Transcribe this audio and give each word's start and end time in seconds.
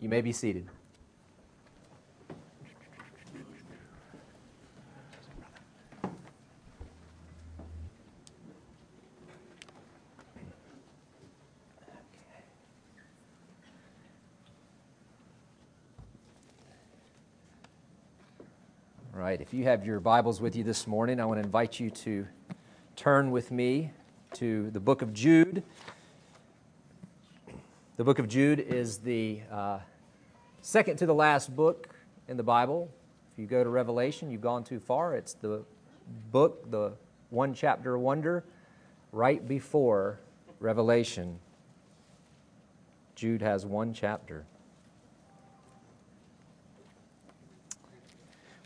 You 0.00 0.08
may 0.08 0.22
be 0.22 0.32
seated. 0.32 0.66
right, 19.30 19.40
if 19.40 19.54
you 19.54 19.62
have 19.62 19.86
your 19.86 20.00
Bibles 20.00 20.40
with 20.40 20.56
you 20.56 20.64
this 20.64 20.88
morning, 20.88 21.20
I 21.20 21.24
want 21.24 21.38
to 21.38 21.44
invite 21.44 21.78
you 21.78 21.88
to 21.90 22.26
turn 22.96 23.30
with 23.30 23.52
me 23.52 23.92
to 24.32 24.72
the 24.72 24.80
book 24.80 25.02
of 25.02 25.14
Jude. 25.14 25.62
The 28.00 28.04
book 28.04 28.18
of 28.18 28.28
Jude 28.28 28.60
is 28.60 28.96
the 28.96 29.42
uh, 29.52 29.80
second 30.62 30.96
to 31.00 31.04
the 31.04 31.14
last 31.14 31.54
book 31.54 31.90
in 32.28 32.38
the 32.38 32.42
Bible. 32.42 32.90
If 33.30 33.38
you 33.38 33.46
go 33.46 33.62
to 33.62 33.68
Revelation, 33.68 34.30
you've 34.30 34.40
gone 34.40 34.64
too 34.64 34.80
far. 34.80 35.14
It's 35.14 35.34
the 35.34 35.64
book, 36.32 36.70
the 36.70 36.92
one 37.28 37.52
chapter 37.52 37.98
wonder, 37.98 38.42
right 39.12 39.46
before 39.46 40.18
Revelation. 40.60 41.40
Jude 43.16 43.42
has 43.42 43.66
one 43.66 43.92
chapter. 43.92 44.46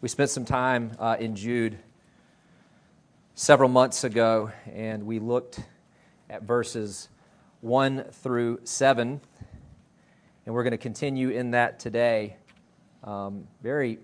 We 0.00 0.08
spent 0.08 0.30
some 0.30 0.44
time 0.44 0.92
uh, 1.00 1.16
in 1.18 1.34
Jude 1.34 1.76
several 3.34 3.68
months 3.68 4.04
ago, 4.04 4.52
and 4.72 5.04
we 5.04 5.18
looked 5.18 5.58
at 6.30 6.44
verses 6.44 7.08
1 7.64 8.04
through 8.12 8.60
7, 8.64 9.18
and 10.44 10.54
we're 10.54 10.64
going 10.64 10.72
to 10.72 10.76
continue 10.76 11.30
in 11.30 11.52
that 11.52 11.80
today. 11.80 12.36
Um, 13.02 13.48
very, 13.62 14.00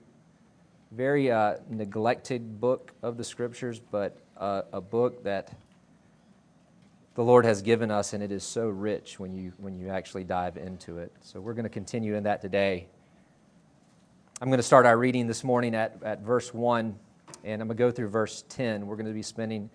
very 0.93 1.30
uh, 1.30 1.57
neglected 1.68 2.59
book 2.59 2.95
of 3.02 3.18
the 3.18 3.23
Scriptures, 3.23 3.79
but 3.79 4.16
uh, 4.38 4.62
a 4.73 4.80
book 4.80 5.24
that 5.24 5.52
the 7.16 7.23
Lord 7.23 7.45
has 7.45 7.60
given 7.60 7.90
us, 7.90 8.15
and 8.15 8.23
it 8.23 8.32
is 8.32 8.45
so 8.45 8.66
rich 8.66 9.20
when 9.20 9.35
you, 9.35 9.52
when 9.59 9.79
you 9.79 9.90
actually 9.90 10.24
dive 10.24 10.57
into 10.57 10.96
it. 10.96 11.13
So 11.20 11.38
we're 11.38 11.52
going 11.52 11.65
to 11.65 11.68
continue 11.68 12.15
in 12.15 12.23
that 12.23 12.40
today. 12.40 12.87
I'm 14.40 14.48
going 14.48 14.57
to 14.57 14.63
start 14.63 14.87
our 14.87 14.96
reading 14.96 15.26
this 15.26 15.45
morning 15.45 15.74
at, 15.74 15.98
at 16.02 16.23
verse 16.23 16.54
1, 16.54 16.98
and 17.45 17.60
I'm 17.60 17.68
going 17.68 17.76
to 17.76 17.85
go 17.85 17.90
through 17.90 18.09
verse 18.09 18.42
10. 18.48 18.87
We're 18.87 18.96
going 18.96 19.04
to 19.04 19.13
be 19.13 19.20
spending 19.20 19.68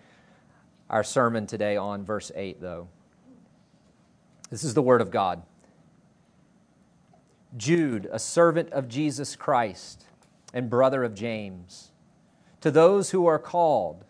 our 0.90 1.04
sermon 1.04 1.46
today 1.46 1.76
on 1.76 2.04
verse 2.04 2.32
8, 2.34 2.60
though. 2.60 2.88
This 4.50 4.64
is 4.64 4.74
the 4.74 4.82
Word 4.82 5.00
of 5.00 5.10
God. 5.10 5.42
Jude, 7.56 8.08
a 8.12 8.18
servant 8.18 8.70
of 8.70 8.88
Jesus 8.88 9.34
Christ 9.34 10.04
and 10.52 10.70
brother 10.70 11.04
of 11.04 11.14
James, 11.14 11.90
to 12.60 12.70
those 12.70 13.10
who 13.10 13.26
are 13.26 13.38
called, 13.38 14.04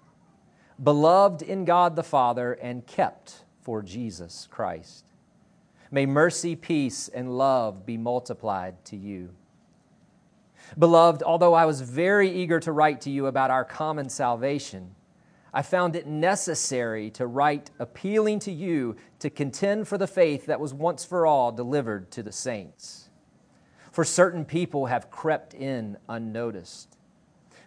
beloved 0.82 1.42
in 1.42 1.64
God 1.64 1.96
the 1.96 2.02
Father, 2.02 2.52
and 2.52 2.86
kept 2.86 3.44
for 3.60 3.82
Jesus 3.82 4.46
Christ. 4.50 5.04
May 5.90 6.06
mercy, 6.06 6.56
peace, 6.56 7.08
and 7.08 7.38
love 7.38 7.86
be 7.86 7.96
multiplied 7.96 8.84
to 8.86 8.96
you. 8.96 9.30
Beloved, 10.78 11.22
although 11.22 11.54
I 11.54 11.64
was 11.64 11.80
very 11.80 12.30
eager 12.30 12.58
to 12.60 12.72
write 12.72 13.00
to 13.02 13.10
you 13.10 13.26
about 13.26 13.50
our 13.50 13.64
common 13.64 14.08
salvation, 14.08 14.94
I 15.56 15.62
found 15.62 15.96
it 15.96 16.06
necessary 16.06 17.08
to 17.12 17.26
write 17.26 17.70
appealing 17.78 18.40
to 18.40 18.52
you 18.52 18.96
to 19.20 19.30
contend 19.30 19.88
for 19.88 19.96
the 19.96 20.06
faith 20.06 20.44
that 20.44 20.60
was 20.60 20.74
once 20.74 21.02
for 21.02 21.24
all 21.24 21.50
delivered 21.50 22.10
to 22.10 22.22
the 22.22 22.30
saints. 22.30 23.08
For 23.90 24.04
certain 24.04 24.44
people 24.44 24.84
have 24.84 25.10
crept 25.10 25.54
in 25.54 25.96
unnoticed, 26.10 26.98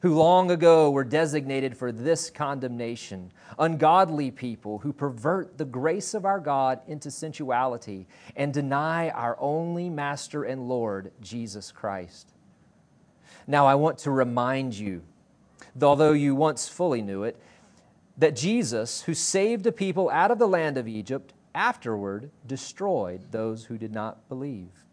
who 0.03 0.13
long 0.13 0.51
ago 0.51 0.91
were 0.91 1.03
designated 1.03 1.75
for 1.75 1.91
this 1.91 2.29
condemnation, 2.29 3.31
ungodly 3.57 4.29
people 4.29 4.77
who 4.77 4.93
pervert 4.93 5.57
the 5.57 5.65
grace 5.65 6.13
of 6.13 6.25
our 6.25 6.39
God 6.39 6.81
into 6.85 7.09
sensuality 7.09 8.07
and 8.35 8.53
deny 8.53 9.09
our 9.09 9.35
only 9.39 9.89
Master 9.89 10.43
and 10.43 10.69
Lord, 10.69 11.11
Jesus 11.21 11.71
Christ. 11.71 12.35
Now, 13.47 13.65
I 13.65 13.73
want 13.73 13.97
to 13.99 14.11
remind 14.11 14.75
you, 14.75 15.01
although 15.81 16.13
you 16.13 16.35
once 16.35 16.69
fully 16.69 17.01
knew 17.01 17.23
it, 17.23 17.35
that 18.19 18.35
Jesus, 18.35 19.01
who 19.03 19.13
saved 19.13 19.65
a 19.65 19.71
people 19.71 20.09
out 20.09 20.29
of 20.29 20.39
the 20.39 20.47
land 20.47 20.77
of 20.77 20.87
Egypt, 20.87 21.33
afterward 21.55 22.29
destroyed 22.45 23.31
those 23.31 23.65
who 23.65 23.77
did 23.77 23.93
not 23.93 24.27
believe. 24.29 24.85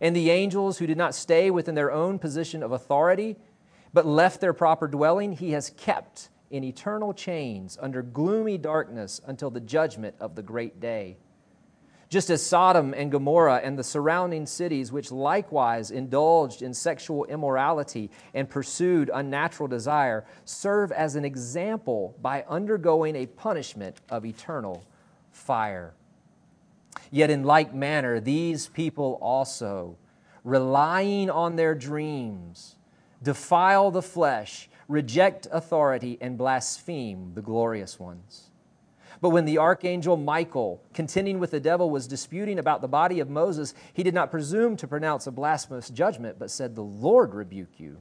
And 0.00 0.16
the 0.16 0.30
angels 0.30 0.78
who 0.78 0.86
did 0.86 0.98
not 0.98 1.14
stay 1.14 1.50
within 1.50 1.74
their 1.74 1.92
own 1.92 2.18
position 2.18 2.62
of 2.62 2.72
authority, 2.72 3.36
but 3.92 4.06
left 4.06 4.40
their 4.40 4.52
proper 4.52 4.88
dwelling, 4.88 5.32
he 5.32 5.52
has 5.52 5.70
kept 5.70 6.30
in 6.50 6.64
eternal 6.64 7.12
chains 7.12 7.78
under 7.80 8.02
gloomy 8.02 8.56
darkness 8.56 9.20
until 9.26 9.50
the 9.50 9.60
judgment 9.60 10.14
of 10.18 10.34
the 10.34 10.42
great 10.42 10.80
day. 10.80 11.18
Just 12.08 12.30
as 12.30 12.44
Sodom 12.44 12.94
and 12.94 13.12
Gomorrah 13.12 13.60
and 13.62 13.78
the 13.78 13.84
surrounding 13.84 14.46
cities, 14.46 14.90
which 14.90 15.12
likewise 15.12 15.90
indulged 15.90 16.62
in 16.62 16.72
sexual 16.72 17.26
immorality 17.26 18.10
and 18.32 18.48
pursued 18.48 19.10
unnatural 19.12 19.68
desire, 19.68 20.24
serve 20.46 20.90
as 20.90 21.16
an 21.16 21.24
example 21.26 22.16
by 22.22 22.44
undergoing 22.48 23.14
a 23.14 23.26
punishment 23.26 24.00
of 24.08 24.24
eternal 24.24 24.86
fire. 25.32 25.92
Yet, 27.10 27.28
in 27.28 27.44
like 27.44 27.74
manner, 27.74 28.20
these 28.20 28.68
people 28.68 29.18
also, 29.20 29.98
relying 30.44 31.28
on 31.28 31.56
their 31.56 31.74
dreams, 31.74 32.76
defile 33.22 33.90
the 33.90 34.02
flesh, 34.02 34.70
reject 34.88 35.46
authority, 35.52 36.16
and 36.22 36.38
blaspheme 36.38 37.32
the 37.34 37.42
glorious 37.42 38.00
ones. 38.00 38.47
But 39.20 39.30
when 39.30 39.44
the 39.44 39.58
archangel 39.58 40.16
Michael, 40.16 40.80
contending 40.94 41.40
with 41.40 41.50
the 41.50 41.60
devil, 41.60 41.90
was 41.90 42.06
disputing 42.06 42.58
about 42.58 42.80
the 42.80 42.88
body 42.88 43.18
of 43.20 43.28
Moses, 43.28 43.74
he 43.92 44.02
did 44.02 44.14
not 44.14 44.30
presume 44.30 44.76
to 44.76 44.86
pronounce 44.86 45.26
a 45.26 45.32
blasphemous 45.32 45.90
judgment, 45.90 46.38
but 46.38 46.50
said, 46.50 46.74
The 46.74 46.82
Lord 46.82 47.34
rebuke 47.34 47.78
you. 47.80 48.00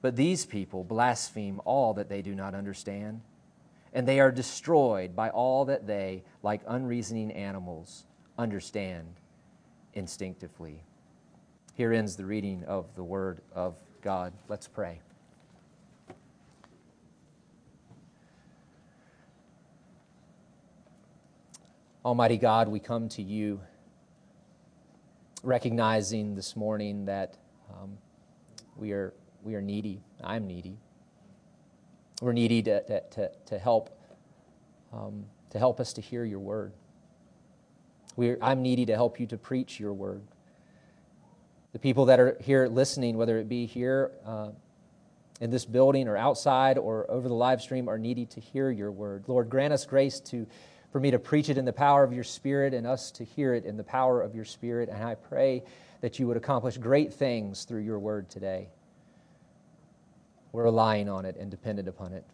But 0.00 0.16
these 0.16 0.46
people 0.46 0.84
blaspheme 0.84 1.60
all 1.64 1.94
that 1.94 2.08
they 2.08 2.22
do 2.22 2.34
not 2.34 2.54
understand, 2.54 3.20
and 3.92 4.06
they 4.06 4.20
are 4.20 4.32
destroyed 4.32 5.16
by 5.16 5.30
all 5.30 5.64
that 5.66 5.86
they, 5.86 6.22
like 6.42 6.62
unreasoning 6.66 7.32
animals, 7.32 8.04
understand 8.38 9.06
instinctively. 9.94 10.82
Here 11.74 11.92
ends 11.92 12.16
the 12.16 12.24
reading 12.24 12.64
of 12.64 12.86
the 12.94 13.04
Word 13.04 13.40
of 13.54 13.74
God. 14.02 14.32
Let's 14.48 14.68
pray. 14.68 15.00
Almighty 22.04 22.36
God, 22.36 22.66
we 22.66 22.80
come 22.80 23.08
to 23.10 23.22
you 23.22 23.60
recognizing 25.44 26.34
this 26.34 26.56
morning 26.56 27.04
that 27.04 27.36
um, 27.70 27.96
we, 28.76 28.90
are, 28.90 29.14
we 29.44 29.54
are 29.54 29.62
needy. 29.62 30.02
I'm 30.20 30.48
needy. 30.48 30.78
We're 32.20 32.32
needy 32.32 32.60
to, 32.64 32.82
to, 32.82 33.02
to, 33.10 33.30
to 33.46 33.58
help, 33.58 33.96
um, 34.92 35.26
to 35.50 35.60
help 35.60 35.78
us 35.78 35.92
to 35.92 36.00
hear 36.00 36.24
your 36.24 36.40
word. 36.40 36.72
We're, 38.16 38.36
I'm 38.42 38.62
needy 38.62 38.84
to 38.86 38.96
help 38.96 39.20
you 39.20 39.28
to 39.28 39.38
preach 39.38 39.78
your 39.78 39.92
word. 39.92 40.22
The 41.72 41.78
people 41.78 42.06
that 42.06 42.18
are 42.18 42.36
here 42.40 42.66
listening, 42.66 43.16
whether 43.16 43.38
it 43.38 43.48
be 43.48 43.64
here 43.64 44.10
uh, 44.26 44.48
in 45.40 45.50
this 45.50 45.64
building 45.64 46.08
or 46.08 46.16
outside 46.16 46.78
or 46.78 47.08
over 47.08 47.28
the 47.28 47.34
live 47.34 47.62
stream, 47.62 47.88
are 47.88 47.96
needy 47.96 48.26
to 48.26 48.40
hear 48.40 48.72
your 48.72 48.90
word. 48.90 49.22
Lord, 49.28 49.48
grant 49.48 49.72
us 49.72 49.86
grace 49.86 50.18
to 50.18 50.48
for 50.92 51.00
me 51.00 51.10
to 51.10 51.18
preach 51.18 51.48
it 51.48 51.56
in 51.56 51.64
the 51.64 51.72
power 51.72 52.04
of 52.04 52.12
your 52.12 52.22
Spirit 52.22 52.74
and 52.74 52.86
us 52.86 53.10
to 53.12 53.24
hear 53.24 53.54
it 53.54 53.64
in 53.64 53.78
the 53.78 53.82
power 53.82 54.20
of 54.20 54.34
your 54.34 54.44
Spirit. 54.44 54.90
And 54.90 55.02
I 55.02 55.14
pray 55.14 55.64
that 56.02 56.18
you 56.18 56.26
would 56.26 56.36
accomplish 56.36 56.76
great 56.76 57.12
things 57.14 57.64
through 57.64 57.80
your 57.80 57.98
word 57.98 58.28
today. 58.28 58.68
We're 60.52 60.64
relying 60.64 61.08
on 61.08 61.24
it 61.24 61.36
and 61.36 61.50
dependent 61.50 61.88
upon 61.88 62.12
it. 62.12 62.24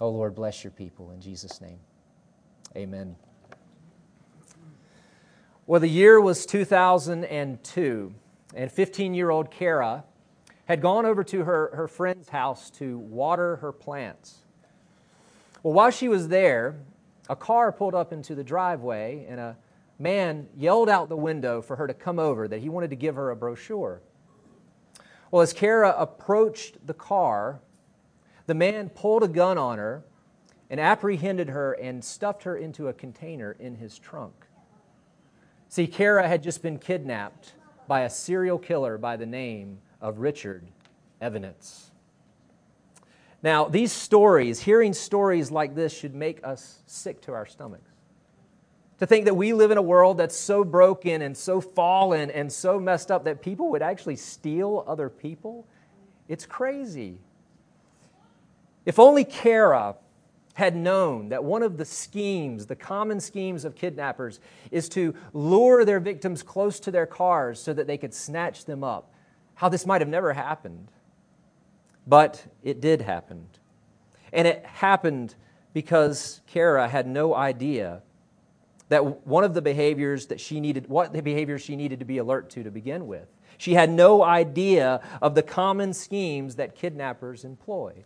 Oh, 0.00 0.10
Lord, 0.10 0.36
bless 0.36 0.62
your 0.62 0.70
people 0.70 1.10
in 1.10 1.20
Jesus' 1.20 1.60
name. 1.60 1.80
Amen. 2.76 3.16
Well, 5.66 5.80
the 5.80 5.88
year 5.88 6.20
was 6.20 6.46
2002, 6.46 8.14
and 8.54 8.72
15 8.72 9.14
year 9.14 9.30
old 9.30 9.50
Kara 9.50 10.04
had 10.66 10.80
gone 10.80 11.04
over 11.04 11.24
to 11.24 11.42
her, 11.42 11.72
her 11.74 11.88
friend's 11.88 12.28
house 12.28 12.70
to 12.72 12.98
water 12.98 13.56
her 13.56 13.72
plants. 13.72 14.44
Well, 15.64 15.72
while 15.72 15.90
she 15.90 16.08
was 16.08 16.28
there, 16.28 16.76
a 17.28 17.36
car 17.36 17.72
pulled 17.72 17.94
up 17.94 18.12
into 18.12 18.34
the 18.34 18.44
driveway, 18.44 19.26
and 19.28 19.40
a 19.40 19.56
man 19.98 20.48
yelled 20.56 20.88
out 20.88 21.08
the 21.08 21.16
window 21.16 21.62
for 21.62 21.76
her 21.76 21.86
to 21.86 21.94
come 21.94 22.18
over, 22.18 22.48
that 22.48 22.60
he 22.60 22.68
wanted 22.68 22.90
to 22.90 22.96
give 22.96 23.16
her 23.16 23.30
a 23.30 23.36
brochure. 23.36 24.02
Well, 25.30 25.42
as 25.42 25.52
Kara 25.52 25.94
approached 25.96 26.86
the 26.86 26.94
car, 26.94 27.60
the 28.46 28.54
man 28.54 28.88
pulled 28.90 29.22
a 29.22 29.28
gun 29.28 29.58
on 29.58 29.78
her 29.78 30.04
and 30.70 30.80
apprehended 30.80 31.48
her 31.48 31.72
and 31.72 32.04
stuffed 32.04 32.44
her 32.44 32.56
into 32.56 32.88
a 32.88 32.92
container 32.92 33.52
in 33.58 33.76
his 33.76 33.98
trunk. 33.98 34.34
See, 35.68 35.86
Kara 35.86 36.28
had 36.28 36.42
just 36.42 36.62
been 36.62 36.78
kidnapped 36.78 37.54
by 37.88 38.02
a 38.02 38.10
serial 38.10 38.58
killer 38.58 38.98
by 38.98 39.16
the 39.16 39.26
name 39.26 39.78
of 40.00 40.18
Richard 40.18 40.66
Evans. 41.20 41.90
Now, 43.42 43.64
these 43.64 43.92
stories, 43.92 44.60
hearing 44.60 44.92
stories 44.92 45.50
like 45.50 45.74
this, 45.74 45.96
should 45.96 46.14
make 46.14 46.44
us 46.44 46.82
sick 46.86 47.20
to 47.22 47.32
our 47.32 47.46
stomachs. 47.46 47.90
To 48.98 49.06
think 49.06 49.26
that 49.26 49.34
we 49.34 49.52
live 49.52 49.70
in 49.70 49.78
a 49.78 49.82
world 49.82 50.16
that's 50.16 50.36
so 50.36 50.64
broken 50.64 51.20
and 51.20 51.36
so 51.36 51.60
fallen 51.60 52.30
and 52.30 52.50
so 52.50 52.80
messed 52.80 53.10
up 53.10 53.24
that 53.24 53.42
people 53.42 53.70
would 53.70 53.82
actually 53.82 54.16
steal 54.16 54.84
other 54.86 55.10
people, 55.10 55.66
it's 56.28 56.46
crazy. 56.46 57.18
If 58.86 58.98
only 58.98 59.24
Kara 59.24 59.96
had 60.54 60.74
known 60.74 61.28
that 61.28 61.44
one 61.44 61.62
of 61.62 61.76
the 61.76 61.84
schemes, 61.84 62.64
the 62.64 62.74
common 62.74 63.20
schemes 63.20 63.66
of 63.66 63.74
kidnappers, 63.74 64.40
is 64.70 64.88
to 64.88 65.14
lure 65.34 65.84
their 65.84 66.00
victims 66.00 66.42
close 66.42 66.80
to 66.80 66.90
their 66.90 67.04
cars 67.04 67.60
so 67.60 67.74
that 67.74 67.86
they 67.86 67.98
could 67.98 68.14
snatch 68.14 68.64
them 68.64 68.82
up, 68.82 69.12
how 69.56 69.68
this 69.68 69.84
might 69.84 70.00
have 70.00 70.08
never 70.08 70.32
happened. 70.32 70.90
But 72.06 72.44
it 72.62 72.80
did 72.80 73.02
happen. 73.02 73.46
And 74.32 74.46
it 74.46 74.64
happened 74.64 75.34
because 75.72 76.40
Kara 76.46 76.88
had 76.88 77.06
no 77.06 77.34
idea 77.34 78.02
that 78.88 79.26
one 79.26 79.44
of 79.44 79.54
the 79.54 79.62
behaviors 79.62 80.26
that 80.26 80.40
she 80.40 80.60
needed, 80.60 80.88
what 80.88 81.12
the 81.12 81.20
behaviors 81.20 81.62
she 81.62 81.76
needed 81.76 81.98
to 81.98 82.04
be 82.04 82.18
alert 82.18 82.50
to 82.50 82.62
to 82.62 82.70
begin 82.70 83.06
with. 83.06 83.26
She 83.58 83.74
had 83.74 83.90
no 83.90 84.22
idea 84.22 85.00
of 85.20 85.34
the 85.34 85.42
common 85.42 85.92
schemes 85.92 86.56
that 86.56 86.74
kidnappers 86.74 87.44
employ. 87.44 88.04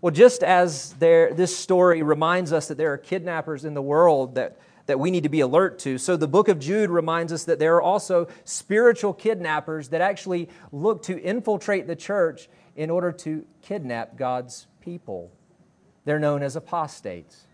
Well, 0.00 0.12
just 0.12 0.42
as 0.42 0.94
there, 0.94 1.32
this 1.32 1.56
story 1.56 2.02
reminds 2.02 2.52
us 2.52 2.68
that 2.68 2.76
there 2.76 2.92
are 2.92 2.98
kidnappers 2.98 3.64
in 3.64 3.74
the 3.74 3.82
world 3.82 4.34
that, 4.34 4.58
that 4.86 4.98
we 4.98 5.10
need 5.10 5.24
to 5.24 5.28
be 5.28 5.40
alert 5.40 5.78
to, 5.80 5.98
so 5.98 6.16
the 6.16 6.28
book 6.28 6.48
of 6.48 6.58
Jude 6.58 6.90
reminds 6.90 7.32
us 7.32 7.44
that 7.44 7.58
there 7.58 7.76
are 7.76 7.82
also 7.82 8.28
spiritual 8.44 9.12
kidnappers 9.12 9.88
that 9.88 10.00
actually 10.00 10.48
look 10.72 11.02
to 11.04 11.20
infiltrate 11.20 11.86
the 11.86 11.96
church 11.96 12.48
in 12.76 12.90
order 12.90 13.12
to 13.12 13.44
kidnap 13.62 14.16
God's 14.16 14.66
people. 14.80 15.30
They're 16.04 16.20
known 16.20 16.42
as 16.42 16.56
apostates. 16.56 17.46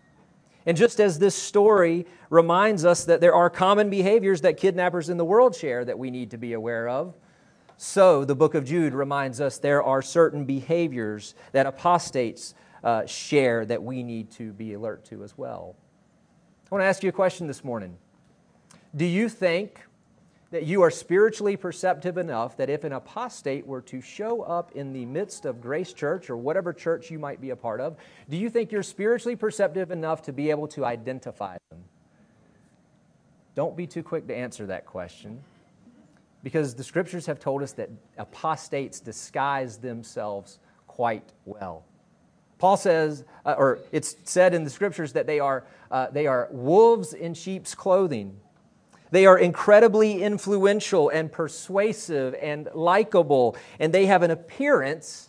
And 0.65 0.77
just 0.77 0.99
as 0.99 1.19
this 1.19 1.35
story 1.35 2.05
reminds 2.29 2.85
us 2.85 3.05
that 3.05 3.19
there 3.19 3.33
are 3.35 3.49
common 3.49 3.89
behaviors 3.89 4.41
that 4.41 4.57
kidnappers 4.57 5.09
in 5.09 5.17
the 5.17 5.25
world 5.25 5.55
share 5.55 5.83
that 5.83 5.99
we 5.99 6.11
need 6.11 6.31
to 6.31 6.37
be 6.37 6.53
aware 6.53 6.87
of, 6.87 7.15
so 7.77 8.23
the 8.23 8.35
book 8.35 8.55
of 8.55 8.63
Jude 8.63 8.93
reminds 8.93 9.41
us 9.41 9.57
there 9.57 9.83
are 9.83 10.01
certain 10.01 10.45
behaviors 10.45 11.35
that 11.51 11.65
apostates 11.65 12.53
uh, 12.83 13.05
share 13.05 13.65
that 13.65 13.83
we 13.83 14.03
need 14.03 14.31
to 14.31 14.53
be 14.53 14.73
alert 14.73 15.05
to 15.05 15.23
as 15.23 15.37
well. 15.37 15.75
I 16.73 16.75
want 16.75 16.85
to 16.85 16.87
ask 16.87 17.03
you 17.03 17.09
a 17.09 17.11
question 17.11 17.45
this 17.45 17.63
morning. 17.63 17.95
Do 18.95 19.05
you 19.05 19.29
think 19.29 19.79
that 20.49 20.65
you 20.65 20.81
are 20.81 20.89
spiritually 20.89 21.55
perceptive 21.55 22.17
enough 22.17 22.57
that 22.57 22.67
if 22.67 22.83
an 22.83 22.93
apostate 22.93 23.67
were 23.67 23.81
to 23.81 24.01
show 24.01 24.41
up 24.41 24.71
in 24.71 24.91
the 24.91 25.05
midst 25.05 25.45
of 25.45 25.61
Grace 25.61 25.93
Church 25.93 26.31
or 26.31 26.35
whatever 26.35 26.73
church 26.73 27.11
you 27.11 27.19
might 27.19 27.39
be 27.39 27.51
a 27.51 27.55
part 27.55 27.79
of, 27.79 27.97
do 28.27 28.37
you 28.37 28.49
think 28.49 28.71
you're 28.71 28.81
spiritually 28.81 29.35
perceptive 29.35 29.91
enough 29.91 30.23
to 30.23 30.33
be 30.33 30.49
able 30.49 30.67
to 30.69 30.83
identify 30.83 31.57
them? 31.69 31.83
Don't 33.53 33.77
be 33.77 33.85
too 33.85 34.01
quick 34.01 34.25
to 34.25 34.35
answer 34.35 34.65
that 34.65 34.87
question 34.87 35.43
because 36.41 36.73
the 36.73 36.83
scriptures 36.83 37.27
have 37.27 37.39
told 37.39 37.61
us 37.61 37.73
that 37.73 37.91
apostates 38.17 38.99
disguise 38.99 39.77
themselves 39.77 40.57
quite 40.87 41.33
well. 41.45 41.85
Paul 42.63 42.77
says, 42.77 43.25
uh, 43.45 43.55
or 43.57 43.79
it's 43.91 44.15
said 44.23 44.53
in 44.53 44.63
the 44.63 44.69
scriptures 44.69 45.11
that 45.11 45.27
they 45.27 45.41
are, 45.41 45.65
uh, 45.91 46.07
they 46.11 46.27
are 46.27 46.47
wolves 46.49 47.11
in 47.11 47.33
sheep's 47.33 47.75
clothing. 47.75 48.39
They 49.11 49.25
are 49.25 49.37
incredibly 49.37 50.23
influential 50.23 51.09
and 51.09 51.29
persuasive 51.29 52.33
and 52.41 52.69
likable, 52.73 53.57
and 53.81 53.93
they 53.93 54.05
have 54.05 54.23
an 54.23 54.31
appearance 54.31 55.27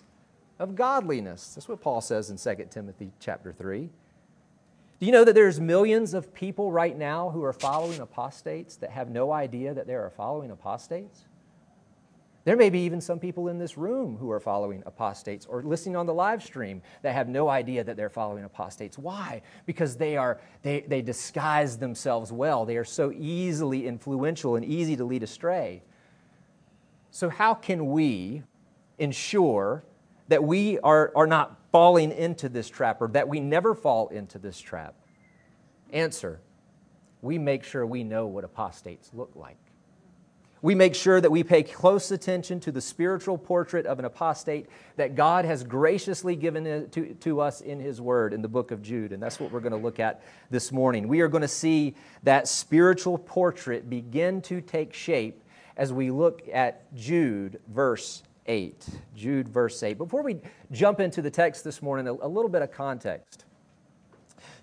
of 0.60 0.76
godliness. 0.76 1.56
That's 1.56 1.66
what 1.66 1.80
Paul 1.80 2.00
says 2.00 2.30
in 2.30 2.36
2 2.36 2.66
Timothy 2.70 3.10
chapter 3.18 3.52
3. 3.52 3.90
Do 5.00 5.06
you 5.06 5.10
know 5.10 5.24
that 5.24 5.34
there's 5.34 5.58
millions 5.58 6.14
of 6.14 6.32
people 6.34 6.70
right 6.70 6.96
now 6.96 7.30
who 7.30 7.42
are 7.42 7.52
following 7.52 7.98
apostates 7.98 8.76
that 8.76 8.90
have 8.90 9.10
no 9.10 9.32
idea 9.32 9.74
that 9.74 9.88
they 9.88 9.94
are 9.94 10.12
following 10.16 10.52
apostates? 10.52 11.24
There 12.44 12.56
may 12.56 12.68
be 12.68 12.80
even 12.80 13.00
some 13.00 13.18
people 13.18 13.48
in 13.48 13.58
this 13.58 13.78
room 13.78 14.18
who 14.18 14.30
are 14.30 14.40
following 14.40 14.82
apostates 14.84 15.46
or 15.46 15.62
listening 15.62 15.96
on 15.96 16.04
the 16.04 16.12
live 16.12 16.42
stream 16.42 16.82
that 17.00 17.14
have 17.14 17.26
no 17.26 17.48
idea 17.48 17.82
that 17.82 17.96
they're 17.96 18.10
following 18.10 18.44
apostates. 18.44 18.98
Why? 18.98 19.40
Because 19.64 19.96
they 19.96 20.18
are 20.18 20.40
they, 20.60 20.80
they 20.80 21.00
disguise 21.00 21.78
themselves 21.78 22.30
well. 22.30 22.66
They 22.66 22.76
are 22.76 22.84
so 22.84 23.12
easily 23.12 23.86
influential 23.86 24.56
and 24.56 24.64
easy 24.64 24.94
to 24.96 25.04
lead 25.04 25.22
astray. 25.22 25.82
So 27.10 27.30
how 27.30 27.54
can 27.54 27.92
we 27.92 28.42
ensure 28.98 29.84
that 30.28 30.44
we 30.44 30.78
are, 30.80 31.12
are 31.16 31.26
not 31.26 31.58
falling 31.72 32.12
into 32.12 32.48
this 32.48 32.68
trap 32.68 33.00
or 33.00 33.08
that 33.08 33.26
we 33.26 33.40
never 33.40 33.74
fall 33.74 34.08
into 34.08 34.38
this 34.38 34.60
trap? 34.60 34.94
Answer 35.92 36.40
We 37.22 37.38
make 37.38 37.64
sure 37.64 37.86
we 37.86 38.04
know 38.04 38.26
what 38.26 38.44
apostates 38.44 39.10
look 39.14 39.30
like. 39.34 39.63
We 40.64 40.74
make 40.74 40.94
sure 40.94 41.20
that 41.20 41.30
we 41.30 41.42
pay 41.42 41.62
close 41.62 42.10
attention 42.10 42.58
to 42.60 42.72
the 42.72 42.80
spiritual 42.80 43.36
portrait 43.36 43.84
of 43.84 43.98
an 43.98 44.06
apostate 44.06 44.66
that 44.96 45.14
God 45.14 45.44
has 45.44 45.62
graciously 45.62 46.36
given 46.36 46.88
to, 46.88 47.12
to 47.12 47.40
us 47.42 47.60
in 47.60 47.80
His 47.80 48.00
Word 48.00 48.32
in 48.32 48.40
the 48.40 48.48
book 48.48 48.70
of 48.70 48.80
Jude. 48.80 49.12
And 49.12 49.22
that's 49.22 49.38
what 49.38 49.52
we're 49.52 49.60
going 49.60 49.72
to 49.72 49.78
look 49.78 50.00
at 50.00 50.22
this 50.48 50.72
morning. 50.72 51.06
We 51.06 51.20
are 51.20 51.28
going 51.28 51.42
to 51.42 51.48
see 51.48 51.96
that 52.22 52.48
spiritual 52.48 53.18
portrait 53.18 53.90
begin 53.90 54.40
to 54.40 54.62
take 54.62 54.94
shape 54.94 55.44
as 55.76 55.92
we 55.92 56.10
look 56.10 56.48
at 56.50 56.94
Jude, 56.94 57.60
verse 57.68 58.22
8. 58.46 58.86
Jude, 59.14 59.50
verse 59.50 59.82
8. 59.82 59.98
Before 59.98 60.22
we 60.22 60.40
jump 60.72 60.98
into 60.98 61.20
the 61.20 61.30
text 61.30 61.62
this 61.62 61.82
morning, 61.82 62.08
a, 62.08 62.12
a 62.14 62.26
little 62.26 62.48
bit 62.48 62.62
of 62.62 62.72
context. 62.72 63.44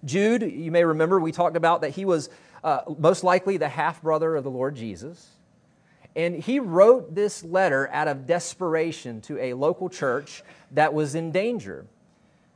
Jude, 0.03 0.41
you 0.41 0.71
may 0.71 0.83
remember, 0.83 1.19
we 1.19 1.31
talked 1.31 1.57
about 1.57 1.81
that 1.81 1.91
he 1.91 2.05
was 2.05 2.31
uh, 2.63 2.81
most 2.97 3.23
likely 3.23 3.57
the 3.57 3.69
half 3.69 4.01
brother 4.01 4.35
of 4.35 4.43
the 4.43 4.49
Lord 4.49 4.75
Jesus. 4.75 5.29
And 6.15 6.35
he 6.35 6.59
wrote 6.59 7.15
this 7.15 7.43
letter 7.43 7.89
out 7.91 8.07
of 8.07 8.27
desperation 8.27 9.21
to 9.21 9.37
a 9.39 9.53
local 9.53 9.89
church 9.89 10.43
that 10.71 10.93
was 10.93 11.15
in 11.15 11.31
danger. 11.31 11.85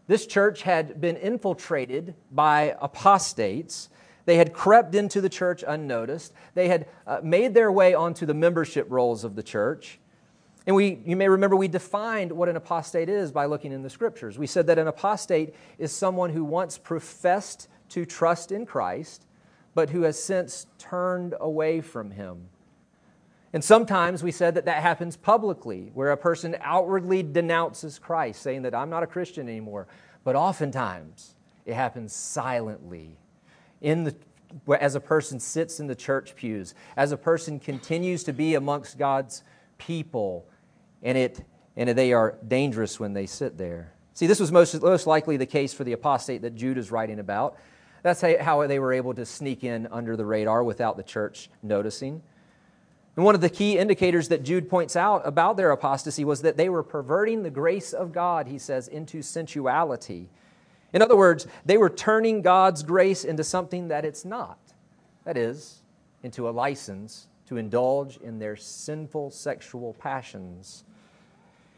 This 0.07 0.27
church 0.27 0.61
had 0.63 0.99
been 0.99 1.15
infiltrated 1.15 2.15
by 2.31 2.75
apostates. 2.81 3.89
They 4.25 4.37
had 4.37 4.53
crept 4.53 4.93
into 4.93 5.21
the 5.21 5.29
church 5.29 5.63
unnoticed. 5.65 6.33
They 6.53 6.67
had 6.67 6.87
uh, 7.07 7.21
made 7.23 7.53
their 7.53 7.71
way 7.71 7.93
onto 7.93 8.25
the 8.25 8.33
membership 8.33 8.87
rolls 8.89 9.23
of 9.23 9.35
the 9.35 9.43
church. 9.43 9.99
And 10.67 10.75
we, 10.75 10.99
you 11.05 11.15
may 11.15 11.29
remember 11.29 11.55
we 11.55 11.67
defined 11.67 12.31
what 12.31 12.49
an 12.49 12.55
apostate 12.55 13.07
is 13.07 13.31
by 13.31 13.45
looking 13.45 13.71
in 13.71 13.83
the 13.83 13.89
scriptures. 13.89 14.37
We 14.37 14.47
said 14.47 14.67
that 14.67 14.79
an 14.79 14.87
apostate 14.87 15.53
is 15.77 15.91
someone 15.91 16.31
who 16.31 16.43
once 16.43 16.77
professed 16.77 17.67
to 17.89 18.05
trust 18.05 18.51
in 18.51 18.65
Christ, 18.65 19.25
but 19.75 19.91
who 19.91 20.01
has 20.01 20.21
since 20.21 20.65
turned 20.79 21.35
away 21.39 21.81
from 21.81 22.11
him. 22.11 22.49
And 23.55 23.63
sometimes 23.63 24.21
we 24.21 24.33
said 24.33 24.55
that 24.55 24.65
that 24.65 24.81
happens 24.81 25.15
publicly, 25.15 25.89
where 25.93 26.11
a 26.11 26.17
person 26.17 26.57
outwardly 26.59 27.23
denounces 27.23 27.97
Christ, 27.97 28.41
saying 28.41 28.63
that 28.63 28.75
I'm 28.75 28.89
not 28.89 29.01
a 29.01 29.07
Christian 29.07 29.47
anymore. 29.47 29.87
But 30.25 30.35
oftentimes 30.35 31.35
it 31.65 31.73
happens 31.73 32.11
silently 32.11 33.17
in 33.79 34.03
the 34.03 34.13
as 34.77 34.95
a 34.95 34.99
person 34.99 35.39
sits 35.39 35.79
in 35.79 35.87
the 35.87 35.95
church 35.95 36.35
pews, 36.35 36.75
as 36.97 37.13
a 37.13 37.17
person 37.17 37.57
continues 37.57 38.25
to 38.25 38.33
be 38.33 38.55
amongst 38.55 38.97
God's 38.97 39.41
people, 39.77 40.45
and, 41.01 41.17
it, 41.17 41.45
and 41.77 41.89
they 41.89 42.11
are 42.11 42.37
dangerous 42.45 42.99
when 42.99 43.13
they 43.13 43.25
sit 43.25 43.57
there. 43.57 43.93
See, 44.15 44.27
this 44.27 44.41
was 44.41 44.51
most, 44.51 44.81
most 44.81 45.07
likely 45.07 45.37
the 45.37 45.45
case 45.45 45.73
for 45.73 45.85
the 45.85 45.93
apostate 45.93 46.41
that 46.41 46.55
Jude 46.55 46.77
is 46.77 46.91
writing 46.91 47.19
about. 47.19 47.57
That's 48.03 48.19
how 48.21 48.67
they 48.67 48.79
were 48.79 48.91
able 48.91 49.13
to 49.13 49.25
sneak 49.25 49.63
in 49.63 49.87
under 49.91 50.17
the 50.17 50.25
radar 50.25 50.61
without 50.61 50.97
the 50.97 51.03
church 51.03 51.49
noticing. 51.63 52.21
And 53.15 53.23
one 53.23 53.35
of 53.35 53.41
the 53.41 53.49
key 53.49 53.77
indicators 53.77 54.27
that 54.27 54.43
Jude 54.43 54.69
points 54.69 54.95
out 54.95 55.25
about 55.25 55.55
their 55.55 55.71
apostasy 55.71 56.25
was 56.25 56.41
that 56.41 56.57
they 56.57 56.67
were 56.67 56.83
perverting 56.83 57.43
the 57.43 57.49
grace 57.49 57.93
of 57.93 58.11
God, 58.11 58.47
he 58.47 58.59
says, 58.59 58.87
into 58.87 59.21
sensuality. 59.21 60.29
In 60.91 61.01
other 61.01 61.15
words, 61.15 61.47
they 61.65 61.77
were 61.77 61.89
turning 61.89 62.41
God's 62.41 62.83
grace 62.83 63.23
into 63.23 63.43
something 63.43 63.87
that 63.87 64.03
it's 64.03 64.25
not. 64.25 64.59
That 65.23 65.37
is, 65.37 65.81
into 66.23 66.49
a 66.49 66.51
license 66.51 67.27
to 67.47 67.57
indulge 67.57 68.17
in 68.17 68.39
their 68.39 68.55
sinful 68.55 69.31
sexual 69.31 69.93
passions. 69.93 70.83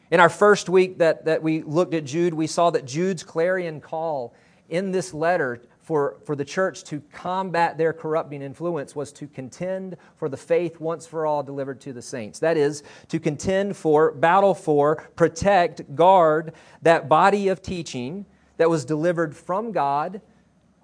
In 0.10 0.20
our 0.20 0.30
first 0.30 0.70
week 0.70 1.00
that, 1.00 1.26
that 1.26 1.44
we 1.44 1.62
looked 1.62 1.94
at 1.94 2.06
Jude, 2.06 2.34
we 2.34 2.48
saw 2.48 2.70
that 2.72 2.86
Jude's 2.86 3.24
clarion 3.24 3.82
call 3.82 4.34
in 4.70 4.92
this 4.92 5.14
letter 5.14 5.62
for, 5.88 6.18
for 6.26 6.36
the 6.36 6.44
church 6.44 6.84
to 6.84 7.00
combat 7.14 7.78
their 7.78 7.94
corrupting 7.94 8.42
influence 8.42 8.94
was 8.94 9.14
to 9.14 9.26
contend 9.26 9.96
for 10.18 10.28
the 10.28 10.36
faith 10.36 10.82
once 10.82 11.08
for 11.08 11.26
all 11.26 11.42
delivered 11.42 11.80
to 11.80 11.94
the 11.94 12.02
saints. 12.02 12.40
That 12.40 12.58
is, 12.58 12.84
to 13.08 13.22
contend 13.22 13.78
for, 13.78 14.12
battle 14.12 14.54
for, 14.54 14.98
protect, 15.16 15.96
guard 15.96 16.52
that 16.82 17.08
body 17.08 17.48
of 17.48 17.62
teaching 17.62 18.26
that 18.58 18.70
was 18.70 18.84
delivered 18.84 19.34
from 19.34 19.72
God 19.72 20.20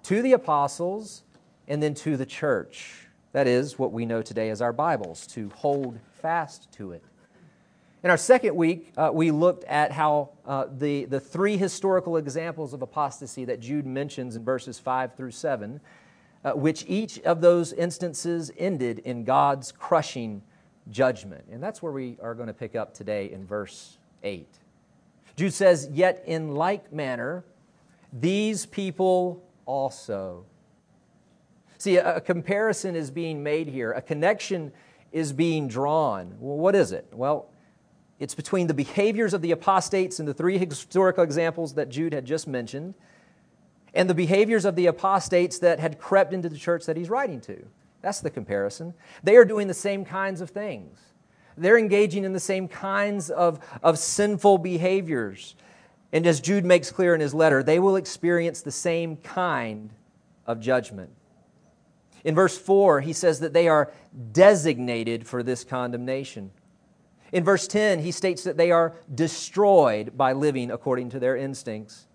to 0.04 0.22
the 0.22 0.32
apostles 0.32 1.24
and 1.68 1.82
then 1.82 1.92
to 1.96 2.16
the 2.16 2.24
church. 2.24 3.06
That 3.32 3.46
is 3.46 3.78
what 3.78 3.92
we 3.92 4.06
know 4.06 4.22
today 4.22 4.48
as 4.48 4.62
our 4.62 4.72
Bibles, 4.72 5.26
to 5.26 5.50
hold 5.50 5.98
fast 6.14 6.72
to 6.72 6.92
it. 6.92 7.04
In 8.04 8.10
our 8.10 8.18
second 8.18 8.54
week, 8.54 8.92
uh, 8.98 9.10
we 9.14 9.30
looked 9.30 9.64
at 9.64 9.90
how 9.90 10.28
uh, 10.44 10.66
the, 10.70 11.06
the 11.06 11.18
three 11.18 11.56
historical 11.56 12.18
examples 12.18 12.74
of 12.74 12.82
apostasy 12.82 13.46
that 13.46 13.60
Jude 13.60 13.86
mentions 13.86 14.36
in 14.36 14.44
verses 14.44 14.78
5 14.78 15.14
through 15.16 15.30
7, 15.30 15.80
uh, 16.44 16.52
which 16.52 16.84
each 16.86 17.18
of 17.20 17.40
those 17.40 17.72
instances 17.72 18.52
ended 18.58 18.98
in 18.98 19.24
God's 19.24 19.72
crushing 19.72 20.42
judgment. 20.90 21.46
And 21.50 21.62
that's 21.62 21.82
where 21.82 21.92
we 21.92 22.18
are 22.22 22.34
going 22.34 22.48
to 22.48 22.52
pick 22.52 22.76
up 22.76 22.92
today 22.92 23.32
in 23.32 23.46
verse 23.46 23.96
8. 24.22 24.48
Jude 25.36 25.54
says, 25.54 25.88
Yet 25.90 26.22
in 26.26 26.54
like 26.54 26.92
manner, 26.92 27.42
these 28.12 28.66
people 28.66 29.42
also. 29.64 30.44
See, 31.78 31.96
a, 31.96 32.20
comparison 32.20 32.96
is 32.96 33.10
being 33.10 33.42
made 33.42 33.66
here, 33.66 33.92
a 33.92 34.02
connection 34.02 34.72
is 35.10 35.32
being 35.32 35.68
drawn. 35.68 36.34
Well, 36.38 36.58
what 36.58 36.74
is 36.74 36.92
it? 36.92 37.06
Well, 37.10 37.48
it's 38.18 38.34
between 38.34 38.66
the 38.66 38.74
behaviors 38.74 39.34
of 39.34 39.42
the 39.42 39.50
apostates 39.50 40.20
in 40.20 40.26
the 40.26 40.34
three 40.34 40.58
historical 40.58 41.24
examples 41.24 41.74
that 41.74 41.88
Jude 41.88 42.12
had 42.12 42.24
just 42.24 42.46
mentioned 42.46 42.94
and 43.94 44.10
the 44.10 44.14
behaviors 44.14 44.64
of 44.64 44.74
the 44.74 44.86
apostates 44.86 45.60
that 45.60 45.78
had 45.78 45.98
crept 45.98 46.32
into 46.32 46.48
the 46.48 46.58
church 46.58 46.84
that 46.86 46.96
he's 46.96 47.08
writing 47.08 47.40
to. 47.42 47.64
That's 48.02 48.20
the 48.20 48.30
comparison. 48.30 48.92
They 49.22 49.36
are 49.36 49.44
doing 49.44 49.68
the 49.68 49.74
same 49.74 50.04
kinds 50.04 50.40
of 50.40 50.50
things. 50.50 50.98
They're 51.56 51.78
engaging 51.78 52.24
in 52.24 52.32
the 52.32 52.40
same 52.40 52.66
kinds 52.66 53.30
of, 53.30 53.64
of 53.82 53.98
sinful 53.98 54.58
behaviors. 54.58 55.54
And 56.12 56.26
as 56.26 56.40
Jude 56.40 56.64
makes 56.64 56.90
clear 56.90 57.14
in 57.14 57.20
his 57.20 57.32
letter, 57.32 57.62
they 57.62 57.78
will 57.78 57.96
experience 57.96 58.60
the 58.60 58.72
same 58.72 59.16
kind 59.16 59.90
of 60.46 60.60
judgment. 60.60 61.10
In 62.24 62.34
verse 62.34 62.58
4, 62.58 63.00
he 63.00 63.12
says 63.12 63.40
that 63.40 63.52
they 63.52 63.68
are 63.68 63.92
designated 64.32 65.26
for 65.26 65.42
this 65.42 65.62
condemnation. 65.62 66.50
In 67.32 67.44
verse 67.44 67.66
10, 67.66 68.00
he 68.00 68.12
states 68.12 68.44
that 68.44 68.56
they 68.56 68.70
are 68.70 68.94
destroyed 69.12 70.16
by 70.16 70.32
living 70.32 70.70
according 70.70 71.10
to 71.10 71.18
their 71.18 71.36
instincts. 71.36 72.06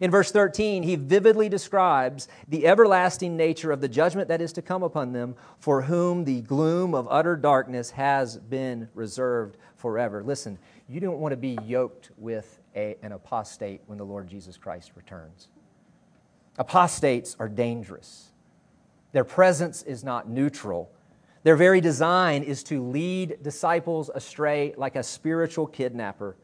In 0.00 0.10
verse 0.10 0.32
13, 0.32 0.82
he 0.82 0.96
vividly 0.96 1.48
describes 1.48 2.28
the 2.48 2.66
everlasting 2.66 3.36
nature 3.36 3.70
of 3.70 3.80
the 3.80 3.88
judgment 3.88 4.28
that 4.28 4.40
is 4.40 4.52
to 4.54 4.62
come 4.62 4.82
upon 4.82 5.12
them, 5.12 5.36
for 5.58 5.82
whom 5.82 6.24
the 6.24 6.40
gloom 6.42 6.94
of 6.94 7.06
utter 7.10 7.36
darkness 7.36 7.90
has 7.90 8.36
been 8.36 8.88
reserved 8.94 9.56
forever. 9.76 10.22
Listen, 10.24 10.58
you 10.88 11.00
don't 11.00 11.20
want 11.20 11.32
to 11.32 11.36
be 11.36 11.58
yoked 11.64 12.10
with 12.16 12.60
a, 12.74 12.96
an 13.02 13.12
apostate 13.12 13.82
when 13.86 13.98
the 13.98 14.04
Lord 14.04 14.26
Jesus 14.26 14.56
Christ 14.56 14.92
returns. 14.96 15.48
Apostates 16.58 17.36
are 17.38 17.48
dangerous, 17.48 18.30
their 19.12 19.24
presence 19.24 19.82
is 19.82 20.02
not 20.02 20.28
neutral. 20.28 20.90
Their 21.44 21.56
very 21.56 21.82
design 21.82 22.42
is 22.42 22.64
to 22.64 22.82
lead 22.82 23.42
disciples 23.42 24.10
astray 24.12 24.74
like 24.78 24.96
a 24.96 25.02
spiritual 25.02 25.66
kidnapper. 25.66 26.36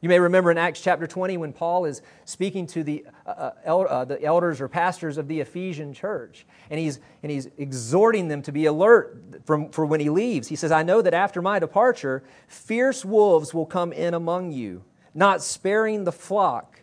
You 0.00 0.08
may 0.08 0.18
remember 0.18 0.50
in 0.50 0.58
Acts 0.58 0.80
chapter 0.80 1.06
20 1.06 1.36
when 1.36 1.52
Paul 1.52 1.84
is 1.84 2.02
speaking 2.24 2.66
to 2.68 2.82
the, 2.82 3.06
uh, 3.24 3.30
uh 3.30 3.50
el- 3.64 3.88
uh, 3.88 4.04
the 4.04 4.22
elders 4.22 4.60
or 4.60 4.68
pastors 4.68 5.16
of 5.16 5.28
the 5.28 5.40
Ephesian 5.40 5.94
church, 5.94 6.44
and 6.70 6.78
he's, 6.78 6.98
and 7.22 7.30
he's 7.30 7.48
exhorting 7.56 8.26
them 8.26 8.42
to 8.42 8.52
be 8.52 8.66
alert 8.66 9.16
from, 9.44 9.70
for 9.70 9.86
when 9.86 10.00
he 10.00 10.10
leaves. 10.10 10.48
He 10.48 10.56
says, 10.56 10.72
I 10.72 10.82
know 10.82 11.00
that 11.02 11.14
after 11.14 11.40
my 11.40 11.60
departure, 11.60 12.24
fierce 12.48 13.04
wolves 13.04 13.54
will 13.54 13.64
come 13.64 13.92
in 13.92 14.12
among 14.12 14.50
you, 14.50 14.84
not 15.14 15.40
sparing 15.40 16.02
the 16.02 16.12
flock. 16.12 16.80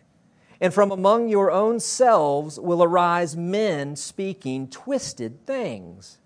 And 0.62 0.72
from 0.72 0.90
among 0.90 1.28
your 1.28 1.50
own 1.50 1.78
selves 1.78 2.58
will 2.58 2.82
arise 2.82 3.36
men 3.36 3.96
speaking 3.96 4.68
twisted 4.68 5.44
things 5.46 6.18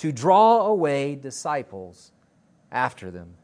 to 0.00 0.12
draw 0.12 0.62
away 0.62 1.14
disciples 1.14 2.10
after 2.72 3.10
them. 3.10 3.34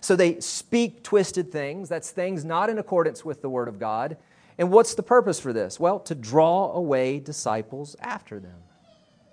So 0.00 0.16
they 0.16 0.40
speak 0.40 1.04
twisted 1.04 1.52
things. 1.52 1.88
That's 1.88 2.10
things 2.10 2.44
not 2.44 2.68
in 2.68 2.78
accordance 2.78 3.24
with 3.24 3.42
the 3.42 3.48
Word 3.48 3.68
of 3.68 3.78
God. 3.78 4.16
And 4.58 4.72
what's 4.72 4.94
the 4.94 5.04
purpose 5.04 5.38
for 5.38 5.52
this? 5.52 5.78
Well, 5.78 6.00
to 6.00 6.16
draw 6.16 6.72
away 6.72 7.20
disciples 7.20 7.94
after 8.00 8.40
them. 8.40 8.56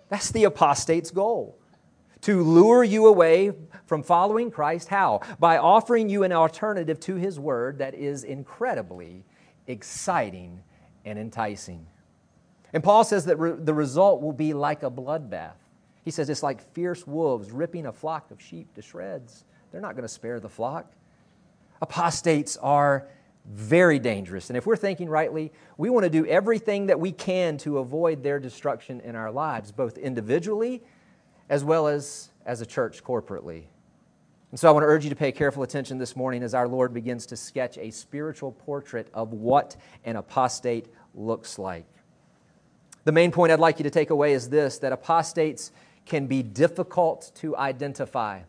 That's 0.10 0.30
the 0.30 0.44
apostate's 0.44 1.10
goal. 1.10 1.58
To 2.22 2.44
lure 2.44 2.84
you 2.84 3.08
away 3.08 3.54
from 3.88 4.04
following 4.04 4.52
Christ. 4.52 4.90
How? 4.90 5.22
By 5.40 5.58
offering 5.58 6.10
you 6.10 6.22
an 6.22 6.32
alternative 6.32 7.00
to 7.02 7.16
His 7.16 7.40
Word 7.40 7.80
that 7.80 7.96
is 7.96 8.24
incredibly 8.24 9.26
exciting 9.66 10.62
and 11.06 11.18
enticing. 11.18 11.88
And 12.72 12.84
Paul 12.84 13.04
says 13.04 13.26
that 13.26 13.40
re- 13.40 13.56
the 13.58 13.74
result 13.74 14.22
will 14.22 14.32
be 14.32 14.54
like 14.54 14.84
a 14.84 14.92
bloodbath. 14.92 15.54
He 16.04 16.12
says 16.12 16.30
it's 16.30 16.44
like 16.44 16.62
fierce 16.74 17.08
wolves 17.08 17.52
ripping 17.52 17.86
a 17.86 17.94
flock 17.94 18.32
of 18.32 18.42
sheep 18.42 18.74
to 18.76 18.82
shreds. 18.82 19.46
They're 19.72 19.82
not 19.82 19.96
going 19.96 20.04
to 20.04 20.14
spare 20.14 20.40
the 20.40 20.50
flock. 20.50 20.92
Apostates 21.82 22.58
are 22.58 23.08
very 23.46 24.00
dangerous. 24.00 24.50
And 24.50 24.58
if 24.58 24.66
we're 24.66 24.78
thinking 24.78 25.10
rightly, 25.10 25.52
we 25.78 25.90
want 25.90 26.04
to 26.04 26.10
do 26.10 26.26
everything 26.26 26.88
that 26.88 27.00
we 27.00 27.12
can 27.12 27.58
to 27.60 27.80
avoid 27.80 28.24
their 28.24 28.40
destruction 28.40 29.02
in 29.02 29.16
our 29.16 29.32
lives, 29.32 29.72
both 29.72 29.98
individually 29.98 30.82
as 31.50 31.64
well 31.64 31.88
as 31.88 32.30
as 32.46 32.62
a 32.62 32.66
church 32.66 33.04
corporately. 33.04 33.64
And 34.52 34.60
so 34.60 34.70
I 34.70 34.72
want 34.72 34.84
to 34.84 34.88
urge 34.88 35.04
you 35.04 35.10
to 35.10 35.16
pay 35.16 35.32
careful 35.32 35.64
attention 35.64 35.98
this 35.98 36.16
morning 36.16 36.44
as 36.44 36.54
our 36.54 36.68
Lord 36.68 36.94
begins 36.94 37.26
to 37.28 37.38
sketch 37.38 37.78
a 37.78 37.90
spiritual 37.90 38.52
portrait 38.52 39.08
of 39.14 39.34
what 39.34 39.76
an 40.06 40.16
apostate 40.16 40.88
looks 41.16 41.58
like. 41.58 41.86
The 43.04 43.12
main 43.12 43.32
point 43.32 43.52
I'd 43.52 43.60
like 43.60 43.80
you 43.80 43.84
to 43.84 43.90
take 43.90 44.12
away 44.12 44.34
is 44.34 44.50
this 44.50 44.78
that 44.80 44.92
apostates 44.92 45.72
can 46.06 46.28
be 46.28 46.44
difficult 46.44 47.32
to 47.36 47.56
identify. 47.58 48.42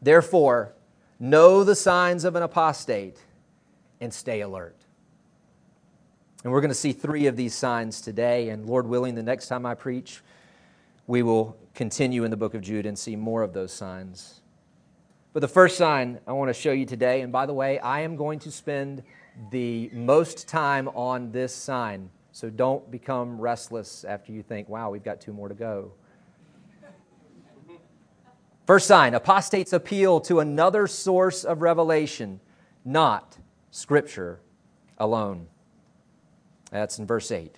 Therefore, 0.00 0.74
know 1.20 1.62
the 1.62 1.76
signs 1.76 2.24
of 2.24 2.34
an 2.34 2.42
apostate 2.42 3.18
and 4.00 4.12
stay 4.12 4.40
alert. 4.40 4.76
And 6.42 6.52
we're 6.52 6.60
going 6.60 6.70
to 6.70 6.74
see 6.74 6.92
three 6.92 7.26
of 7.26 7.36
these 7.36 7.54
signs 7.54 8.00
today, 8.00 8.48
and 8.48 8.66
Lord 8.66 8.86
willing, 8.86 9.14
the 9.14 9.22
next 9.22 9.46
time 9.46 9.64
I 9.64 9.74
preach, 9.74 10.22
we 11.06 11.22
will 11.22 11.56
continue 11.74 12.24
in 12.24 12.30
the 12.30 12.36
book 12.36 12.54
of 12.54 12.62
Jude 12.62 12.84
and 12.84 12.98
see 12.98 13.14
more 13.14 13.42
of 13.42 13.52
those 13.52 13.72
signs. 13.72 14.40
But 15.32 15.40
the 15.40 15.48
first 15.48 15.78
sign 15.78 16.18
I 16.26 16.32
want 16.32 16.48
to 16.48 16.54
show 16.54 16.72
you 16.72 16.84
today, 16.84 17.20
and 17.20 17.32
by 17.32 17.46
the 17.46 17.54
way, 17.54 17.78
I 17.78 18.00
am 18.00 18.16
going 18.16 18.40
to 18.40 18.50
spend 18.50 19.04
the 19.50 19.88
most 19.92 20.48
time 20.48 20.88
on 20.88 21.30
this 21.30 21.54
sign. 21.54 22.10
So 22.32 22.48
don't 22.48 22.90
become 22.90 23.38
restless 23.38 24.04
after 24.04 24.32
you 24.32 24.42
think, 24.42 24.68
wow, 24.68 24.90
we've 24.90 25.04
got 25.04 25.20
two 25.20 25.32
more 25.32 25.48
to 25.48 25.54
go. 25.54 25.92
First 28.66 28.86
sign 28.86 29.12
apostates 29.14 29.72
appeal 29.72 30.20
to 30.20 30.40
another 30.40 30.86
source 30.86 31.44
of 31.44 31.60
revelation, 31.62 32.40
not 32.84 33.38
Scripture 33.70 34.40
alone. 34.98 35.48
That's 36.70 36.98
in 36.98 37.06
verse 37.06 37.30
8. 37.30 37.56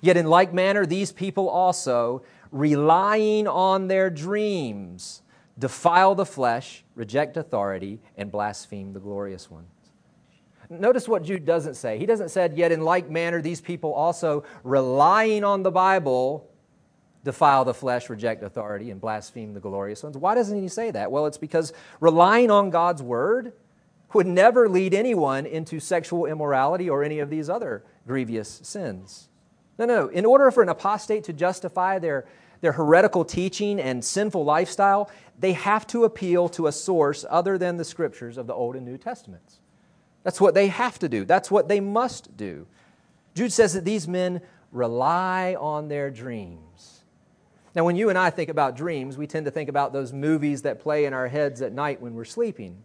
Yet, 0.00 0.16
in 0.16 0.26
like 0.26 0.52
manner, 0.52 0.86
these 0.86 1.10
people 1.10 1.48
also, 1.48 2.22
relying 2.52 3.48
on 3.48 3.88
their 3.88 4.10
dreams, 4.10 5.22
defile 5.58 6.14
the 6.14 6.26
flesh, 6.26 6.84
reject 6.94 7.36
authority, 7.36 8.00
and 8.16 8.30
blaspheme 8.30 8.92
the 8.92 9.00
glorious 9.00 9.50
one. 9.50 9.66
Notice 10.70 11.08
what 11.08 11.22
Jude 11.22 11.44
doesn't 11.44 11.74
say. 11.74 11.98
He 11.98 12.06
doesn't 12.06 12.30
say, 12.30 12.50
yet 12.54 12.72
in 12.72 12.82
like 12.82 13.10
manner, 13.10 13.42
these 13.42 13.60
people 13.60 13.92
also 13.92 14.44
relying 14.62 15.44
on 15.44 15.62
the 15.62 15.70
Bible 15.70 16.48
defile 17.24 17.64
the 17.64 17.74
flesh, 17.74 18.10
reject 18.10 18.42
authority, 18.42 18.90
and 18.90 19.00
blaspheme 19.00 19.54
the 19.54 19.60
glorious 19.60 20.02
ones. 20.02 20.16
Why 20.16 20.34
doesn't 20.34 20.60
he 20.60 20.68
say 20.68 20.90
that? 20.90 21.10
Well, 21.10 21.26
it's 21.26 21.38
because 21.38 21.72
relying 22.00 22.50
on 22.50 22.70
God's 22.70 23.02
word 23.02 23.54
would 24.12 24.26
never 24.26 24.68
lead 24.68 24.94
anyone 24.94 25.46
into 25.46 25.80
sexual 25.80 26.26
immorality 26.26 26.88
or 26.88 27.02
any 27.02 27.18
of 27.18 27.30
these 27.30 27.48
other 27.48 27.82
grievous 28.06 28.60
sins. 28.62 29.28
No, 29.78 29.86
no. 29.86 30.08
In 30.08 30.24
order 30.24 30.50
for 30.50 30.62
an 30.62 30.68
apostate 30.68 31.24
to 31.24 31.32
justify 31.32 31.98
their, 31.98 32.26
their 32.60 32.72
heretical 32.72 33.24
teaching 33.24 33.80
and 33.80 34.04
sinful 34.04 34.44
lifestyle, 34.44 35.10
they 35.38 35.52
have 35.52 35.86
to 35.88 36.04
appeal 36.04 36.48
to 36.50 36.68
a 36.68 36.72
source 36.72 37.24
other 37.28 37.58
than 37.58 37.76
the 37.76 37.84
scriptures 37.84 38.38
of 38.38 38.46
the 38.46 38.54
Old 38.54 38.76
and 38.76 38.84
New 38.84 38.98
Testaments. 38.98 39.60
That's 40.24 40.40
what 40.40 40.54
they 40.54 40.66
have 40.66 40.98
to 40.98 41.08
do, 41.08 41.24
that's 41.24 41.50
what 41.50 41.68
they 41.68 41.78
must 41.78 42.36
do. 42.36 42.66
Jude 43.34 43.52
says 43.52 43.74
that 43.74 43.84
these 43.84 44.08
men 44.08 44.40
rely 44.72 45.56
on 45.58 45.88
their 45.88 46.10
dreams. 46.10 47.04
Now, 47.74 47.84
when 47.84 47.96
you 47.96 48.08
and 48.08 48.16
I 48.16 48.30
think 48.30 48.50
about 48.50 48.76
dreams, 48.76 49.16
we 49.16 49.26
tend 49.26 49.46
to 49.46 49.50
think 49.50 49.68
about 49.68 49.92
those 49.92 50.12
movies 50.12 50.62
that 50.62 50.80
play 50.80 51.06
in 51.06 51.12
our 51.12 51.26
heads 51.26 51.60
at 51.60 51.72
night 51.72 52.00
when 52.00 52.14
we're 52.14 52.24
sleeping. 52.24 52.82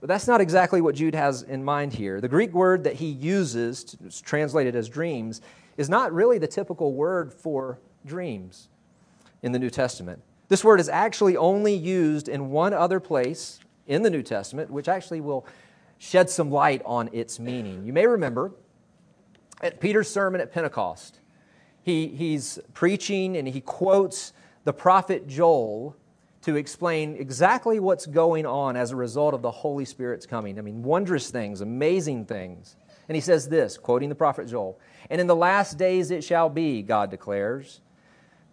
But 0.00 0.08
that's 0.08 0.28
not 0.28 0.40
exactly 0.40 0.80
what 0.80 0.94
Jude 0.94 1.14
has 1.14 1.42
in 1.42 1.64
mind 1.64 1.92
here. 1.92 2.20
The 2.20 2.28
Greek 2.28 2.52
word 2.52 2.84
that 2.84 2.94
he 2.94 3.06
uses, 3.06 3.96
translated 4.22 4.76
as 4.76 4.88
dreams, 4.88 5.40
is 5.76 5.88
not 5.88 6.12
really 6.12 6.38
the 6.38 6.46
typical 6.46 6.94
word 6.94 7.34
for 7.34 7.78
dreams 8.06 8.68
in 9.42 9.52
the 9.52 9.58
New 9.58 9.70
Testament. 9.70 10.22
This 10.48 10.64
word 10.64 10.80
is 10.80 10.88
actually 10.88 11.36
only 11.36 11.74
used 11.74 12.28
in 12.28 12.50
one 12.50 12.72
other 12.72 13.00
place 13.00 13.60
in 13.86 14.02
the 14.02 14.10
New 14.10 14.22
Testament, 14.22 14.70
which 14.70 14.88
actually 14.88 15.20
will 15.20 15.46
shed 16.00 16.30
some 16.30 16.50
light 16.50 16.80
on 16.86 17.10
its 17.12 17.38
meaning. 17.38 17.84
You 17.84 17.92
may 17.92 18.06
remember 18.06 18.52
at 19.60 19.80
Peter's 19.80 20.08
sermon 20.08 20.40
at 20.40 20.50
Pentecost, 20.50 21.20
he, 21.82 22.08
he's 22.08 22.58
preaching 22.72 23.36
and 23.36 23.46
he 23.46 23.60
quotes 23.60 24.32
the 24.64 24.72
prophet 24.72 25.28
Joel 25.28 25.94
to 26.40 26.56
explain 26.56 27.16
exactly 27.16 27.78
what's 27.78 28.06
going 28.06 28.46
on 28.46 28.76
as 28.76 28.92
a 28.92 28.96
result 28.96 29.34
of 29.34 29.42
the 29.42 29.50
Holy 29.50 29.84
Spirit's 29.84 30.24
coming. 30.24 30.58
I 30.58 30.62
mean, 30.62 30.82
wondrous 30.82 31.28
things, 31.30 31.60
amazing 31.60 32.24
things. 32.24 32.76
And 33.06 33.14
he 33.14 33.20
says 33.20 33.50
this, 33.50 33.76
quoting 33.76 34.08
the 34.08 34.14
prophet 34.14 34.48
Joel 34.48 34.80
And 35.10 35.20
in 35.20 35.26
the 35.26 35.36
last 35.36 35.76
days 35.76 36.10
it 36.10 36.24
shall 36.24 36.48
be, 36.48 36.80
God 36.80 37.10
declares, 37.10 37.82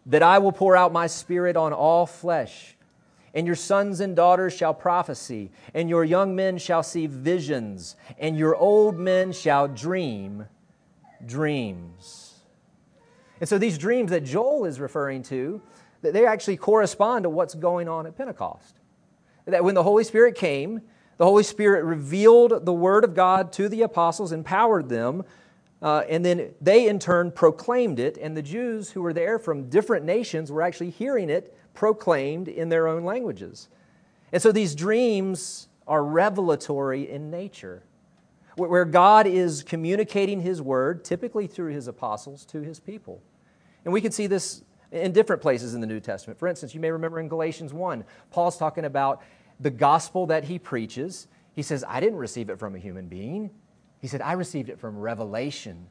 that 0.06 0.22
I 0.22 0.40
will 0.40 0.52
pour 0.52 0.76
out 0.76 0.92
my 0.92 1.08
spirit 1.08 1.56
on 1.56 1.72
all 1.72 2.06
flesh. 2.06 2.76
And 3.38 3.46
your 3.46 3.56
sons 3.56 4.00
and 4.00 4.16
daughters 4.16 4.52
shall 4.58 4.74
prophesy, 4.74 5.52
and 5.76 5.92
your 5.92 6.04
young 6.04 6.36
men 6.36 6.58
shall 6.58 6.82
see 6.82 7.06
visions, 7.06 7.96
and 8.18 8.36
your 8.36 8.56
old 8.56 8.98
men 8.98 9.32
shall 9.32 9.68
dream 9.68 10.48
dreams. 11.24 12.40
And 13.40 13.48
so 13.48 13.60
these 13.60 13.78
dreams 13.78 14.10
that 14.10 14.24
Joel 14.24 14.66
is 14.66 14.80
referring 14.80 15.22
to, 15.24 15.62
they 16.02 16.26
actually 16.26 16.58
correspond 16.58 17.24
to 17.24 17.30
what's 17.30 17.54
going 17.54 17.88
on 17.88 18.08
at 18.08 18.18
Pentecost. 18.18 18.80
That 19.46 19.64
when 19.64 19.76
the 19.76 19.84
Holy 19.84 20.04
Spirit 20.04 20.34
came, 20.34 20.82
the 21.18 21.26
Holy 21.26 21.44
Spirit 21.44 21.84
revealed 21.84 22.66
the 22.66 22.74
Word 22.74 23.04
of 23.04 23.14
God 23.14 23.54
to 23.54 23.70
the 23.70 23.84
apostles, 23.84 24.32
empowered 24.32 24.90
them, 24.90 25.24
uh, 25.80 26.02
and 26.10 26.26
then 26.26 26.56
they 26.60 26.88
in 26.88 26.98
turn 26.98 27.30
proclaimed 27.30 28.00
it, 28.00 28.18
and 28.18 28.36
the 28.36 28.42
Jews 28.42 28.90
who 28.90 29.04
were 29.04 29.14
there 29.14 29.38
from 29.38 29.70
different 29.70 30.06
nations 30.06 30.52
were 30.52 30.64
actually 30.64 30.90
hearing 30.90 31.30
it 31.30 31.56
proclaimed 31.78 32.48
in 32.48 32.70
their 32.70 32.88
own 32.88 33.04
languages. 33.04 33.70
And 34.34 34.42
so 34.42 34.52
these 34.52 34.74
dreams 34.74 35.68
are 35.88 36.04
revelatory 36.04 37.08
in 37.08 37.30
nature, 37.30 37.84
where 38.56 38.84
God 38.84 39.28
is 39.28 39.62
communicating 39.62 40.42
His 40.42 40.60
Word, 40.60 41.06
typically 41.06 41.46
through 41.46 41.74
His 41.74 41.88
apostles, 41.88 42.46
to 42.46 42.62
His 42.62 42.80
people. 42.80 43.22
And 43.86 43.94
we 43.94 44.02
can 44.02 44.12
see 44.12 44.26
this 44.26 44.64
in 44.92 45.12
different 45.12 45.40
places 45.40 45.76
in 45.76 45.82
the 45.82 45.86
New 45.86 46.00
Testament. 46.00 46.40
For 46.40 46.48
instance, 46.48 46.74
you 46.74 46.82
may 46.82 46.90
remember 46.90 47.20
in 47.20 47.28
Galatians 47.28 47.74
1, 47.74 48.04
Paul's 48.32 48.58
talking 48.58 48.86
about 48.86 49.22
the 49.60 49.70
gospel 49.70 50.26
that 50.26 50.46
he 50.46 50.58
preaches. 50.58 51.28
He 51.54 51.62
says, 51.62 51.86
I 51.88 52.00
didn't 52.00 52.18
receive 52.18 52.50
it 52.50 52.58
from 52.58 52.74
a 52.74 52.80
human 52.80 53.08
being. 53.08 53.52
He 54.00 54.08
said, 54.08 54.22
I 54.22 54.34
received 54.34 54.70
it 54.70 54.80
from 54.80 54.98
revelation. 54.98 55.88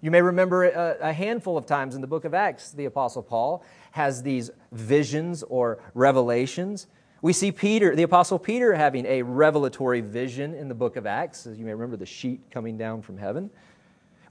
You 0.00 0.10
may 0.10 0.22
remember 0.22 0.64
a, 0.64 0.96
a, 1.08 1.12
handful 1.12 1.58
of 1.58 1.66
times 1.66 1.94
in 1.94 2.00
the 2.00 2.06
book 2.06 2.24
of 2.24 2.32
Acts, 2.32 2.70
the 2.70 2.86
Apostle 2.86 3.22
Paul 3.22 3.62
has 3.92 4.22
these 4.22 4.50
visions 4.72 5.42
or 5.42 5.78
revelations. 5.94 6.86
We 7.22 7.32
see 7.32 7.52
Peter, 7.52 7.94
the 7.94 8.02
Apostle 8.02 8.38
Peter, 8.38 8.74
having 8.74 9.04
a 9.06 9.22
revelatory 9.22 10.00
vision 10.00 10.54
in 10.54 10.68
the 10.68 10.74
book 10.74 10.96
of 10.96 11.06
Acts, 11.06 11.46
as 11.46 11.58
you 11.58 11.64
may 11.64 11.72
remember 11.72 11.96
the 11.96 12.06
sheet 12.06 12.40
coming 12.50 12.78
down 12.78 13.02
from 13.02 13.18
heaven. 13.18 13.50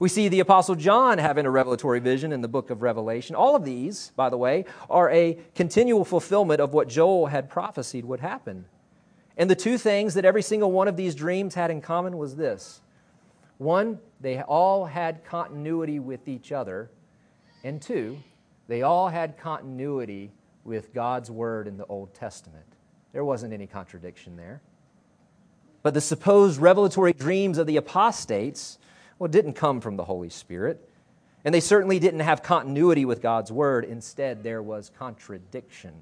We 0.00 0.08
see 0.08 0.28
the 0.28 0.40
Apostle 0.40 0.76
John 0.76 1.18
having 1.18 1.44
a 1.44 1.50
revelatory 1.50 2.00
vision 2.00 2.32
in 2.32 2.40
the 2.40 2.48
book 2.48 2.70
of 2.70 2.80
Revelation. 2.80 3.36
All 3.36 3.54
of 3.54 3.66
these, 3.66 4.12
by 4.16 4.30
the 4.30 4.38
way, 4.38 4.64
are 4.88 5.10
a 5.10 5.38
continual 5.54 6.06
fulfillment 6.06 6.58
of 6.60 6.72
what 6.72 6.88
Joel 6.88 7.26
had 7.26 7.50
prophesied 7.50 8.06
would 8.06 8.20
happen. 8.20 8.64
And 9.36 9.50
the 9.50 9.54
two 9.54 9.76
things 9.76 10.14
that 10.14 10.24
every 10.24 10.42
single 10.42 10.72
one 10.72 10.88
of 10.88 10.96
these 10.96 11.14
dreams 11.14 11.54
had 11.54 11.70
in 11.70 11.82
common 11.82 12.16
was 12.16 12.34
this 12.34 12.80
one, 13.58 13.98
they 14.22 14.40
all 14.40 14.86
had 14.86 15.22
continuity 15.22 15.98
with 15.98 16.28
each 16.28 16.50
other. 16.50 16.90
And 17.62 17.80
two, 17.80 18.16
they 18.70 18.82
all 18.82 19.08
had 19.08 19.36
continuity 19.36 20.30
with 20.62 20.94
God's 20.94 21.28
word 21.28 21.66
in 21.66 21.76
the 21.76 21.86
Old 21.86 22.14
Testament. 22.14 22.66
There 23.12 23.24
wasn't 23.24 23.52
any 23.52 23.66
contradiction 23.66 24.36
there. 24.36 24.62
But 25.82 25.92
the 25.92 26.00
supposed 26.00 26.60
revelatory 26.60 27.12
dreams 27.12 27.58
of 27.58 27.66
the 27.66 27.76
apostates 27.76 28.78
well, 29.18 29.26
didn't 29.26 29.54
come 29.54 29.80
from 29.80 29.96
the 29.96 30.04
Holy 30.04 30.28
Spirit. 30.28 30.88
And 31.44 31.52
they 31.52 31.58
certainly 31.58 31.98
didn't 31.98 32.20
have 32.20 32.44
continuity 32.44 33.04
with 33.04 33.20
God's 33.20 33.50
word. 33.50 33.84
Instead, 33.84 34.44
there 34.44 34.62
was 34.62 34.92
contradiction. 34.96 35.94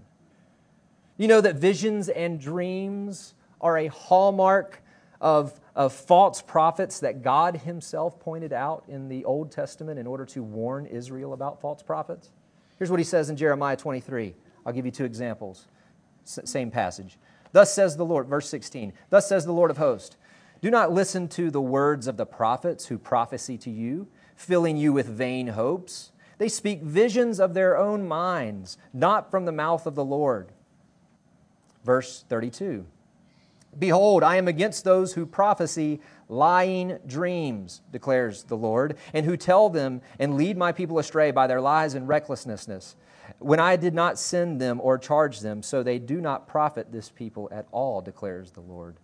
You 1.17 1.27
know 1.27 1.41
that 1.41 1.55
visions 1.57 2.11
and 2.11 2.39
dreams 2.39 3.33
are 3.63 3.79
a 3.79 3.87
hallmark 3.87 4.83
of, 5.23 5.59
of 5.75 5.95
false 5.95 6.43
prophets 6.43 7.01
that 7.01 7.23
God 7.23 7.57
Himself 7.57 8.21
pointed 8.21 8.53
out 8.53 8.85
in 8.89 9.09
the 9.09 9.25
Old 9.25 9.51
Testament 9.51 9.99
in 9.99 10.07
order 10.07 10.27
to 10.27 10.43
warn 10.43 10.85
Israel 10.85 11.33
about 11.33 11.63
false 11.63 11.83
prophets? 11.83 12.29
Here's 12.79 12.91
what 12.91 13.01
He 13.01 13.05
says 13.05 13.31
in 13.31 13.37
Jeremiah 13.37 13.77
23. 13.77 14.35
I'll 14.65 14.73
give 14.73 14.87
you 14.87 14.93
two 14.93 15.05
examples. 15.05 15.67
S- 16.25 16.41
same 16.45 16.71
passage. 16.71 17.19
Thus 17.53 17.73
says 17.73 17.97
the 17.97 18.05
Lord, 18.05 18.29
verse 18.29 18.49
16. 18.49 18.93
Thus 19.11 19.29
says 19.29 19.45
the 19.45 19.53
Lord 19.53 19.71
of 19.71 19.79
hosts 19.79 20.17
do 20.61 20.71
not 20.71 20.93
listen 20.93 21.29
to 21.29 21.51
the 21.51 21.61
words 21.61 22.07
of 22.07 22.17
the 22.17 22.27
prophets 22.27 22.87
who 22.87 22.99
prophesy 22.99 23.57
to 23.59 23.71
you, 23.71 24.09
filling 24.35 24.77
you 24.77 24.93
with 24.93 25.07
vain 25.07 25.49
hopes. 25.49 26.11
They 26.39 26.49
speak 26.49 26.83
visions 26.83 27.39
of 27.39 27.55
their 27.55 27.77
own 27.77 28.07
minds, 28.09 28.77
not 28.93 29.31
from 29.31 29.45
the 29.45 29.53
mouth 29.53 29.87
of 29.87 29.95
the 29.95 30.05
Lord. 30.05 30.51
Verse 31.85 32.25
32 32.29 32.87
Behold, 33.79 34.25
I 34.25 34.37
am 34.37 34.49
against 34.49 34.85
those 34.85 35.13
who 35.13 35.27
prophesy 35.27 36.01
lying 36.29 36.99
dreams, 37.07 37.83
declares 37.91 38.45
the 38.45 38.57
Lord, 38.57 38.97
and 39.13 39.25
who 39.25 39.37
tell 39.37 39.69
them 39.69 40.03
and 40.19 40.37
lead 40.37 40.57
my 40.57 40.73
people 40.73 40.99
astray 40.99 41.31
by 41.31 41.47
their 41.47 41.61
lies 41.61 41.95
and 41.95 42.07
recklessness, 42.07 42.97
when 43.39 43.61
I 43.61 43.77
did 43.77 43.95
not 43.95 44.19
send 44.19 44.61
them 44.61 44.81
or 44.83 44.99
charge 44.99 45.41
them, 45.41 45.63
so 45.63 45.83
they 45.83 45.99
do 45.99 46.21
not 46.21 46.49
profit 46.49 46.93
this 46.93 47.11
people 47.11 47.49
at 47.53 47.67
all, 47.73 48.01
declares 48.01 48.53
the 48.53 48.61
Lord. 48.61 48.97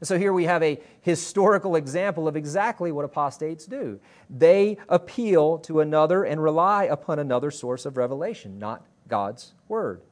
So 0.00 0.16
here 0.16 0.32
we 0.32 0.44
have 0.44 0.62
a 0.62 0.80
historical 1.00 1.74
example 1.74 2.28
of 2.28 2.36
exactly 2.36 2.92
what 2.92 3.04
apostates 3.04 3.66
do. 3.66 3.98
They 4.30 4.78
appeal 4.88 5.58
to 5.58 5.80
another 5.80 6.22
and 6.22 6.40
rely 6.40 6.84
upon 6.84 7.18
another 7.18 7.50
source 7.50 7.84
of 7.84 7.96
revelation, 7.96 8.60
not 8.60 8.86
God's 9.08 9.54
Word. 9.66 10.02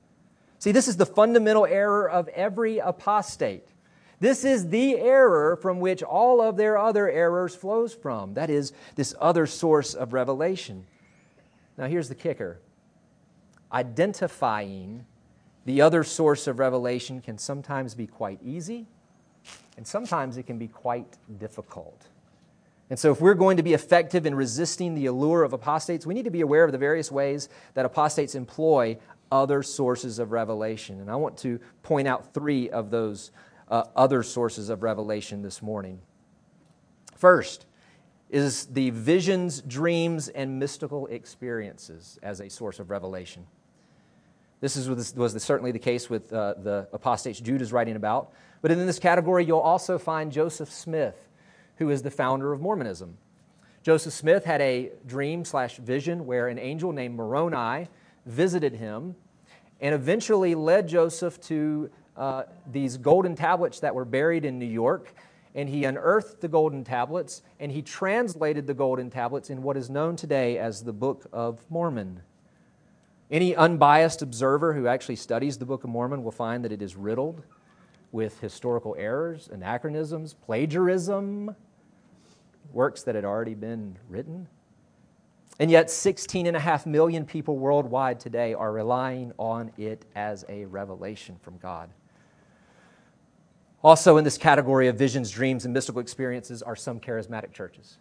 See, 0.58 0.72
this 0.72 0.88
is 0.88 0.96
the 0.96 1.06
fundamental 1.06 1.66
error 1.66 2.10
of 2.10 2.26
every 2.28 2.78
apostate. 2.78 3.68
This 4.18 4.44
is 4.44 4.68
the 4.68 4.98
error 4.98 5.56
from 5.56 5.80
which 5.80 6.02
all 6.02 6.40
of 6.40 6.56
their 6.56 6.78
other 6.78 7.08
errors 7.10 7.54
flows 7.54 7.94
from. 7.94 8.34
That 8.34 8.48
is, 8.48 8.72
this 8.94 9.14
other 9.20 9.46
source 9.46 9.94
of 9.94 10.12
revelation. 10.12 10.86
Now, 11.76 11.86
here's 11.86 12.08
the 12.08 12.14
kicker 12.14 12.58
identifying 13.72 15.04
the 15.64 15.82
other 15.82 16.04
source 16.04 16.46
of 16.46 16.58
revelation 16.60 17.20
can 17.20 17.36
sometimes 17.36 17.94
be 17.94 18.06
quite 18.06 18.38
easy 18.42 18.86
and 19.76 19.86
sometimes 19.86 20.36
it 20.36 20.44
can 20.44 20.58
be 20.58 20.68
quite 20.68 21.16
difficult. 21.38 22.06
And 22.88 22.98
so, 22.98 23.10
if 23.10 23.20
we're 23.20 23.34
going 23.34 23.56
to 23.56 23.62
be 23.62 23.74
effective 23.74 24.26
in 24.26 24.34
resisting 24.34 24.94
the 24.94 25.06
allure 25.06 25.42
of 25.42 25.52
apostates, 25.52 26.06
we 26.06 26.14
need 26.14 26.24
to 26.24 26.30
be 26.30 26.40
aware 26.40 26.64
of 26.64 26.72
the 26.72 26.78
various 26.78 27.10
ways 27.10 27.48
that 27.74 27.84
apostates 27.84 28.34
employ 28.34 28.96
other 29.32 29.62
sources 29.62 30.20
of 30.20 30.30
revelation. 30.30 31.00
And 31.00 31.10
I 31.10 31.16
want 31.16 31.36
to 31.38 31.58
point 31.82 32.06
out 32.06 32.32
three 32.32 32.70
of 32.70 32.90
those 32.90 33.32
uh, 33.68 33.84
other 33.94 34.22
sources 34.22 34.68
of 34.68 34.82
revelation 34.82 35.42
this 35.42 35.62
morning. 35.62 36.00
First 37.16 37.66
is 38.28 38.66
the 38.66 38.90
visions, 38.90 39.60
dreams, 39.62 40.28
and 40.28 40.58
mystical 40.58 41.06
experiences 41.06 42.18
as 42.22 42.40
a 42.40 42.50
source 42.50 42.78
of 42.78 42.90
revelation. 42.90 43.46
This 44.60 44.76
is, 44.76 45.14
was 45.14 45.42
certainly 45.42 45.70
the 45.70 45.78
case 45.78 46.08
with 46.08 46.32
uh, 46.32 46.54
the 46.54 46.88
apostates 46.92 47.40
Jude 47.40 47.62
is 47.62 47.72
writing 47.72 47.96
about. 47.96 48.32
But 48.62 48.70
in 48.70 48.84
this 48.86 48.98
category, 48.98 49.44
you'll 49.44 49.58
also 49.58 49.98
find 49.98 50.32
Joseph 50.32 50.72
Smith, 50.72 51.28
who 51.76 51.90
is 51.90 52.02
the 52.02 52.10
founder 52.10 52.52
of 52.52 52.60
Mormonism. 52.60 53.18
Joseph 53.82 54.14
Smith 54.14 54.44
had 54.44 54.60
a 54.60 54.90
dream 55.06 55.44
slash 55.44 55.76
vision 55.76 56.26
where 56.26 56.48
an 56.48 56.58
angel 56.58 56.92
named 56.92 57.14
Moroni 57.14 57.86
visited 58.24 58.74
him 58.74 59.14
and 59.80 59.94
eventually 59.94 60.54
led 60.54 60.88
Joseph 60.88 61.40
to 61.42 61.90
uh, 62.16 62.44
these 62.70 62.96
golden 62.96 63.34
tablets 63.34 63.80
that 63.80 63.94
were 63.94 64.04
buried 64.04 64.44
in 64.44 64.58
New 64.58 64.66
York. 64.66 65.14
And 65.54 65.68
he 65.68 65.84
unearthed 65.84 66.40
the 66.40 66.48
golden 66.48 66.84
tablets 66.84 67.42
and 67.58 67.72
he 67.72 67.80
translated 67.80 68.66
the 68.66 68.74
golden 68.74 69.08
tablets 69.08 69.48
in 69.48 69.62
what 69.62 69.76
is 69.76 69.88
known 69.88 70.16
today 70.16 70.58
as 70.58 70.84
the 70.84 70.92
Book 70.92 71.26
of 71.32 71.64
Mormon. 71.70 72.20
Any 73.30 73.56
unbiased 73.56 74.22
observer 74.22 74.74
who 74.74 74.86
actually 74.86 75.16
studies 75.16 75.58
the 75.58 75.64
Book 75.64 75.82
of 75.82 75.90
Mormon 75.90 76.22
will 76.22 76.30
find 76.30 76.64
that 76.64 76.72
it 76.72 76.82
is 76.82 76.94
riddled 76.94 77.42
with 78.12 78.38
historical 78.40 78.94
errors, 78.98 79.48
anachronisms, 79.52 80.34
plagiarism, 80.34 81.56
works 82.72 83.02
that 83.02 83.14
had 83.14 83.24
already 83.24 83.54
been 83.54 83.96
written. 84.08 84.46
And 85.58 85.70
yet, 85.70 85.90
16 85.90 86.46
and 86.46 86.56
a 86.56 86.60
half 86.60 86.84
million 86.86 87.24
people 87.24 87.58
worldwide 87.58 88.20
today 88.20 88.52
are 88.52 88.72
relying 88.72 89.32
on 89.38 89.72
it 89.78 90.04
as 90.14 90.44
a 90.48 90.66
revelation 90.66 91.36
from 91.40 91.56
God. 91.58 91.90
Also, 93.86 94.16
in 94.16 94.24
this 94.24 94.36
category 94.36 94.88
of 94.88 94.96
visions, 94.96 95.30
dreams, 95.30 95.64
and 95.64 95.72
mystical 95.72 96.00
experiences 96.00 96.60
are 96.60 96.74
some 96.74 96.98
charismatic 96.98 97.52
churches. 97.52 97.98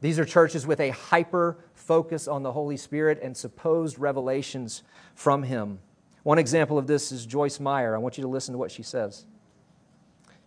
These 0.00 0.18
are 0.18 0.24
churches 0.24 0.66
with 0.66 0.80
a 0.80 0.88
hyper 0.90 1.56
focus 1.72 2.26
on 2.26 2.42
the 2.42 2.50
Holy 2.50 2.76
Spirit 2.76 3.20
and 3.22 3.36
supposed 3.36 3.96
revelations 4.00 4.82
from 5.14 5.44
Him. 5.44 5.78
One 6.24 6.36
example 6.36 6.78
of 6.78 6.88
this 6.88 7.12
is 7.12 7.26
Joyce 7.26 7.60
Meyer. 7.60 7.94
I 7.94 7.98
want 7.98 8.18
you 8.18 8.22
to 8.22 8.28
listen 8.28 8.54
to 8.54 8.58
what 8.58 8.72
she 8.72 8.82
says. 8.82 9.24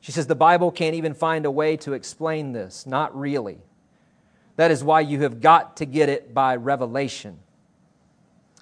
She 0.01 0.11
says, 0.11 0.27
The 0.27 0.35
Bible 0.35 0.69
can't 0.69 0.95
even 0.95 1.13
find 1.13 1.45
a 1.45 1.51
way 1.51 1.77
to 1.77 1.93
explain 1.93 2.51
this. 2.51 2.85
Not 2.85 3.17
really. 3.17 3.59
That 4.57 4.69
is 4.69 4.83
why 4.83 4.99
you 4.99 5.21
have 5.21 5.39
got 5.39 5.77
to 5.77 5.85
get 5.85 6.09
it 6.09 6.33
by 6.33 6.57
revelation. 6.57 7.39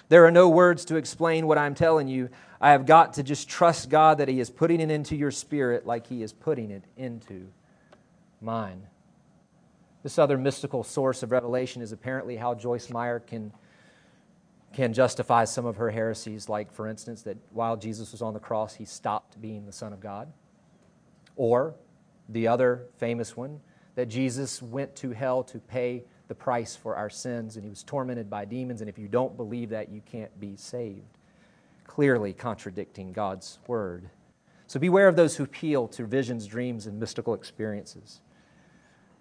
There 0.08 0.24
are 0.24 0.30
no 0.30 0.48
words 0.48 0.84
to 0.84 0.94
explain 0.94 1.48
what 1.48 1.58
I'm 1.58 1.74
telling 1.74 2.06
you. 2.06 2.28
I 2.64 2.70
have 2.70 2.86
got 2.86 3.12
to 3.14 3.22
just 3.22 3.46
trust 3.46 3.90
God 3.90 4.16
that 4.16 4.28
He 4.28 4.40
is 4.40 4.48
putting 4.48 4.80
it 4.80 4.90
into 4.90 5.16
your 5.16 5.30
spirit 5.30 5.84
like 5.84 6.06
He 6.06 6.22
is 6.22 6.32
putting 6.32 6.70
it 6.70 6.82
into 6.96 7.48
mine. 8.40 8.86
This 10.02 10.18
other 10.18 10.38
mystical 10.38 10.82
source 10.82 11.22
of 11.22 11.30
revelation 11.30 11.82
is 11.82 11.92
apparently 11.92 12.36
how 12.36 12.54
Joyce 12.54 12.88
Meyer 12.88 13.20
can, 13.20 13.52
can 14.72 14.94
justify 14.94 15.44
some 15.44 15.66
of 15.66 15.76
her 15.76 15.90
heresies, 15.90 16.48
like, 16.48 16.72
for 16.72 16.88
instance, 16.88 17.20
that 17.24 17.36
while 17.50 17.76
Jesus 17.76 18.12
was 18.12 18.22
on 18.22 18.32
the 18.32 18.40
cross, 18.40 18.74
he 18.74 18.86
stopped 18.86 19.38
being 19.42 19.66
the 19.66 19.72
Son 19.72 19.92
of 19.92 20.00
God. 20.00 20.32
Or 21.36 21.74
the 22.30 22.48
other 22.48 22.86
famous 22.96 23.36
one, 23.36 23.60
that 23.94 24.06
Jesus 24.06 24.62
went 24.62 24.96
to 24.96 25.10
hell 25.10 25.42
to 25.44 25.58
pay 25.58 26.04
the 26.28 26.34
price 26.34 26.74
for 26.74 26.96
our 26.96 27.10
sins 27.10 27.56
and 27.56 27.64
he 27.64 27.68
was 27.68 27.82
tormented 27.82 28.30
by 28.30 28.46
demons. 28.46 28.80
And 28.80 28.88
if 28.88 28.98
you 28.98 29.06
don't 29.06 29.36
believe 29.36 29.68
that, 29.68 29.90
you 29.90 30.00
can't 30.10 30.40
be 30.40 30.56
saved. 30.56 31.13
Clearly 31.94 32.32
contradicting 32.32 33.12
God's 33.12 33.60
word. 33.68 34.10
So 34.66 34.80
beware 34.80 35.06
of 35.06 35.14
those 35.14 35.36
who 35.36 35.44
appeal 35.44 35.86
to 35.88 36.04
visions, 36.04 36.46
dreams, 36.46 36.86
and 36.86 36.98
mystical 36.98 37.34
experiences. 37.34 38.20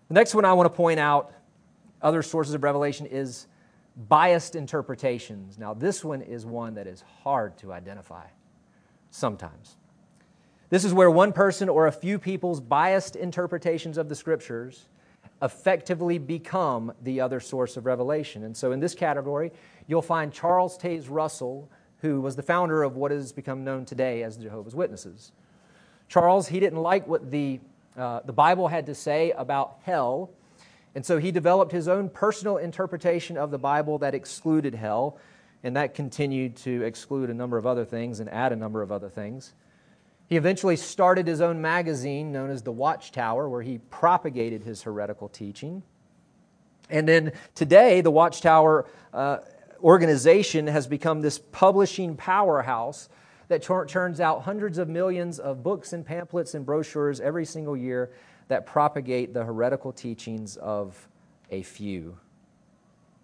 The 0.08 0.16
next 0.16 0.34
one 0.34 0.44
I 0.44 0.54
want 0.54 0.66
to 0.66 0.76
point 0.76 1.00
out, 1.00 1.32
other 2.02 2.24
sources 2.24 2.56
of 2.56 2.64
revelation, 2.64 3.06
is 3.06 3.48
biased 4.08 4.56
interpretations. 4.56 5.60
Now, 5.60 5.76
this 5.76 6.04
one 6.04 6.22
is 6.22 6.48
one 6.48 6.74
that 6.74 6.88
is 6.88 7.04
hard 7.24 7.58
to 7.60 7.72
identify 7.72 8.26
sometimes. 9.12 9.78
This 10.70 10.84
is 10.84 10.94
where 10.94 11.12
one 11.12 11.32
person 11.32 11.70
or 11.70 11.86
a 11.86 11.92
few 11.92 12.18
people's 12.18 12.60
biased 12.60 13.16
interpretations 13.16 14.00
of 14.00 14.10
the 14.10 14.16
scriptures 14.16 14.90
effectively 15.44 16.18
become 16.18 16.92
the 17.04 17.22
other 17.22 17.40
source 17.40 17.78
of 17.78 17.86
revelation. 17.86 18.44
And 18.44 18.58
so 18.58 18.72
in 18.72 18.80
this 18.80 18.96
category, 18.96 19.52
you'll 19.86 20.02
find 20.02 20.34
Charles 20.34 20.76
Taze 20.78 21.06
Russell, 21.08 21.70
who 22.04 22.20
was 22.20 22.36
the 22.36 22.44
founder 22.44 22.84
of 22.84 22.98
what 22.98 23.12
has 23.12 23.32
become 23.32 23.64
known 23.64 23.86
today 23.86 24.24
as 24.24 24.38
the 24.38 24.44
Jehovah's 24.44 24.76
Witnesses. 24.76 25.32
Charles, 26.10 26.50
he 26.50 26.60
didn't 26.60 26.82
like 26.82 27.08
what 27.08 27.32
the, 27.32 27.62
uh, 27.98 28.20
the 28.26 28.34
Bible 28.34 28.68
had 28.68 28.86
to 28.88 28.94
say 28.94 29.32
about 29.32 29.78
hell, 29.84 30.30
and 30.94 31.06
so 31.06 31.18
he 31.18 31.32
developed 31.32 31.72
his 31.72 31.88
own 31.88 32.10
personal 32.10 32.58
interpretation 32.58 33.38
of 33.38 33.52
the 33.52 33.58
Bible 33.58 33.98
that 34.00 34.14
excluded 34.14 34.76
hell, 34.76 35.18
and 35.64 35.78
that 35.78 35.96
continued 35.96 36.58
to 36.58 36.84
exclude 36.84 37.30
a 37.30 37.34
number 37.34 37.58
of 37.58 37.66
other 37.66 37.86
things 37.86 38.20
and 38.20 38.30
add 38.30 38.52
a 38.52 38.56
number 38.58 38.82
of 38.82 38.92
other 38.92 39.10
things. 39.10 39.54
He 40.28 40.36
eventually 40.36 40.76
started 40.76 41.26
his 41.26 41.40
own 41.40 41.62
magazine 41.62 42.34
known 42.34 42.50
as 42.50 42.64
The 42.64 42.72
Watchtower, 42.74 43.48
where 43.48 43.62
he 43.62 43.78
propagated 43.78 44.64
his 44.64 44.82
heretical 44.82 45.30
teaching. 45.30 45.84
And 46.90 47.08
then 47.08 47.32
today, 47.56 48.02
the 48.02 48.12
Watchtower 48.12 48.88
uh, 49.14 49.38
organization 49.84 50.68
has 50.68 50.88
become 50.88 51.22
this 51.22 51.40
publishing 51.52 52.16
powerhouse 52.16 53.10
that 53.50 53.62
turns 53.62 54.20
out 54.20 54.44
hundreds 54.44 54.78
of 54.78 54.88
millions 54.88 55.40
of 55.40 55.62
books 55.62 55.94
and 55.94 56.06
pamphlets 56.06 56.54
and 56.54 56.66
brochures 56.66 57.20
every 57.20 57.46
single 57.46 57.76
year 57.76 58.12
that 58.48 58.66
propagate 58.66 59.34
the 59.34 59.44
heretical 59.44 59.92
teachings 59.92 60.58
of 60.58 61.08
a 61.52 61.62
few, 61.62 62.18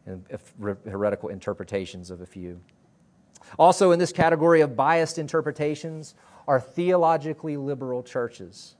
and 0.06 0.24
heretical 0.86 1.30
interpretations 1.30 2.12
of 2.12 2.22
a 2.22 2.26
few. 2.26 2.60
Also, 3.58 3.92
in 3.92 4.00
this 4.00 4.12
category 4.12 4.62
of 4.62 4.76
biased 4.76 5.18
interpretations 5.18 6.14
are 6.48 6.60
theologically 6.60 7.58
liberal 7.58 8.04
churches. 8.04 8.76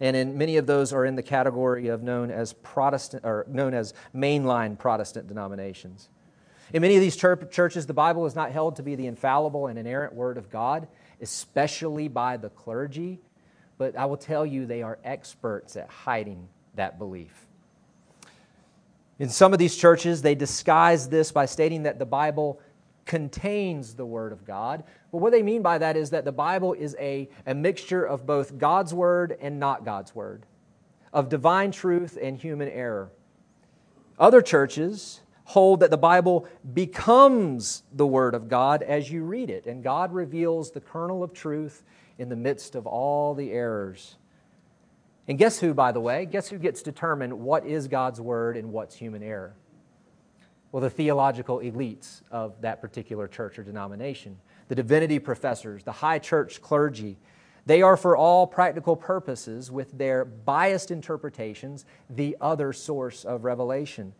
And 0.00 0.16
in 0.16 0.38
many 0.38 0.58
of 0.58 0.66
those 0.66 0.92
are 0.92 1.04
in 1.04 1.16
the 1.16 1.22
category 1.22 1.88
of 1.88 2.02
known 2.02 2.30
as 2.30 2.52
Protestant 2.52 3.24
or 3.24 3.44
known 3.48 3.74
as 3.74 3.94
mainline 4.14 4.78
Protestant 4.78 5.26
denominations. 5.26 6.08
In 6.72 6.82
many 6.82 6.96
of 6.96 7.00
these 7.00 7.16
churches, 7.16 7.86
the 7.86 7.94
Bible 7.94 8.26
is 8.26 8.34
not 8.34 8.52
held 8.52 8.76
to 8.76 8.82
be 8.82 8.94
the 8.94 9.06
infallible 9.06 9.68
and 9.68 9.78
inerrant 9.78 10.14
word 10.14 10.36
of 10.36 10.50
God, 10.50 10.86
especially 11.20 12.08
by 12.08 12.36
the 12.36 12.50
clergy. 12.50 13.20
But 13.78 13.96
I 13.96 14.04
will 14.04 14.16
tell 14.16 14.44
you, 14.44 14.66
they 14.66 14.82
are 14.82 14.98
experts 15.02 15.76
at 15.76 15.88
hiding 15.88 16.48
that 16.74 16.98
belief. 16.98 17.46
In 19.18 19.28
some 19.28 19.52
of 19.52 19.58
these 19.58 19.76
churches, 19.76 20.22
they 20.22 20.34
disguise 20.34 21.08
this 21.08 21.32
by 21.32 21.46
stating 21.46 21.84
that 21.84 21.98
the 21.98 22.06
Bible 22.06 22.60
contains 23.04 23.94
the 23.94 24.04
Word 24.04 24.32
of 24.32 24.44
God. 24.44 24.84
But 25.10 25.18
what 25.18 25.32
they 25.32 25.42
mean 25.42 25.62
by 25.62 25.78
that 25.78 25.96
is 25.96 26.10
that 26.10 26.24
the 26.24 26.32
Bible 26.32 26.74
is 26.74 26.94
a, 27.00 27.28
a 27.46 27.54
mixture 27.54 28.04
of 28.04 28.26
both 28.26 28.58
God's 28.58 28.92
Word 28.92 29.36
and 29.40 29.58
not 29.58 29.84
God's 29.84 30.14
Word, 30.14 30.44
of 31.12 31.30
divine 31.30 31.72
truth 31.72 32.18
and 32.20 32.36
human 32.36 32.68
error. 32.68 33.10
Other 34.18 34.42
churches 34.42 35.20
hold 35.48 35.80
that 35.80 35.90
the 35.90 35.98
Bible 35.98 36.46
becomes 36.74 37.82
the 37.92 38.06
Word 38.06 38.34
of 38.34 38.48
God 38.48 38.82
as 38.82 39.10
you 39.10 39.24
read 39.24 39.50
it, 39.50 39.66
and 39.66 39.82
God 39.82 40.12
reveals 40.12 40.70
the 40.70 40.80
kernel 40.80 41.22
of 41.22 41.32
truth 41.32 41.82
in 42.18 42.28
the 42.28 42.36
midst 42.36 42.74
of 42.74 42.86
all 42.86 43.34
the 43.34 43.52
errors. 43.52 44.16
And 45.26 45.38
guess 45.38 45.58
who, 45.58 45.74
by 45.74 45.92
the 45.92 46.00
way? 46.00 46.26
Guess 46.26 46.48
who 46.48 46.58
gets 46.58 46.82
determined 46.82 47.32
what 47.32 47.66
is 47.66 47.88
God's 47.88 48.20
Word 48.20 48.56
and 48.56 48.72
what's 48.72 48.94
human 48.94 49.22
error? 49.22 49.54
well, 50.72 50.82
the 50.82 50.90
theological 50.90 51.58
elites 51.60 52.22
of 52.30 52.60
that 52.60 52.80
particular 52.80 53.26
church 53.26 53.58
or 53.58 53.62
denomination, 53.62 54.38
the 54.68 54.74
divinity 54.74 55.18
professors, 55.18 55.82
the 55.82 55.92
high 55.92 56.18
church 56.18 56.60
clergy. 56.60 57.16
They 57.64 57.82
are, 57.82 57.96
for 57.96 58.16
all 58.16 58.46
practical 58.46 58.96
purposes, 58.96 59.70
with 59.70 59.96
their 59.96 60.24
biased 60.24 60.90
interpretations, 60.90 61.84
the 62.08 62.36
other 62.40 62.72
source 62.72 63.24
of 63.24 63.44
revelation. 63.44 64.14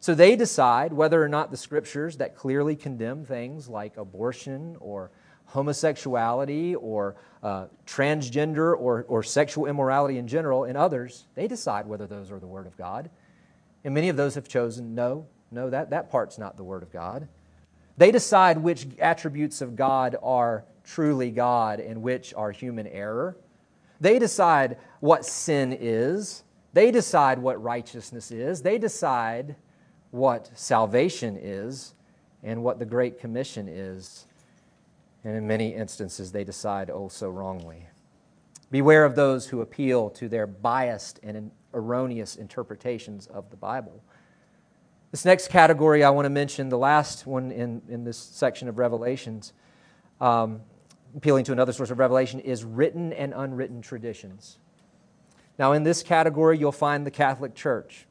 So 0.00 0.14
they 0.14 0.34
decide 0.34 0.94
whether 0.94 1.22
or 1.22 1.28
not 1.28 1.50
the 1.50 1.58
scriptures 1.58 2.16
that 2.16 2.34
clearly 2.34 2.74
condemn 2.74 3.24
things 3.24 3.68
like 3.68 3.98
abortion 3.98 4.76
or 4.80 5.10
homosexuality 5.44 6.74
or 6.74 7.16
uh, 7.42 7.66
transgender 7.86 8.74
or, 8.78 9.04
or 9.08 9.22
sexual 9.22 9.66
immorality 9.66 10.16
in 10.16 10.26
general, 10.26 10.64
and 10.64 10.76
others, 10.76 11.26
they 11.34 11.46
decide 11.46 11.86
whether 11.86 12.06
those 12.06 12.30
are 12.30 12.38
the 12.38 12.46
Word 12.46 12.66
of 12.66 12.76
God. 12.78 13.10
And 13.84 13.94
many 13.94 14.08
of 14.08 14.16
those 14.16 14.34
have 14.36 14.48
chosen 14.48 14.94
no, 14.94 15.26
no, 15.50 15.68
that, 15.70 15.90
that 15.90 16.10
part's 16.10 16.38
not 16.38 16.56
the 16.56 16.64
Word 16.64 16.82
of 16.82 16.92
God. 16.92 17.28
They 17.96 18.10
decide 18.10 18.58
which 18.58 18.86
attributes 18.98 19.60
of 19.60 19.76
God 19.76 20.16
are 20.22 20.64
truly 20.84 21.30
God 21.30 21.80
and 21.80 22.00
which 22.00 22.32
are 22.34 22.50
human 22.52 22.86
error. 22.86 23.36
They 24.00 24.18
decide 24.18 24.78
what 25.00 25.26
sin 25.26 25.76
is. 25.78 26.42
They 26.72 26.90
decide 26.90 27.38
what 27.38 27.62
righteousness 27.62 28.30
is. 28.30 28.62
They 28.62 28.78
decide 28.78 29.56
what 30.10 30.50
salvation 30.54 31.38
is 31.40 31.94
and 32.42 32.62
what 32.62 32.78
the 32.78 32.84
Great 32.84 33.18
Commission 33.20 33.68
is. 33.68 34.26
And 35.24 35.36
in 35.36 35.46
many 35.46 35.74
instances, 35.74 36.32
they 36.32 36.44
decide 36.44 36.90
oh 36.90 37.08
so 37.08 37.28
wrongly. 37.28 37.86
Beware 38.70 39.04
of 39.04 39.14
those 39.16 39.48
who 39.48 39.60
appeal 39.60 40.10
to 40.10 40.28
their 40.28 40.46
biased 40.46 41.20
and 41.22 41.50
erroneous 41.74 42.36
interpretations 42.36 43.26
of 43.26 43.50
the 43.50 43.56
Bible. 43.56 44.02
This 45.10 45.24
next 45.24 45.48
category 45.48 46.04
I 46.04 46.10
want 46.10 46.26
to 46.26 46.30
mention, 46.30 46.68
the 46.68 46.78
last 46.78 47.26
one 47.26 47.50
in, 47.50 47.82
in 47.88 48.04
this 48.04 48.16
section 48.16 48.68
of 48.68 48.78
Revelations, 48.78 49.52
um, 50.20 50.60
appealing 51.16 51.44
to 51.46 51.52
another 51.52 51.72
source 51.72 51.90
of 51.90 51.98
revelation, 51.98 52.38
is 52.38 52.64
written 52.64 53.12
and 53.12 53.34
unwritten 53.36 53.82
traditions. 53.82 54.58
Now, 55.58 55.72
in 55.72 55.82
this 55.82 56.02
category, 56.04 56.56
you'll 56.58 56.70
find 56.70 57.04
the 57.04 57.10
Catholic 57.10 57.54
Church. 57.54 58.06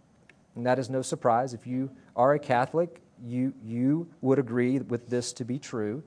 And 0.60 0.66
that 0.66 0.78
is 0.78 0.90
no 0.90 1.02
surprise. 1.02 1.54
If 1.54 1.66
you 1.66 1.90
are 2.18 2.34
a 2.34 2.40
Catholic, 2.40 3.00
you, 3.26 3.54
you 3.64 4.10
would 4.20 4.40
agree 4.40 4.80
with 4.80 5.08
this 5.08 5.32
to 5.34 5.46
be 5.46 5.58
true. 5.58 6.04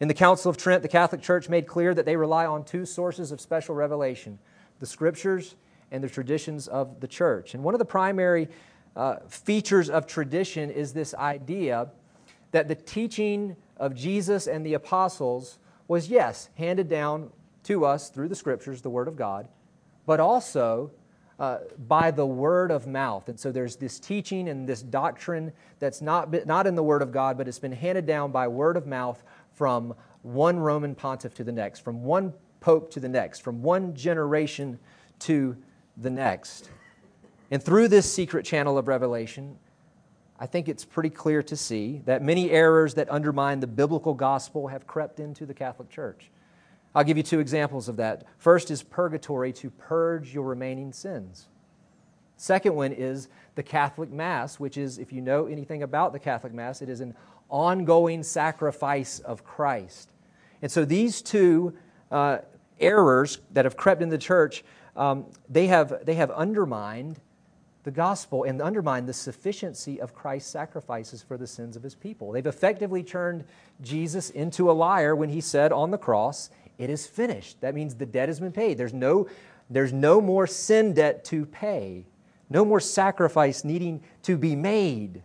In 0.00 0.08
the 0.08 0.14
Council 0.14 0.50
of 0.50 0.56
Trent, 0.56 0.82
the 0.82 0.88
Catholic 0.88 1.22
Church 1.22 1.48
made 1.48 1.68
clear 1.68 1.94
that 1.94 2.04
they 2.04 2.16
rely 2.16 2.44
on 2.44 2.64
two 2.64 2.84
sources 2.84 3.30
of 3.30 3.40
special 3.40 3.76
revelation 3.76 4.40
the 4.80 4.86
Scriptures 4.86 5.54
and 5.92 6.02
the 6.02 6.08
traditions 6.08 6.66
of 6.66 6.98
the 6.98 7.06
church. 7.06 7.54
And 7.54 7.62
one 7.62 7.72
of 7.72 7.78
the 7.78 7.84
primary 7.84 8.48
uh, 8.96 9.18
features 9.28 9.88
of 9.88 10.08
tradition 10.08 10.68
is 10.68 10.92
this 10.92 11.14
idea 11.14 11.88
that 12.50 12.66
the 12.66 12.74
teaching 12.74 13.54
of 13.76 13.94
Jesus 13.94 14.48
and 14.48 14.66
the 14.66 14.74
apostles 14.74 15.60
was, 15.86 16.08
yes, 16.08 16.48
handed 16.56 16.88
down 16.88 17.30
to 17.62 17.84
us 17.84 18.10
through 18.10 18.26
the 18.26 18.34
scriptures, 18.34 18.82
the 18.82 18.90
Word 18.90 19.06
of 19.06 19.14
God, 19.14 19.46
but 20.04 20.18
also 20.18 20.90
uh, 21.40 21.58
by 21.88 22.10
the 22.10 22.26
word 22.26 22.70
of 22.70 22.86
mouth. 22.86 23.28
And 23.30 23.40
so 23.40 23.50
there's 23.50 23.76
this 23.76 23.98
teaching 23.98 24.50
and 24.50 24.68
this 24.68 24.82
doctrine 24.82 25.52
that's 25.78 26.02
not, 26.02 26.46
not 26.46 26.66
in 26.66 26.74
the 26.74 26.82
Word 26.82 27.00
of 27.00 27.10
God, 27.10 27.38
but 27.38 27.48
it's 27.48 27.58
been 27.58 27.72
handed 27.72 28.04
down 28.04 28.30
by 28.30 28.46
word 28.46 28.76
of 28.76 28.86
mouth 28.86 29.24
from 29.54 29.94
one 30.20 30.58
Roman 30.58 30.94
pontiff 30.94 31.34
to 31.36 31.44
the 31.44 31.50
next, 31.50 31.80
from 31.80 32.04
one 32.04 32.34
pope 32.60 32.90
to 32.90 33.00
the 33.00 33.08
next, 33.08 33.40
from 33.40 33.62
one 33.62 33.94
generation 33.94 34.78
to 35.20 35.56
the 35.96 36.10
next. 36.10 36.70
And 37.50 37.62
through 37.62 37.88
this 37.88 38.12
secret 38.12 38.44
channel 38.44 38.76
of 38.76 38.86
revelation, 38.86 39.56
I 40.38 40.44
think 40.44 40.68
it's 40.68 40.84
pretty 40.84 41.10
clear 41.10 41.42
to 41.44 41.56
see 41.56 42.02
that 42.04 42.22
many 42.22 42.50
errors 42.50 42.94
that 42.94 43.10
undermine 43.10 43.60
the 43.60 43.66
biblical 43.66 44.12
gospel 44.12 44.68
have 44.68 44.86
crept 44.86 45.20
into 45.20 45.46
the 45.46 45.54
Catholic 45.54 45.88
Church. 45.88 46.30
I'll 46.94 47.04
give 47.04 47.16
you 47.16 47.22
two 47.22 47.40
examples 47.40 47.88
of 47.88 47.96
that. 47.96 48.24
First 48.38 48.70
is 48.70 48.82
purgatory 48.82 49.52
to 49.54 49.70
purge 49.70 50.34
your 50.34 50.44
remaining 50.44 50.92
sins. 50.92 51.46
Second 52.36 52.74
one 52.74 52.92
is 52.92 53.28
the 53.54 53.62
Catholic 53.62 54.10
Mass, 54.10 54.58
which 54.58 54.76
is, 54.76 54.98
if 54.98 55.12
you 55.12 55.20
know 55.20 55.46
anything 55.46 55.82
about 55.82 56.12
the 56.12 56.18
Catholic 56.18 56.52
Mass, 56.52 56.80
it 56.82 56.88
is 56.88 57.00
an 57.00 57.14
ongoing 57.48 58.22
sacrifice 58.22 59.18
of 59.20 59.44
Christ. 59.44 60.10
And 60.62 60.70
so 60.70 60.84
these 60.84 61.22
two 61.22 61.74
uh, 62.10 62.38
errors 62.80 63.38
that 63.52 63.66
have 63.66 63.76
crept 63.76 64.02
in 64.02 64.08
the 64.08 64.18
church, 64.18 64.64
um, 64.96 65.26
they, 65.48 65.66
have, 65.66 66.04
they 66.06 66.14
have 66.14 66.30
undermined 66.30 67.20
the 67.82 67.90
gospel 67.90 68.44
and 68.44 68.60
undermined 68.60 69.08
the 69.08 69.12
sufficiency 69.12 70.00
of 70.00 70.14
Christ's 70.14 70.50
sacrifices 70.50 71.22
for 71.22 71.36
the 71.36 71.46
sins 71.46 71.76
of 71.76 71.82
his 71.82 71.94
people. 71.94 72.32
They've 72.32 72.46
effectively 72.46 73.02
turned 73.02 73.44
Jesus 73.80 74.30
into 74.30 74.70
a 74.70 74.72
liar 74.72 75.16
when 75.16 75.30
he 75.30 75.40
said 75.40 75.72
on 75.72 75.90
the 75.90 75.98
cross, 75.98 76.50
It 76.80 76.88
is 76.88 77.06
finished. 77.06 77.60
That 77.60 77.74
means 77.74 77.94
the 77.94 78.06
debt 78.06 78.30
has 78.30 78.40
been 78.40 78.52
paid. 78.52 78.78
There's 78.78 78.94
no, 78.94 79.28
there's 79.68 79.92
no 79.92 80.18
more 80.18 80.46
sin 80.46 80.94
debt 80.94 81.26
to 81.26 81.44
pay, 81.44 82.06
no 82.48 82.64
more 82.64 82.80
sacrifice 82.80 83.64
needing 83.64 84.02
to 84.22 84.38
be 84.38 84.56
made. 84.56 85.22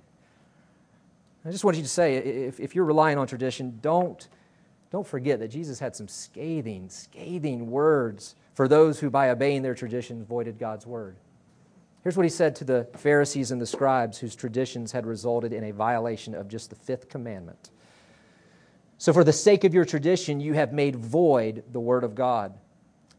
I 1.45 1.51
just 1.51 1.63
want 1.63 1.77
you 1.77 1.83
to 1.83 1.89
say 1.89 2.17
if, 2.17 2.59
if 2.59 2.75
you're 2.75 2.83
relying 2.83 3.17
on 3.17 3.25
tradition, 3.25 3.79
don't, 3.81 4.27
don't 4.91 5.07
forget 5.07 5.39
that 5.39 5.47
Jesus 5.47 5.79
had 5.79 5.95
some 5.95 6.09
scathing, 6.09 6.89
scathing 6.89 7.71
words 7.71 8.35
for 8.53 8.67
those 8.67 8.99
who, 8.99 9.09
by 9.09 9.29
obeying 9.29 9.61
their 9.61 9.75
traditions, 9.75 10.27
voided 10.27 10.59
God's 10.59 10.85
word. 10.85 11.15
Here's 12.03 12.17
what 12.17 12.23
he 12.23 12.29
said 12.29 12.53
to 12.57 12.65
the 12.65 12.85
Pharisees 12.97 13.51
and 13.51 13.61
the 13.61 13.65
scribes 13.65 14.17
whose 14.17 14.35
traditions 14.35 14.91
had 14.91 15.05
resulted 15.05 15.53
in 15.53 15.63
a 15.63 15.71
violation 15.71 16.35
of 16.35 16.49
just 16.49 16.69
the 16.69 16.75
fifth 16.75 17.07
commandment. 17.07 17.71
So, 18.97 19.11
for 19.11 19.23
the 19.23 19.33
sake 19.33 19.63
of 19.63 19.73
your 19.73 19.85
tradition, 19.85 20.39
you 20.39 20.53
have 20.53 20.71
made 20.71 20.95
void 20.95 21.63
the 21.71 21.79
word 21.79 22.03
of 22.03 22.15
God. 22.15 22.53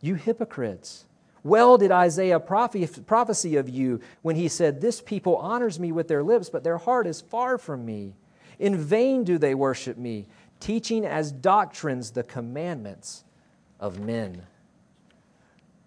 You 0.00 0.14
hypocrites. 0.14 1.06
Well 1.42 1.78
did 1.78 1.92
Isaiah 1.92 2.40
prophesy 2.40 3.56
of 3.56 3.68
you 3.68 4.00
when 4.22 4.34
he 4.34 4.48
said, 4.48 4.80
This 4.80 5.00
people 5.00 5.36
honors 5.36 5.78
me 5.78 5.92
with 5.92 6.08
their 6.08 6.24
lips, 6.24 6.50
but 6.50 6.64
their 6.64 6.78
heart 6.78 7.06
is 7.06 7.20
far 7.20 7.56
from 7.56 7.84
me. 7.84 8.14
In 8.58 8.76
vain 8.76 9.22
do 9.22 9.38
they 9.38 9.54
worship 9.54 9.96
me, 9.96 10.26
teaching 10.58 11.04
as 11.04 11.30
doctrines 11.30 12.10
the 12.10 12.24
commandments 12.24 13.24
of 13.78 14.00
men. 14.00 14.42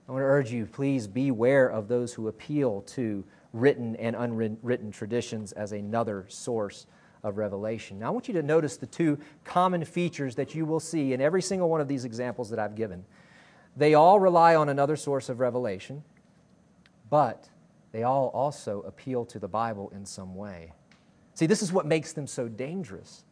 I 0.08 0.12
want 0.12 0.22
to 0.22 0.28
urge 0.28 0.52
you, 0.52 0.66
please 0.66 1.08
beware 1.08 1.68
of 1.68 1.88
those 1.88 2.14
who 2.14 2.30
appeal 2.30 2.82
to 2.82 3.26
written 3.52 3.96
and 3.98 4.16
unwritten 4.16 4.92
traditions 4.92 5.52
as 5.52 5.72
another 5.72 6.26
source 6.30 6.86
of 7.24 7.38
revelation. 7.38 8.00
Now, 8.00 8.08
I 8.08 8.10
want 8.12 8.28
you 8.28 8.34
to 8.36 8.44
notice 8.44 8.78
the 8.78 8.86
two 8.86 9.18
common 9.44 9.84
features 9.84 10.36
that 10.36 10.56
you 10.56 10.66
will 10.66 10.80
see 10.80 11.14
in 11.14 11.22
every 11.22 11.42
single 11.42 11.70
one 11.70 11.82
of 11.82 11.88
these 11.88 12.06
examples 12.06 12.50
that 12.50 12.60
I've 12.60 12.76
given. 12.76 13.04
They 13.76 13.94
all 13.94 14.20
rely 14.20 14.56
on 14.56 14.70
another 14.70 14.96
source 14.96 15.30
of 15.30 15.40
revelation, 15.40 16.04
but 17.10 17.50
they 17.92 18.04
all 18.04 18.28
also 18.34 18.82
appeal 18.82 19.26
to 19.26 19.40
the 19.40 19.48
Bible 19.48 19.92
in 19.96 20.06
some 20.06 20.36
way. 20.36 20.74
See, 21.34 21.46
this 21.46 21.62
is 21.62 21.72
what 21.72 21.86
makes 21.86 22.14
them 22.14 22.28
so 22.28 22.48
dangerous, 22.48 23.24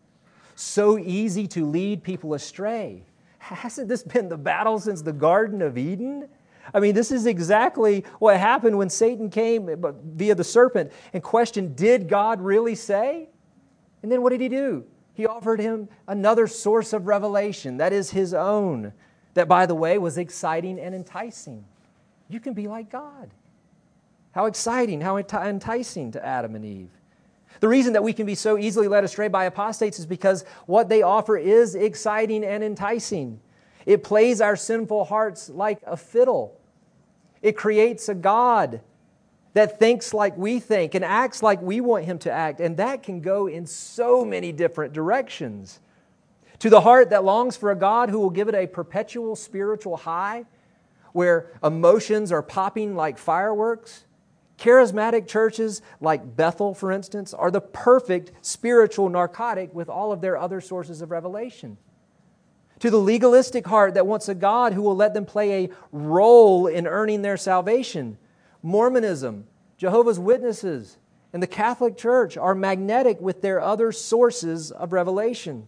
so 0.56 0.97
easy 0.97 1.47
to 1.47 1.65
lead 1.65 2.04
people 2.04 2.34
astray. 2.34 3.04
Hasn't 3.39 3.88
this 3.88 4.04
been 4.04 4.30
the 4.30 4.38
battle 4.38 4.80
since 4.80 5.02
the 5.02 5.13
Garden 5.13 5.62
of 5.62 5.78
Eden? 5.78 6.28
I 6.73 6.80
mean, 6.80 6.95
this 6.95 7.12
is 7.12 7.26
exactly 7.26 8.04
what 8.19 8.38
happened 8.38 8.78
when 8.78 8.89
Satan 8.89 9.30
came 9.30 9.69
via 10.15 10.36
the 10.36 10.43
serpent 10.43 10.91
and 11.13 11.23
questioned, 11.23 11.76
Did 11.76 12.10
God 12.10 12.41
really 12.41 12.76
say? 12.76 13.30
And 14.03 14.12
then 14.12 14.21
what 14.21 14.29
did 14.29 14.41
he 14.41 14.49
do? 14.49 14.86
He 15.13 15.25
offered 15.25 15.60
him 15.60 15.89
another 16.07 16.45
source 16.47 16.93
of 16.93 17.07
revelation, 17.07 17.77
that 17.77 17.91
is 17.91 18.12
his 18.12 18.33
own, 18.33 18.93
that, 19.33 19.47
by 19.47 19.65
the 19.65 19.73
way, 19.75 19.97
was 19.97 20.17
exciting 20.17 20.79
and 20.79 20.93
enticing. 20.93 21.65
You 22.29 22.39
can 22.39 22.53
be 22.53 22.67
like 22.67 22.91
God. 22.91 23.31
How 24.33 24.45
exciting, 24.45 25.01
how 25.01 25.17
enticing 25.17 26.12
to 26.12 26.23
Adam 26.23 26.55
and 26.55 26.63
Eve. 26.63 26.89
The 27.60 27.67
reason 27.67 27.93
that 27.93 28.03
we 28.03 28.13
can 28.13 28.27
be 28.27 28.36
so 28.36 28.57
easily 28.57 28.88
led 28.88 29.03
astray 29.03 29.27
by 29.27 29.45
apostates 29.45 29.97
is 29.97 30.05
because 30.05 30.45
what 30.67 30.89
they 30.89 31.01
offer 31.01 31.38
is 31.38 31.73
exciting 31.73 32.43
and 32.43 32.63
enticing. 32.63 33.39
It 33.88 34.03
plays 34.03 34.41
our 34.41 34.55
sinful 34.55 35.05
hearts 35.05 35.49
like 35.49 35.79
a 35.88 35.97
fiddle. 35.97 36.60
It 37.41 37.57
creates 37.57 38.10
a 38.10 38.13
God 38.13 38.81
that 39.53 39.79
thinks 39.79 40.13
like 40.13 40.38
we 40.38 40.60
think 40.60 40.95
and 40.95 41.03
acts 41.03 41.41
like 41.41 41.62
we 41.62 41.81
want 41.81 42.05
him 42.05 42.19
to 42.19 42.31
act. 42.31 42.60
And 42.60 42.77
that 42.77 43.03
can 43.03 43.21
go 43.21 43.47
in 43.47 43.65
so 43.65 44.23
many 44.23 44.51
different 44.51 44.93
directions. 44.93 45.79
To 46.60 46.69
the 46.69 46.81
heart 46.81 47.12
that 47.12 47.23
longs 47.23 47.55
for 47.55 47.71
a 47.71 47.75
God 47.75 48.10
who 48.10 48.19
will 48.19 48.29
give 48.29 48.47
it 48.47 48.55
a 48.55 48.67
perpetual 48.67 49.36
spiritual 49.36 49.97
high, 49.97 50.45
where 51.13 51.51
emotions 51.63 52.31
are 52.31 52.41
popping 52.41 52.95
like 52.95 53.17
fireworks, 53.17 54.05
charismatic 54.57 55.27
churches 55.27 55.81
like 56.01 56.36
Bethel, 56.36 56.73
for 56.73 56.91
instance, 56.91 57.33
are 57.33 57.51
the 57.51 57.62
perfect 57.62 58.31
spiritual 58.45 59.10
narcotic 59.10 59.73
with 59.73 59.89
all 59.89 60.12
of 60.12 60.21
their 60.21 60.38
other 60.38 60.62
sources 60.62 61.01
of 61.01 61.12
revelation 61.12 61.77
to 62.79 62.89
the 62.91 62.97
legalistic 62.97 63.65
heart 63.65 63.95
that 63.95 64.05
wants 64.05 64.29
a 64.29 64.36
God 64.36 64.73
who 64.73 64.81
will 64.81 64.95
let 64.95 65.13
them 65.13 65.25
play 65.25 65.65
a 65.65 65.69
role 65.91 66.67
in 66.67 66.86
earning 66.86 67.21
their 67.21 67.38
salvation. 67.38 68.17
Mormonism, 68.62 69.46
Jehovah's 69.78 70.20
Witnesses, 70.20 70.98
and 71.34 71.43
the 71.43 71.48
Catholic 71.48 71.98
Church 71.98 72.38
are 72.38 72.56
magnetic 72.56 73.20
with 73.20 73.41
their 73.41 73.62
other 73.62 73.91
sources 73.91 74.72
of 74.72 74.93
revelation. 74.93 75.67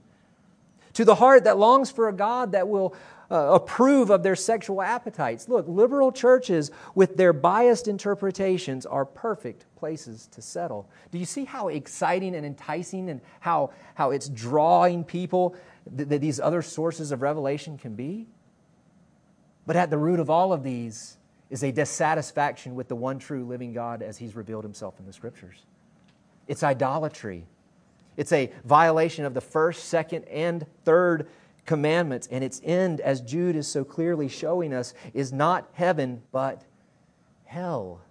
To 0.94 1.06
the 1.06 1.16
heart 1.16 1.44
that 1.44 1.58
longs 1.58 1.92
for 1.92 2.08
a 2.08 2.14
God 2.14 2.54
that 2.54 2.68
will 2.68 2.96
uh, 3.32 3.52
approve 3.54 4.10
of 4.10 4.24
their 4.24 4.36
sexual 4.36 4.82
appetites. 4.82 5.48
Look, 5.48 5.68
liberal 5.68 6.12
churches 6.12 6.72
with 6.96 7.16
their 7.16 7.32
biased 7.32 7.88
interpretations 7.88 8.88
are 8.88 9.06
perfect 9.06 9.66
places 9.76 10.28
to 10.32 10.42
settle. 10.42 10.90
Do 11.12 11.20
you 11.20 11.26
see 11.26 11.46
how 11.46 11.68
exciting 11.68 12.36
and 12.36 12.44
enticing 12.44 13.10
and 13.10 13.22
how, 13.40 13.70
how 13.94 14.10
it's 14.10 14.30
drawing 14.30 15.04
people 15.04 15.56
that 15.96 16.22
these 16.22 16.40
other 16.40 16.62
sources 16.62 17.12
of 17.12 17.22
revelation 17.22 17.78
can 17.78 17.96
be. 17.96 18.28
But 19.66 19.76
at 19.76 19.90
the 19.90 19.98
root 19.98 20.20
of 20.20 20.30
all 20.30 20.54
of 20.54 20.64
these 20.64 21.18
is 21.50 21.64
a 21.64 21.72
dissatisfaction 21.72 22.76
with 22.76 22.88
the 22.88 22.96
one 22.96 23.20
true 23.20 23.44
living 23.46 23.74
God 23.74 24.02
as 24.02 24.18
he's 24.18 24.36
revealed 24.36 24.64
himself 24.64 25.00
in 25.00 25.06
the 25.06 25.14
scriptures. 25.14 25.66
It's 26.48 26.64
idolatry. 26.64 27.46
It's 28.18 28.32
a 28.32 28.52
violation 28.66 29.26
of 29.26 29.34
the 29.34 29.42
first, 29.42 29.86
second, 29.86 30.26
and 30.26 30.66
third 30.84 31.28
commandments. 31.66 32.28
And 32.32 32.44
its 32.44 32.62
end, 32.64 33.00
as 33.02 33.22
Jude 33.22 33.56
is 33.56 33.68
so 33.68 33.84
clearly 33.84 34.28
showing 34.28 34.74
us, 34.74 34.94
is 35.14 35.32
not 35.32 35.70
heaven, 35.74 36.22
but 36.32 36.66
hell. 37.46 38.02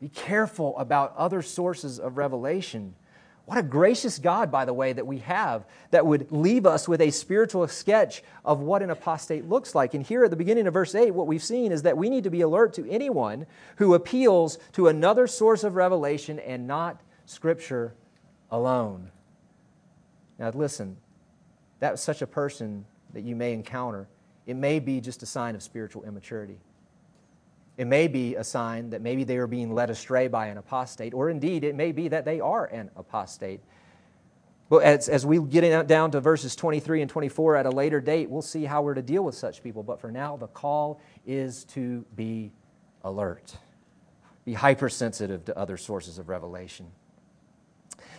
Be 0.00 0.08
careful 0.08 0.78
about 0.78 1.14
other 1.16 1.42
sources 1.42 1.98
of 1.98 2.16
revelation. 2.16 2.94
What 3.50 3.58
a 3.58 3.64
gracious 3.64 4.20
God, 4.20 4.52
by 4.52 4.64
the 4.64 4.72
way, 4.72 4.92
that 4.92 5.08
we 5.08 5.18
have 5.18 5.64
that 5.90 6.06
would 6.06 6.30
leave 6.30 6.66
us 6.66 6.86
with 6.86 7.00
a 7.00 7.10
spiritual 7.10 7.66
sketch 7.66 8.22
of 8.44 8.60
what 8.60 8.80
an 8.80 8.90
apostate 8.90 9.48
looks 9.48 9.74
like. 9.74 9.92
And 9.92 10.06
here 10.06 10.22
at 10.22 10.30
the 10.30 10.36
beginning 10.36 10.68
of 10.68 10.74
verse 10.74 10.94
8, 10.94 11.10
what 11.10 11.26
we've 11.26 11.42
seen 11.42 11.72
is 11.72 11.82
that 11.82 11.96
we 11.96 12.08
need 12.08 12.22
to 12.22 12.30
be 12.30 12.42
alert 12.42 12.74
to 12.74 12.88
anyone 12.88 13.46
who 13.78 13.94
appeals 13.94 14.60
to 14.74 14.86
another 14.86 15.26
source 15.26 15.64
of 15.64 15.74
revelation 15.74 16.38
and 16.38 16.68
not 16.68 17.00
Scripture 17.26 17.92
alone. 18.52 19.10
Now, 20.38 20.50
listen, 20.50 20.96
that's 21.80 22.00
such 22.00 22.22
a 22.22 22.28
person 22.28 22.86
that 23.14 23.22
you 23.22 23.34
may 23.34 23.52
encounter. 23.52 24.06
It 24.46 24.54
may 24.54 24.78
be 24.78 25.00
just 25.00 25.24
a 25.24 25.26
sign 25.26 25.56
of 25.56 25.62
spiritual 25.64 26.04
immaturity. 26.04 26.60
It 27.80 27.86
may 27.86 28.08
be 28.08 28.34
a 28.34 28.44
sign 28.44 28.90
that 28.90 29.00
maybe 29.00 29.24
they 29.24 29.38
are 29.38 29.46
being 29.46 29.74
led 29.74 29.88
astray 29.88 30.28
by 30.28 30.48
an 30.48 30.58
apostate, 30.58 31.14
or 31.14 31.30
indeed 31.30 31.64
it 31.64 31.74
may 31.74 31.92
be 31.92 32.08
that 32.08 32.26
they 32.26 32.38
are 32.38 32.66
an 32.66 32.90
apostate. 32.94 33.62
Well, 34.68 34.82
as, 34.82 35.08
as 35.08 35.24
we 35.24 35.38
get 35.40 35.88
down 35.88 36.10
to 36.10 36.20
verses 36.20 36.54
23 36.54 37.00
and 37.00 37.10
24 37.10 37.56
at 37.56 37.64
a 37.64 37.70
later 37.70 37.98
date, 37.98 38.28
we'll 38.28 38.42
see 38.42 38.66
how 38.66 38.82
we're 38.82 38.92
to 38.92 39.00
deal 39.00 39.24
with 39.24 39.34
such 39.34 39.62
people. 39.62 39.82
But 39.82 39.98
for 39.98 40.12
now, 40.12 40.36
the 40.36 40.48
call 40.48 41.00
is 41.26 41.64
to 41.70 42.04
be 42.16 42.52
alert, 43.02 43.56
be 44.44 44.52
hypersensitive 44.52 45.46
to 45.46 45.56
other 45.56 45.78
sources 45.78 46.18
of 46.18 46.28
revelation. 46.28 46.86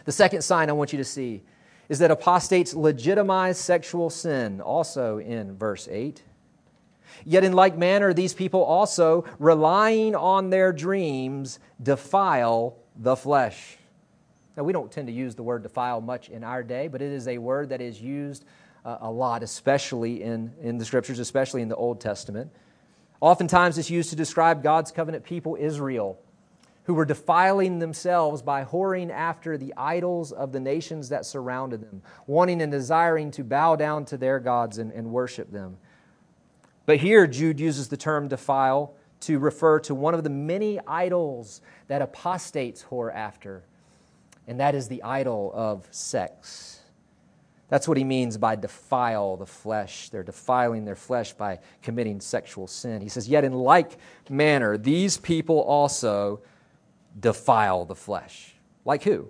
The 0.06 0.12
second 0.12 0.42
sign 0.42 0.70
I 0.70 0.74
want 0.74 0.92
you 0.92 0.98
to 0.98 1.06
see 1.06 1.44
is 1.88 2.00
that 2.00 2.10
apostates 2.10 2.74
legitimize 2.74 3.60
sexual 3.60 4.10
sin, 4.10 4.60
also 4.60 5.20
in 5.20 5.56
verse 5.56 5.88
8. 5.88 6.24
Yet, 7.26 7.44
in 7.44 7.54
like 7.54 7.78
manner, 7.78 8.14
these 8.14 8.34
people 8.34 8.64
also, 8.64 9.26
relying 9.40 10.16
on 10.16 10.50
their 10.50 10.72
dreams, 10.72 11.60
defile 11.82 12.78
the 12.96 13.16
flesh. 13.16 13.78
Now, 14.58 14.64
we 14.64 14.74
don't 14.74 14.92
tend 14.92 15.08
to 15.08 15.14
use 15.14 15.36
the 15.36 15.44
word 15.44 15.64
defile 15.64 16.02
much 16.02 16.30
in 16.30 16.44
our 16.44 16.64
day, 16.64 16.88
but 16.88 17.02
it 17.02 17.12
is 17.12 17.28
a 17.28 17.38
word 17.38 17.70
that 17.70 17.82
is 17.82 18.02
used 18.02 18.46
uh, 18.84 18.98
a 19.02 19.12
lot, 19.12 19.44
especially 19.44 20.24
in, 20.24 20.54
in 20.62 20.78
the 20.78 20.86
scriptures, 20.86 21.20
especially 21.20 21.62
in 21.62 21.70
the 21.70 21.76
Old 21.76 22.02
Testament. 22.02 22.52
Oftentimes, 23.22 23.78
it's 23.78 23.90
used 23.90 24.10
to 24.10 24.16
describe 24.16 24.64
God's 24.64 24.92
covenant 24.92 25.24
people, 25.24 25.56
Israel, 25.60 26.20
who 26.86 26.96
were 26.96 27.06
defiling 27.06 27.80
themselves 27.80 28.42
by 28.42 28.66
whoring 28.66 29.12
after 29.12 29.58
the 29.58 29.74
idols 29.78 30.32
of 30.32 30.52
the 30.52 30.60
nations 30.60 31.10
that 31.10 31.26
surrounded 31.26 31.82
them, 31.82 32.02
wanting 32.26 32.62
and 32.62 32.72
desiring 32.72 33.30
to 33.32 33.44
bow 33.44 33.76
down 33.76 34.04
to 34.06 34.18
their 34.18 34.40
gods 34.40 34.80
and, 34.80 34.92
and 34.92 35.12
worship 35.12 35.52
them. 35.52 35.78
But 36.92 37.00
here, 37.00 37.26
Jude 37.26 37.58
uses 37.58 37.88
the 37.88 37.96
term 37.96 38.28
defile 38.28 38.96
to 39.22 39.40
refer 39.40 39.80
to 39.80 39.96
one 39.96 40.14
of 40.14 40.26
the 40.26 40.30
many 40.30 40.78
idols 40.86 41.62
that 41.88 42.02
apostates 42.02 42.84
whore 42.84 43.16
after, 43.16 43.64
and 44.46 44.60
that 44.60 44.76
is 44.76 44.90
the 44.90 45.02
idol 45.02 45.54
of 45.56 45.88
sex. 45.92 46.82
That's 47.70 47.88
what 47.88 47.96
he 47.96 48.04
means 48.04 48.38
by 48.38 48.58
defile 48.58 49.38
the 49.38 49.46
flesh. 49.46 50.10
They're 50.10 50.22
defiling 50.22 50.84
their 50.84 50.98
flesh 50.98 51.32
by 51.32 51.60
committing 51.82 52.20
sexual 52.20 52.68
sin. 52.68 53.00
He 53.00 53.08
says, 53.08 53.26
Yet 53.26 53.46
in 53.46 53.54
like 53.54 53.98
manner, 54.30 54.78
these 54.78 55.16
people 55.16 55.62
also 55.62 56.42
defile 57.18 57.86
the 57.86 57.96
flesh. 57.96 58.54
Like 58.84 59.04
who? 59.04 59.30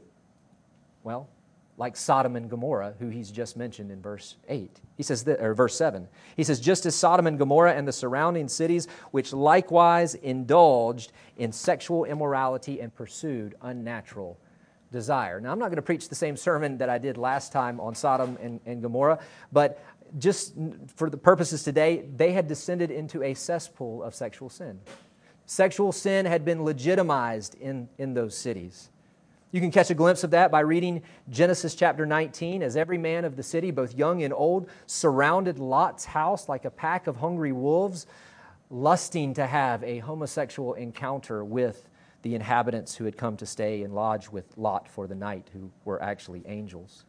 Well, 1.04 1.30
like 1.78 1.98
Sodom 1.98 2.36
and 2.36 2.50
Gomorrah, 2.50 2.94
who 3.00 3.10
he's 3.10 3.32
just 3.32 3.58
mentioned 3.58 3.92
in 3.92 4.02
verse 4.02 4.36
8. 4.48 4.80
He 4.98 5.04
says, 5.04 5.28
or 5.28 5.54
verse 5.54 5.76
7. 5.76 6.08
He 6.36 6.44
says, 6.44 6.60
just 6.60 6.86
as 6.86 6.96
Sodom 6.96 7.28
and 7.28 7.40
Gomorrah 7.40 7.74
and 7.74 7.88
the 7.88 7.94
surrounding 7.94 8.48
cities, 8.48 8.88
which 9.12 9.34
likewise 9.34 10.14
indulged 10.16 11.12
in 11.38 11.52
sexual 11.52 12.06
immorality 12.06 12.80
and 12.82 12.94
pursued 12.94 13.56
unnatural 13.62 14.38
desire. 14.92 15.42
Now, 15.42 15.52
I'm 15.52 15.60
not 15.60 15.70
going 15.70 15.78
to 15.78 15.82
preach 15.82 16.10
the 16.10 16.16
same 16.16 16.38
sermon 16.38 16.78
that 16.78 16.90
I 16.90 16.98
did 16.98 17.18
last 17.18 17.52
time 17.52 17.80
on 17.80 17.96
Sodom 17.96 18.38
and, 18.42 18.60
and 18.66 18.82
Gomorrah, 18.82 19.20
but 19.52 19.84
just 20.20 20.54
for 20.96 21.10
the 21.10 21.18
purposes 21.18 21.64
today, 21.64 22.06
they 22.16 22.34
had 22.34 22.48
descended 22.48 22.92
into 22.92 23.24
a 23.24 23.34
cesspool 23.34 24.04
of 24.04 24.14
sexual 24.14 24.50
sin. 24.50 24.80
Sexual 25.46 25.94
sin 25.94 26.26
had 26.26 26.46
been 26.46 26.64
legitimized 26.64 27.56
in, 27.56 27.90
in 27.98 28.14
those 28.14 28.38
cities. 28.38 28.91
You 29.52 29.60
can 29.60 29.72
catch 29.72 29.90
a 29.90 29.94
glimpse 29.94 30.24
of 30.24 30.32
that 30.32 30.50
by 30.50 30.62
reading 30.62 31.04
Genesis 31.30 31.76
chapter 31.76 32.06
19 32.06 32.64
as 32.64 32.78
every 32.78 32.98
man 32.98 33.26
of 33.26 33.36
the 33.36 33.44
city, 33.44 33.70
both 33.70 33.94
young 33.94 34.24
and 34.24 34.34
old, 34.34 34.70
surrounded 34.86 35.60
Lot's 35.60 36.06
house 36.06 36.48
like 36.48 36.64
a 36.64 36.72
pack 36.72 37.08
of 37.08 37.18
hungry 37.18 37.52
wolves, 37.52 38.08
lusting 38.70 39.34
to 39.34 39.46
have 39.46 39.84
a 39.84 40.00
homosexual 40.00 40.76
encounter 40.76 41.44
with 41.44 41.90
the 42.22 42.34
inhabitants 42.34 42.96
who 42.96 43.04
had 43.04 43.18
come 43.18 43.36
to 43.36 43.46
stay 43.46 43.84
and 43.84 43.94
lodge 43.94 44.30
with 44.30 44.58
Lot 44.58 44.88
for 44.88 45.06
the 45.06 45.16
night, 45.16 45.50
who 45.52 45.70
were 45.84 46.02
actually 46.02 46.44
angels. 46.46 47.04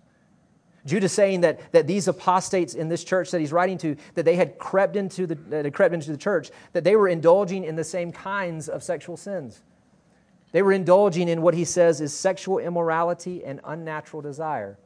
Judah 0.85 1.09
saying 1.09 1.43
that, 1.43 1.71
that 1.71 1.87
these 1.87 2.09
apostates 2.09 2.75
in 2.75 2.89
this 2.89 3.05
church 3.05 3.31
that 3.31 3.39
he's 3.39 3.53
writing 3.53 3.79
to, 3.79 3.95
that 4.15 4.25
they 4.25 4.35
had 4.35 4.59
crept 4.59 4.97
into 4.97 5.29
the, 5.29 5.37
that 5.37 5.65
had 5.65 5.75
crept 5.75 5.95
into 5.95 6.11
the 6.11 6.17
church, 6.17 6.51
that 6.73 6.83
they 6.83 6.97
were 6.97 7.07
indulging 7.07 7.63
in 7.63 7.77
the 7.77 7.85
same 7.85 8.11
kinds 8.11 8.69
of 8.69 8.83
sexual 8.83 9.17
sins. 9.17 9.63
They 10.53 10.63
were 10.63 10.73
indulging 10.73 11.29
in 11.29 11.43
what 11.43 11.55
he 11.55 11.65
says 11.65 12.01
is 12.01 12.15
sexual 12.15 12.59
immorality 12.59 13.45
and 13.45 13.61
unnatural 13.65 14.23
desire. 14.23 14.79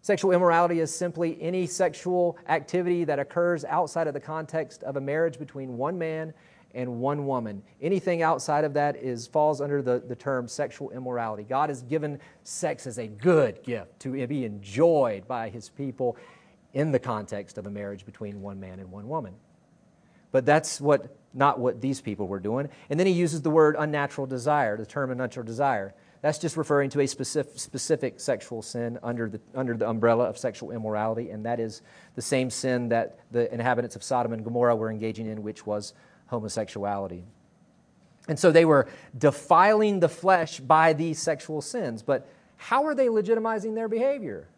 Sexual 0.00 0.32
immorality 0.32 0.80
is 0.80 0.94
simply 0.94 1.40
any 1.40 1.66
sexual 1.66 2.36
activity 2.48 3.04
that 3.04 3.18
occurs 3.18 3.64
outside 3.64 4.06
of 4.06 4.14
the 4.14 4.20
context 4.20 4.82
of 4.82 4.96
a 4.96 5.00
marriage 5.00 5.38
between 5.38 5.76
one 5.76 5.98
man 5.98 6.32
and 6.74 7.00
one 7.00 7.26
woman. 7.26 7.62
Anything 7.80 8.22
outside 8.22 8.64
of 8.64 8.74
that 8.74 8.96
is, 8.96 9.26
falls 9.26 9.60
under 9.60 9.82
the, 9.82 10.02
the 10.08 10.16
term 10.16 10.48
sexual 10.48 10.90
immorality. 10.90 11.44
God 11.44 11.68
has 11.68 11.82
given 11.82 12.18
sex 12.42 12.86
as 12.86 12.98
a 12.98 13.06
good 13.06 13.62
gift 13.62 14.00
to 14.00 14.26
be 14.26 14.44
enjoyed 14.44 15.28
by 15.28 15.50
his 15.50 15.68
people 15.68 16.16
in 16.72 16.90
the 16.90 16.98
context 16.98 17.58
of 17.58 17.66
a 17.66 17.70
marriage 17.70 18.06
between 18.06 18.40
one 18.40 18.58
man 18.58 18.80
and 18.80 18.90
one 18.90 19.08
woman. 19.08 19.34
But 20.32 20.44
that's 20.44 20.80
what 20.80 21.16
not 21.34 21.58
what 21.58 21.80
these 21.80 22.00
people 22.00 22.26
were 22.26 22.40
doing. 22.40 22.68
And 22.90 22.98
then 22.98 23.06
he 23.06 23.12
uses 23.12 23.42
the 23.42 23.50
word 23.50 23.76
unnatural 23.78 24.26
desire, 24.26 24.76
the 24.76 24.86
term 24.86 25.10
unnatural 25.10 25.46
desire. 25.46 25.94
That's 26.20 26.38
just 26.38 26.56
referring 26.56 26.90
to 26.90 27.00
a 27.00 27.06
specific, 27.06 27.58
specific 27.58 28.20
sexual 28.20 28.62
sin 28.62 28.98
under 29.02 29.28
the, 29.28 29.40
under 29.54 29.76
the 29.76 29.88
umbrella 29.88 30.24
of 30.24 30.38
sexual 30.38 30.70
immorality, 30.70 31.30
and 31.30 31.44
that 31.46 31.58
is 31.58 31.82
the 32.14 32.22
same 32.22 32.48
sin 32.48 32.90
that 32.90 33.18
the 33.32 33.52
inhabitants 33.52 33.96
of 33.96 34.04
Sodom 34.04 34.32
and 34.32 34.44
Gomorrah 34.44 34.76
were 34.76 34.90
engaging 34.90 35.26
in, 35.26 35.42
which 35.42 35.66
was 35.66 35.94
homosexuality. 36.26 37.24
And 38.28 38.38
so 38.38 38.52
they 38.52 38.64
were 38.64 38.88
defiling 39.18 39.98
the 39.98 40.08
flesh 40.08 40.60
by 40.60 40.92
these 40.92 41.18
sexual 41.18 41.60
sins. 41.60 42.02
But 42.02 42.28
how 42.56 42.84
are 42.84 42.94
they 42.94 43.08
legitimizing 43.08 43.74
their 43.74 43.88
behavior? 43.88 44.48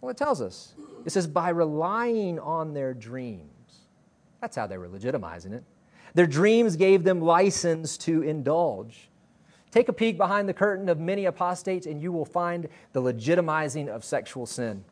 Well, 0.00 0.10
it 0.10 0.16
tells 0.16 0.40
us. 0.40 0.74
It 1.04 1.10
says, 1.10 1.26
by 1.26 1.48
relying 1.48 2.38
on 2.38 2.72
their 2.72 2.94
dreams. 2.94 3.50
That's 4.40 4.56
how 4.56 4.66
they 4.66 4.78
were 4.78 4.88
legitimizing 4.88 5.52
it. 5.52 5.64
Their 6.14 6.26
dreams 6.26 6.76
gave 6.76 7.04
them 7.04 7.20
license 7.20 7.98
to 7.98 8.22
indulge. 8.22 9.08
Take 9.70 9.88
a 9.88 9.92
peek 9.92 10.16
behind 10.16 10.48
the 10.48 10.54
curtain 10.54 10.88
of 10.88 10.98
many 10.98 11.26
apostates, 11.26 11.86
and 11.86 12.00
you 12.00 12.10
will 12.10 12.24
find 12.24 12.68
the 12.92 13.02
legitimizing 13.02 13.88
of 13.88 14.04
sexual 14.04 14.46
sin. 14.46 14.84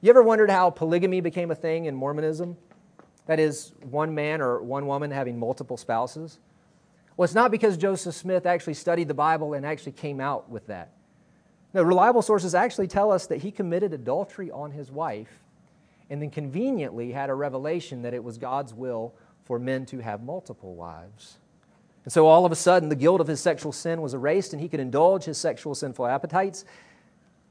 You 0.00 0.10
ever 0.10 0.22
wondered 0.22 0.50
how 0.50 0.70
polygamy 0.70 1.20
became 1.20 1.50
a 1.50 1.54
thing 1.54 1.86
in 1.86 1.94
Mormonism? 1.94 2.56
That 3.26 3.38
is, 3.38 3.72
one 3.88 4.14
man 4.14 4.40
or 4.40 4.60
one 4.60 4.86
woman 4.86 5.10
having 5.10 5.38
multiple 5.38 5.76
spouses? 5.76 6.38
Well, 7.16 7.24
it's 7.24 7.34
not 7.34 7.50
because 7.50 7.76
Joseph 7.76 8.14
Smith 8.14 8.46
actually 8.46 8.74
studied 8.74 9.08
the 9.08 9.14
Bible 9.14 9.54
and 9.54 9.64
actually 9.64 9.92
came 9.92 10.20
out 10.20 10.50
with 10.50 10.66
that. 10.66 10.90
No, 11.72 11.82
reliable 11.82 12.22
sources 12.22 12.54
actually 12.54 12.88
tell 12.88 13.10
us 13.10 13.26
that 13.28 13.38
he 13.38 13.50
committed 13.50 13.92
adultery 13.92 14.50
on 14.50 14.72
his 14.72 14.90
wife 14.90 15.40
and 16.12 16.20
then 16.20 16.28
conveniently 16.28 17.10
had 17.10 17.30
a 17.30 17.34
revelation 17.34 18.02
that 18.02 18.12
it 18.12 18.22
was 18.22 18.36
God's 18.36 18.74
will 18.74 19.14
for 19.44 19.58
men 19.58 19.86
to 19.86 20.00
have 20.00 20.22
multiple 20.22 20.74
wives. 20.74 21.38
And 22.04 22.12
so 22.12 22.26
all 22.26 22.44
of 22.44 22.52
a 22.52 22.54
sudden, 22.54 22.90
the 22.90 22.94
guilt 22.94 23.22
of 23.22 23.26
his 23.26 23.40
sexual 23.40 23.72
sin 23.72 24.02
was 24.02 24.12
erased 24.12 24.52
and 24.52 24.60
he 24.60 24.68
could 24.68 24.78
indulge 24.78 25.24
his 25.24 25.38
sexual 25.38 25.74
sinful 25.74 26.04
appetites. 26.04 26.66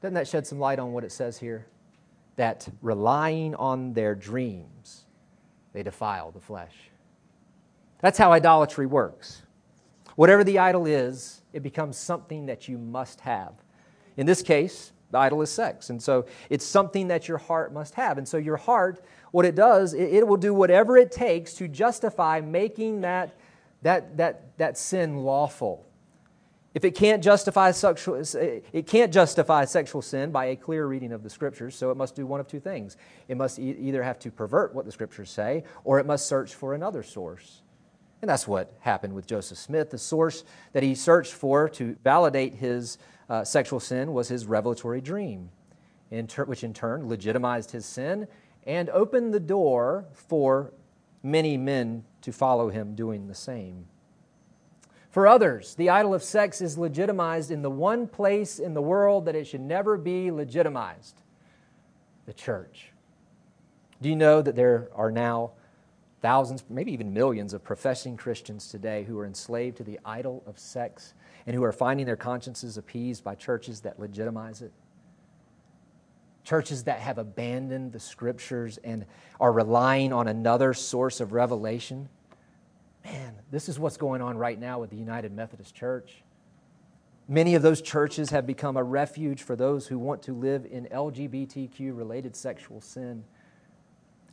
Doesn't 0.00 0.14
that 0.14 0.28
shed 0.28 0.46
some 0.46 0.60
light 0.60 0.78
on 0.78 0.92
what 0.92 1.02
it 1.02 1.10
says 1.10 1.38
here? 1.38 1.66
That 2.36 2.68
relying 2.82 3.56
on 3.56 3.94
their 3.94 4.14
dreams, 4.14 5.06
they 5.72 5.82
defile 5.82 6.30
the 6.30 6.38
flesh. 6.38 6.76
That's 8.00 8.16
how 8.16 8.30
idolatry 8.30 8.86
works. 8.86 9.42
Whatever 10.14 10.44
the 10.44 10.60
idol 10.60 10.86
is, 10.86 11.42
it 11.52 11.64
becomes 11.64 11.96
something 11.96 12.46
that 12.46 12.68
you 12.68 12.78
must 12.78 13.22
have. 13.22 13.54
In 14.16 14.24
this 14.24 14.40
case, 14.40 14.92
the 15.12 15.18
idol 15.18 15.42
is 15.42 15.50
sex. 15.50 15.90
And 15.90 16.02
so 16.02 16.26
it's 16.50 16.64
something 16.64 17.08
that 17.08 17.28
your 17.28 17.38
heart 17.38 17.72
must 17.72 17.94
have. 17.94 18.18
And 18.18 18.26
so 18.26 18.38
your 18.38 18.56
heart, 18.56 19.04
what 19.30 19.44
it 19.44 19.54
does, 19.54 19.94
it, 19.94 20.12
it 20.12 20.26
will 20.26 20.36
do 20.38 20.52
whatever 20.52 20.96
it 20.96 21.12
takes 21.12 21.54
to 21.54 21.68
justify 21.68 22.40
making 22.40 23.02
that, 23.02 23.36
that, 23.82 24.16
that, 24.16 24.58
that 24.58 24.76
sin 24.76 25.18
lawful. 25.18 25.86
If 26.74 26.86
it 26.86 26.92
can't 26.92 27.22
justify 27.22 27.70
sexual, 27.72 28.22
it 28.72 28.86
can't 28.86 29.12
justify 29.12 29.66
sexual 29.66 30.00
sin 30.00 30.32
by 30.32 30.46
a 30.46 30.56
clear 30.56 30.86
reading 30.86 31.12
of 31.12 31.22
the 31.22 31.28
scriptures, 31.28 31.76
so 31.76 31.90
it 31.90 31.98
must 31.98 32.14
do 32.14 32.24
one 32.24 32.40
of 32.40 32.48
two 32.48 32.60
things. 32.60 32.96
It 33.28 33.36
must 33.36 33.58
e- 33.58 33.76
either 33.78 34.02
have 34.02 34.18
to 34.20 34.30
pervert 34.30 34.74
what 34.74 34.86
the 34.86 34.92
scriptures 34.92 35.28
say, 35.28 35.64
or 35.84 35.98
it 35.98 36.06
must 36.06 36.26
search 36.26 36.54
for 36.54 36.72
another 36.72 37.02
source. 37.02 37.60
And 38.22 38.28
that's 38.30 38.48
what 38.48 38.72
happened 38.80 39.12
with 39.14 39.26
Joseph 39.26 39.58
Smith. 39.58 39.90
The 39.90 39.98
source 39.98 40.44
that 40.72 40.82
he 40.82 40.94
searched 40.94 41.34
for 41.34 41.68
to 41.70 41.96
validate 42.02 42.54
his 42.54 42.96
uh, 43.32 43.42
sexual 43.42 43.80
sin 43.80 44.12
was 44.12 44.28
his 44.28 44.44
revelatory 44.44 45.00
dream, 45.00 45.48
in 46.10 46.26
ter- 46.26 46.44
which 46.44 46.62
in 46.62 46.74
turn 46.74 47.08
legitimized 47.08 47.70
his 47.70 47.86
sin 47.86 48.28
and 48.66 48.90
opened 48.90 49.32
the 49.32 49.40
door 49.40 50.04
for 50.12 50.70
many 51.22 51.56
men 51.56 52.04
to 52.20 52.30
follow 52.30 52.68
him 52.68 52.94
doing 52.94 53.28
the 53.28 53.34
same. 53.34 53.86
For 55.08 55.26
others, 55.26 55.74
the 55.76 55.88
idol 55.88 56.12
of 56.12 56.22
sex 56.22 56.60
is 56.60 56.76
legitimized 56.76 57.50
in 57.50 57.62
the 57.62 57.70
one 57.70 58.06
place 58.06 58.58
in 58.58 58.74
the 58.74 58.82
world 58.82 59.24
that 59.24 59.34
it 59.34 59.46
should 59.46 59.62
never 59.62 59.96
be 59.96 60.30
legitimized 60.30 61.22
the 62.26 62.34
church. 62.34 62.92
Do 64.02 64.10
you 64.10 64.16
know 64.16 64.42
that 64.42 64.56
there 64.56 64.90
are 64.94 65.10
now 65.10 65.52
thousands, 66.20 66.64
maybe 66.68 66.92
even 66.92 67.14
millions 67.14 67.54
of 67.54 67.64
professing 67.64 68.18
Christians 68.18 68.68
today 68.68 69.04
who 69.04 69.18
are 69.18 69.24
enslaved 69.24 69.78
to 69.78 69.84
the 69.84 69.98
idol 70.04 70.42
of 70.46 70.58
sex 70.58 71.14
and 71.46 71.56
who 71.56 71.64
are 71.64 71.72
finding 71.72 72.06
their 72.06 72.16
consciences 72.16 72.76
appeased 72.76 73.24
by 73.24 73.34
churches 73.34 73.80
that 73.80 73.98
legitimize 73.98 74.62
it. 74.62 74.72
Churches 76.44 76.84
that 76.84 76.98
have 76.98 77.18
abandoned 77.18 77.92
the 77.92 78.00
scriptures 78.00 78.78
and 78.82 79.06
are 79.40 79.52
relying 79.52 80.12
on 80.12 80.28
another 80.28 80.74
source 80.74 81.20
of 81.20 81.32
revelation. 81.32 82.08
Man, 83.04 83.34
this 83.50 83.68
is 83.68 83.78
what's 83.78 83.96
going 83.96 84.22
on 84.22 84.36
right 84.36 84.58
now 84.58 84.80
with 84.80 84.90
the 84.90 84.96
United 84.96 85.32
Methodist 85.32 85.74
Church. 85.74 86.22
Many 87.28 87.54
of 87.54 87.62
those 87.62 87.80
churches 87.80 88.30
have 88.30 88.46
become 88.46 88.76
a 88.76 88.82
refuge 88.82 89.42
for 89.42 89.54
those 89.54 89.86
who 89.86 89.98
want 89.98 90.22
to 90.24 90.32
live 90.32 90.66
in 90.70 90.86
LGBTQ 90.86 91.96
related 91.96 92.34
sexual 92.34 92.80
sin. 92.80 93.24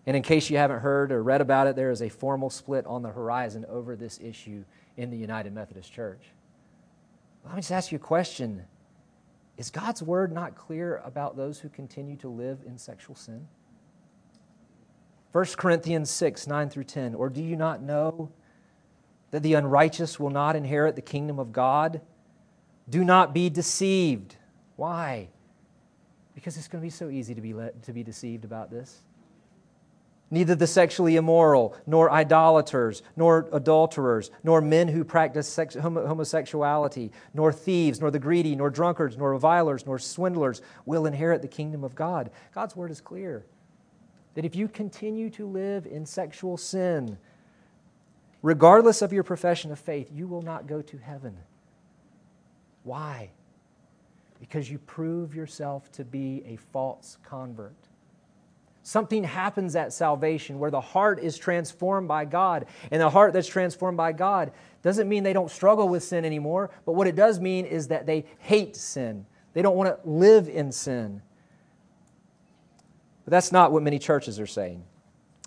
And 0.06 0.18
in 0.18 0.24
case 0.24 0.50
you 0.50 0.58
haven't 0.58 0.80
heard 0.80 1.12
or 1.12 1.22
read 1.22 1.42
about 1.42 1.68
it, 1.68 1.76
there 1.76 1.92
is 1.92 2.02
a 2.02 2.10
formal 2.10 2.50
split 2.50 2.86
on 2.88 3.04
the 3.04 3.10
horizon 3.10 3.66
over 3.70 3.96
this 3.96 4.20
issue 4.20 4.64
in 4.98 5.12
the 5.12 5.18
United 5.18 5.54
Methodist 5.54 5.94
Church. 5.94 6.22
Let 7.46 7.56
me 7.56 7.62
just 7.62 7.72
ask 7.72 7.92
you 7.92 7.98
a 7.98 8.00
question 8.00 8.66
Is 9.58 9.70
God's 9.70 10.02
word 10.02 10.32
not 10.32 10.56
clear 10.56 11.02
about 11.04 11.36
those 11.36 11.60
who 11.60 11.70
continue 11.70 12.16
to 12.18 12.30
live 12.30 12.60
in 12.66 12.78
sexual 12.78 13.16
sin? 13.16 13.48
1 15.32 15.46
Corinthians 15.58 16.10
6, 16.10 16.48
9 16.48 16.70
through 16.70 16.86
10. 16.86 17.14
Or 17.14 17.30
do 17.30 17.42
you 17.44 17.56
not 17.56 17.84
know 17.84 18.32
that 19.32 19.44
the 19.44 19.54
unrighteous 19.54 20.20
will 20.20 20.32
not 20.32 20.56
inherit 20.56 20.96
the 20.96 21.02
kingdom 21.02 21.38
of 21.38 21.52
God? 21.52 22.02
Do 22.90 23.04
not 23.04 23.34
be 23.34 23.50
deceived. 23.50 24.38
Why? 24.76 25.30
Because 26.34 26.58
it's 26.58 26.68
going 26.68 26.82
to 26.82 26.86
be 26.86 26.90
so 26.90 27.10
easy 27.10 27.36
to 27.36 27.42
be, 27.42 27.54
let, 27.54 27.84
to 27.84 27.94
be 27.94 28.02
deceived 28.02 28.44
about 28.44 28.72
this. 28.72 29.04
Neither 30.32 30.54
the 30.54 30.68
sexually 30.68 31.16
immoral, 31.16 31.76
nor 31.88 32.12
idolaters, 32.12 33.02
nor 33.16 33.50
adulterers, 33.52 34.30
nor 34.44 34.62
men 34.62 34.88
who 34.88 35.04
practice 35.04 35.48
sex- 35.48 35.76
homosexuality, 35.76 37.12
nor 37.34 37.52
thieves, 37.52 38.00
nor 38.00 38.12
the 38.12 38.20
greedy, 38.20 38.56
nor 38.56 38.70
drunkards, 38.70 39.18
nor 39.18 39.32
revilers, 39.32 39.88
nor 39.88 39.98
swindlers 39.98 40.62
will 40.86 41.08
inherit 41.08 41.42
the 41.42 41.48
kingdom 41.48 41.84
of 41.84 41.96
God. 41.96 42.30
God's 42.54 42.76
word 42.76 42.92
is 42.92 43.02
clear 43.02 43.44
that 44.36 44.46
if 44.46 44.56
you 44.56 44.68
continue 44.68 45.32
to 45.32 45.48
live 45.48 45.88
in 45.88 46.06
sexual 46.06 46.58
sin, 46.58 47.18
regardless 48.44 49.02
of 49.02 49.12
your 49.12 49.24
profession 49.24 49.72
of 49.72 49.80
faith, 49.80 50.12
you 50.14 50.28
will 50.28 50.44
not 50.44 50.68
go 50.68 50.82
to 50.84 50.98
heaven. 50.98 51.36
Why? 52.84 53.32
Because 54.40 54.70
you 54.70 54.78
prove 54.78 55.34
yourself 55.34 55.92
to 55.94 56.06
be 56.06 56.44
a 56.46 56.56
false 56.56 57.18
convert. 57.24 57.89
Something 58.84 59.24
happens 59.24 59.76
at 59.76 59.94
salvation 59.94 60.60
where 60.60 60.72
the 60.72 60.82
heart 60.82 61.20
is 61.20 61.38
transformed 61.38 62.08
by 62.08 62.26
God. 62.26 62.66
And 62.92 63.02
the 63.02 63.10
heart 63.10 63.34
that's 63.34 63.48
transformed 63.48 63.98
by 63.98 64.14
God 64.14 64.52
doesn't 64.82 65.10
mean 65.10 65.24
they 65.24 65.34
don't 65.34 65.52
struggle 65.52 65.90
with 65.90 66.04
sin 66.04 66.24
anymore, 66.24 66.72
but 66.86 66.94
what 66.94 67.08
it 67.08 67.16
does 67.16 67.40
mean 67.40 67.66
is 67.66 67.90
that 67.90 68.06
they 68.06 68.26
hate 68.40 68.76
sin. 68.76 69.26
They 69.54 69.62
don't 69.62 69.76
want 69.76 69.90
to 69.90 70.10
live 70.10 70.48
in 70.48 70.72
sin. 70.72 71.22
But 73.26 73.32
that's 73.32 73.52
not 73.52 73.72
what 73.72 73.84
many 73.84 74.00
churches 74.00 74.40
are 74.40 74.48
saying. 74.48 74.84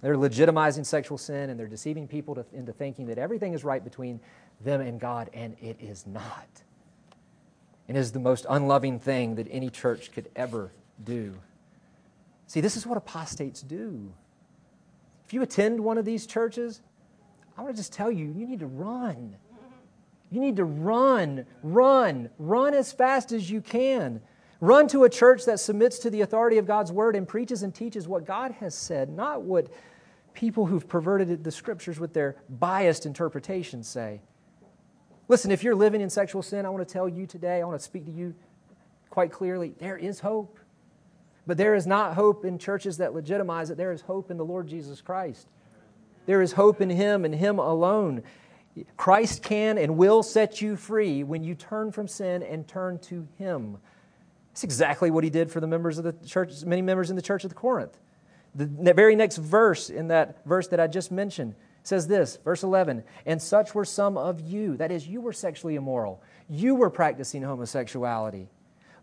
They're 0.03 0.17
legitimizing 0.17 0.85
sexual 0.85 1.17
sin 1.17 1.49
and 1.49 1.59
they're 1.59 1.67
deceiving 1.67 2.07
people 2.07 2.35
to, 2.35 2.45
into 2.53 2.73
thinking 2.73 3.07
that 3.07 3.19
everything 3.19 3.55
is 3.55 3.65
right 3.65 3.83
between 3.83 4.21
them 4.61 4.81
and 4.81 5.01
God, 5.01 5.31
and 5.33 5.57
it 5.61 5.79
is 5.81 6.07
not. 6.07 6.49
It 7.89 7.97
is 7.97 8.13
the 8.13 8.21
most 8.21 8.47
unloving 8.49 9.01
thing 9.01 9.37
that 9.37 9.49
any 9.51 9.71
church 9.71 10.13
could 10.13 10.29
ever 10.37 10.71
do. 11.03 11.35
See, 12.53 12.61
this 12.61 12.77
is 12.77 12.87
what 12.87 12.99
apostates 12.99 13.63
do. 13.63 14.13
If 15.25 15.33
you 15.33 15.41
attend 15.41 15.81
one 15.81 15.97
of 15.97 16.05
these 16.05 16.27
churches, 16.27 16.83
I 17.57 17.63
want 17.63 17.75
to 17.75 17.81
just 17.81 17.95
tell 17.95 18.13
you, 18.13 18.27
you 18.27 18.47
need 18.47 18.61
to 18.61 18.67
run. 18.67 19.37
You 20.31 20.39
need 20.39 20.57
to 20.57 20.65
run, 20.65 21.47
run, 21.63 22.29
run 22.39 22.75
as 22.75 22.93
fast 22.93 23.33
as 23.33 23.51
you 23.51 23.63
can. 23.63 24.21
Run 24.61 24.87
to 24.89 25.05
a 25.05 25.09
church 25.09 25.47
that 25.47 25.61
submits 25.61 25.99
to 26.01 26.11
the 26.11 26.21
authority 26.21 26.59
of 26.59 26.67
God's 26.67 26.93
word 26.93 27.17
and 27.17 27.27
preaches 27.27 27.63
and 27.63 27.75
teaches 27.75 28.07
what 28.07 28.27
God 28.27 28.51
has 28.61 28.75
said, 28.75 29.09
not 29.09 29.41
what 29.41 29.69
people 30.35 30.67
who've 30.67 30.87
perverted 30.87 31.43
the 31.45 31.51
scriptures 31.51 31.99
with 31.99 32.13
their 32.13 32.37
biased 32.51 33.07
interpretations 33.07 33.89
say. 33.89 34.21
Listen, 35.27 35.51
if 35.51 35.65
you're 35.65 35.75
living 35.75 36.03
in 36.03 36.11
sexual 36.11 36.43
sin, 36.43 36.67
I 36.67 36.69
want 36.69 36.87
to 36.87 36.93
tell 36.93 37.09
you 37.09 37.27
today, 37.27 37.63
I 37.63 37.65
want 37.65 37.81
to 37.81 37.83
speak 37.85 38.05
to 38.05 38.13
you 38.13 38.35
quite 39.09 39.33
clearly 39.33 39.73
there 39.79 39.97
is 39.97 40.21
hope. 40.21 40.59
But 41.47 41.57
there 41.57 41.75
is 41.75 41.87
not 41.87 42.15
hope 42.15 42.45
in 42.45 42.59
churches 42.59 42.99
that 42.99 43.15
legitimize 43.15 43.71
it. 43.71 43.77
There 43.77 43.93
is 43.93 44.03
hope 44.03 44.31
in 44.31 44.37
the 44.37 44.45
Lord 44.45 44.69
Jesus 44.69 45.01
Christ. 45.01 45.49
There 46.27 46.41
is 46.41 46.53
hope 46.53 46.81
in 46.81 46.91
Him 46.91 47.25
and 47.25 47.35
Him 47.35 47.59
alone. 47.59 48.23
Christ 48.97 49.43
can 49.43 49.77
and 49.77 49.97
will 49.97 50.23
set 50.23 50.61
you 50.61 50.77
free 50.77 51.25
when 51.25 51.43
you 51.43 51.55
turn 51.55 51.91
from 51.91 52.07
sin 52.07 52.43
and 52.43 52.67
turn 52.67 52.99
to 53.01 53.27
Him. 53.39 53.79
That's 54.51 54.65
exactly 54.65 55.11
what 55.11 55.25
He 55.25 55.31
did 55.31 55.51
for 55.51 55.61
the 55.61 55.67
members 55.67 55.99
of 55.99 56.05
the 56.05 56.13
church, 56.27 56.65
many 56.65 56.83
members 56.83 57.11
in 57.11 57.17
the 57.17 57.23
church 57.23 57.45
of 57.45 57.55
Corinth. 57.55 57.99
The 58.55 58.93
very 58.93 59.17
next 59.17 59.39
verse 59.39 59.89
in 59.89 60.09
that 60.09 60.45
verse 60.45 60.69
that 60.69 60.79
I 60.79 60.87
just 60.87 61.11
mentioned 61.11 61.55
says 61.85 62.07
this, 62.07 62.39
verse 62.45 62.63
11, 62.63 63.03
and 63.27 63.41
such 63.41 63.75
were 63.75 63.85
some 63.85 64.17
of 64.17 64.41
you. 64.41 64.77
That 64.77 64.93
is, 64.93 65.09
you 65.09 65.21
were 65.21 65.33
sexually 65.33 65.75
immoral. 65.75 66.23
You 66.49 66.75
were 66.75 66.91
practicing 66.91 67.43
homosexuality, 67.43 68.49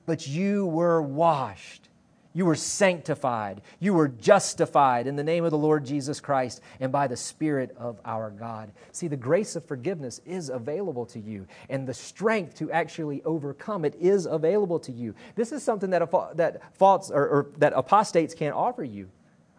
but 0.05 0.27
you 0.27 0.67
were 0.67 1.01
washed 1.01 1.88
you 2.33 2.45
were 2.45 2.55
sanctified. 2.55 3.61
You 3.79 3.93
were 3.93 4.07
justified 4.07 5.07
in 5.07 5.15
the 5.15 5.23
name 5.23 5.43
of 5.43 5.51
the 5.51 5.57
Lord 5.57 5.85
Jesus 5.85 6.19
Christ 6.19 6.61
and 6.79 6.91
by 6.91 7.07
the 7.07 7.17
Spirit 7.17 7.75
of 7.77 7.99
our 8.05 8.29
God. 8.29 8.71
See, 8.91 9.07
the 9.07 9.17
grace 9.17 9.55
of 9.55 9.65
forgiveness 9.65 10.21
is 10.25 10.49
available 10.49 11.05
to 11.07 11.19
you, 11.19 11.47
and 11.69 11.87
the 11.87 11.93
strength 11.93 12.55
to 12.55 12.71
actually 12.71 13.23
overcome 13.23 13.83
it 13.83 13.95
is 13.99 14.25
available 14.25 14.79
to 14.79 14.91
you. 14.91 15.15
This 15.35 15.51
is 15.51 15.63
something 15.63 15.89
that, 15.89 16.07
that, 16.35 16.61
false, 16.75 17.09
or, 17.09 17.27
or 17.27 17.47
that 17.57 17.73
apostates 17.75 18.35
can't 18.35 18.55
offer 18.55 18.83
you. 18.83 19.09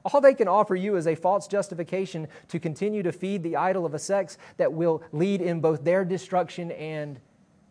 All 0.04 0.20
they 0.20 0.34
can 0.34 0.48
offer 0.48 0.74
you 0.74 0.96
is 0.96 1.06
a 1.06 1.14
false 1.14 1.46
justification 1.46 2.28
to 2.48 2.58
continue 2.58 3.02
to 3.02 3.12
feed 3.12 3.42
the 3.42 3.56
idol 3.56 3.84
of 3.84 3.94
a 3.94 3.98
sex 3.98 4.38
that 4.56 4.72
will 4.72 5.02
lead 5.12 5.42
in 5.42 5.60
both 5.60 5.84
their 5.84 6.04
destruction 6.04 6.70
and 6.70 7.20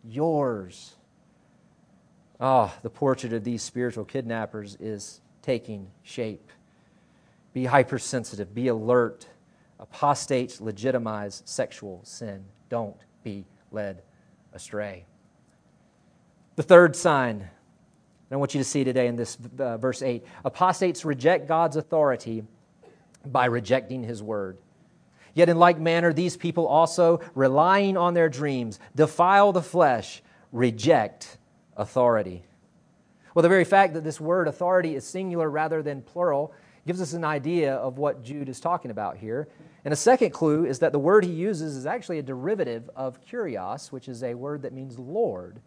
yours. 0.04 0.94
Ah, 2.40 2.74
the 2.82 2.90
portrait 2.90 3.32
of 3.32 3.44
these 3.44 3.62
spiritual 3.62 4.04
kidnappers 4.04 4.76
is 4.80 5.20
taking 5.42 5.90
shape. 6.02 6.50
Be 7.52 7.66
hypersensitive, 7.66 8.54
be 8.54 8.68
alert. 8.68 9.26
Apostates 9.78 10.60
legitimize 10.60 11.42
sexual 11.44 12.00
sin. 12.04 12.44
Don't 12.68 12.96
be 13.22 13.44
led 13.70 14.02
astray. 14.54 15.04
The 16.56 16.62
third 16.62 16.96
sign 16.96 17.48
I 18.32 18.36
want 18.36 18.54
you 18.54 18.60
to 18.60 18.64
see 18.64 18.84
today 18.84 19.08
in 19.08 19.16
this 19.16 19.36
uh, 19.58 19.76
verse 19.76 20.02
8 20.02 20.24
apostates 20.44 21.04
reject 21.04 21.48
God's 21.48 21.76
authority 21.76 22.44
by 23.26 23.46
rejecting 23.46 24.04
his 24.04 24.22
word. 24.22 24.58
Yet, 25.34 25.48
in 25.48 25.58
like 25.58 25.78
manner, 25.78 26.12
these 26.12 26.36
people 26.36 26.66
also, 26.66 27.20
relying 27.34 27.96
on 27.96 28.14
their 28.14 28.28
dreams, 28.28 28.78
defile 28.94 29.52
the 29.52 29.62
flesh, 29.62 30.22
reject 30.52 31.38
authority. 31.76 32.44
Well, 33.34 33.42
the 33.42 33.48
very 33.48 33.64
fact 33.64 33.94
that 33.94 34.04
this 34.04 34.20
word 34.20 34.48
authority 34.48 34.94
is 34.94 35.06
singular 35.06 35.48
rather 35.48 35.82
than 35.82 36.02
plural 36.02 36.52
gives 36.86 37.00
us 37.00 37.12
an 37.12 37.24
idea 37.24 37.74
of 37.74 37.98
what 37.98 38.22
Jude 38.22 38.48
is 38.48 38.58
talking 38.58 38.90
about 38.90 39.16
here. 39.16 39.48
And 39.84 39.92
a 39.92 39.96
second 39.96 40.30
clue 40.30 40.64
is 40.64 40.78
that 40.80 40.92
the 40.92 40.98
word 40.98 41.24
he 41.24 41.30
uses 41.30 41.76
is 41.76 41.86
actually 41.86 42.18
a 42.18 42.22
derivative 42.22 42.90
of 42.96 43.24
kurios, 43.24 43.92
which 43.92 44.08
is 44.08 44.22
a 44.22 44.34
word 44.34 44.62
that 44.62 44.72
means 44.72 44.98
Lord. 44.98 45.60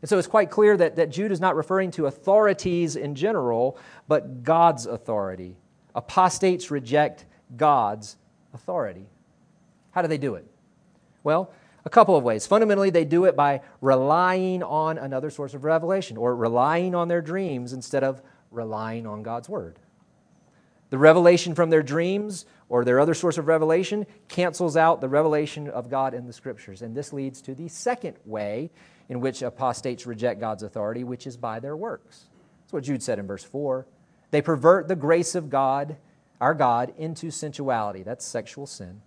And 0.00 0.08
so 0.08 0.18
it's 0.18 0.26
quite 0.26 0.50
clear 0.50 0.76
that, 0.76 0.96
that 0.96 1.10
Jude 1.10 1.32
is 1.32 1.40
not 1.40 1.56
referring 1.56 1.90
to 1.92 2.06
authorities 2.06 2.96
in 2.96 3.14
general, 3.14 3.78
but 4.08 4.42
God's 4.42 4.86
authority. 4.86 5.56
Apostates 5.94 6.70
reject 6.70 7.26
God's 7.56 8.16
authority. 8.54 9.06
How 9.90 10.02
do 10.02 10.08
they 10.08 10.18
do 10.18 10.36
it? 10.36 10.46
Well, 11.22 11.52
a 11.84 11.90
couple 11.90 12.16
of 12.16 12.24
ways. 12.24 12.46
Fundamentally, 12.46 12.90
they 12.90 13.04
do 13.04 13.24
it 13.24 13.36
by 13.36 13.62
relying 13.80 14.62
on 14.62 14.98
another 14.98 15.30
source 15.30 15.54
of 15.54 15.64
revelation 15.64 16.16
or 16.16 16.36
relying 16.36 16.94
on 16.94 17.08
their 17.08 17.22
dreams 17.22 17.72
instead 17.72 18.04
of 18.04 18.22
relying 18.50 19.06
on 19.06 19.22
God's 19.22 19.48
word. 19.48 19.78
The 20.90 20.98
revelation 20.98 21.54
from 21.54 21.70
their 21.70 21.82
dreams 21.82 22.46
or 22.68 22.84
their 22.84 23.00
other 23.00 23.14
source 23.14 23.38
of 23.38 23.46
revelation 23.46 24.06
cancels 24.28 24.76
out 24.76 25.00
the 25.00 25.08
revelation 25.08 25.68
of 25.68 25.88
God 25.88 26.14
in 26.14 26.26
the 26.26 26.32
scriptures. 26.32 26.82
And 26.82 26.94
this 26.94 27.12
leads 27.12 27.40
to 27.42 27.54
the 27.54 27.68
second 27.68 28.16
way 28.24 28.70
in 29.08 29.20
which 29.20 29.42
apostates 29.42 30.06
reject 30.06 30.40
God's 30.40 30.62
authority, 30.62 31.04
which 31.04 31.26
is 31.26 31.36
by 31.36 31.60
their 31.60 31.76
works. 31.76 32.26
That's 32.62 32.72
what 32.72 32.84
Jude 32.84 33.02
said 33.02 33.18
in 33.18 33.26
verse 33.26 33.44
4. 33.44 33.86
They 34.30 34.42
pervert 34.42 34.88
the 34.88 34.96
grace 34.96 35.34
of 35.34 35.50
God, 35.50 35.96
our 36.40 36.54
God, 36.54 36.92
into 36.96 37.30
sensuality. 37.30 38.02
That's 38.02 38.24
sexual 38.24 38.66
sin. 38.66 39.00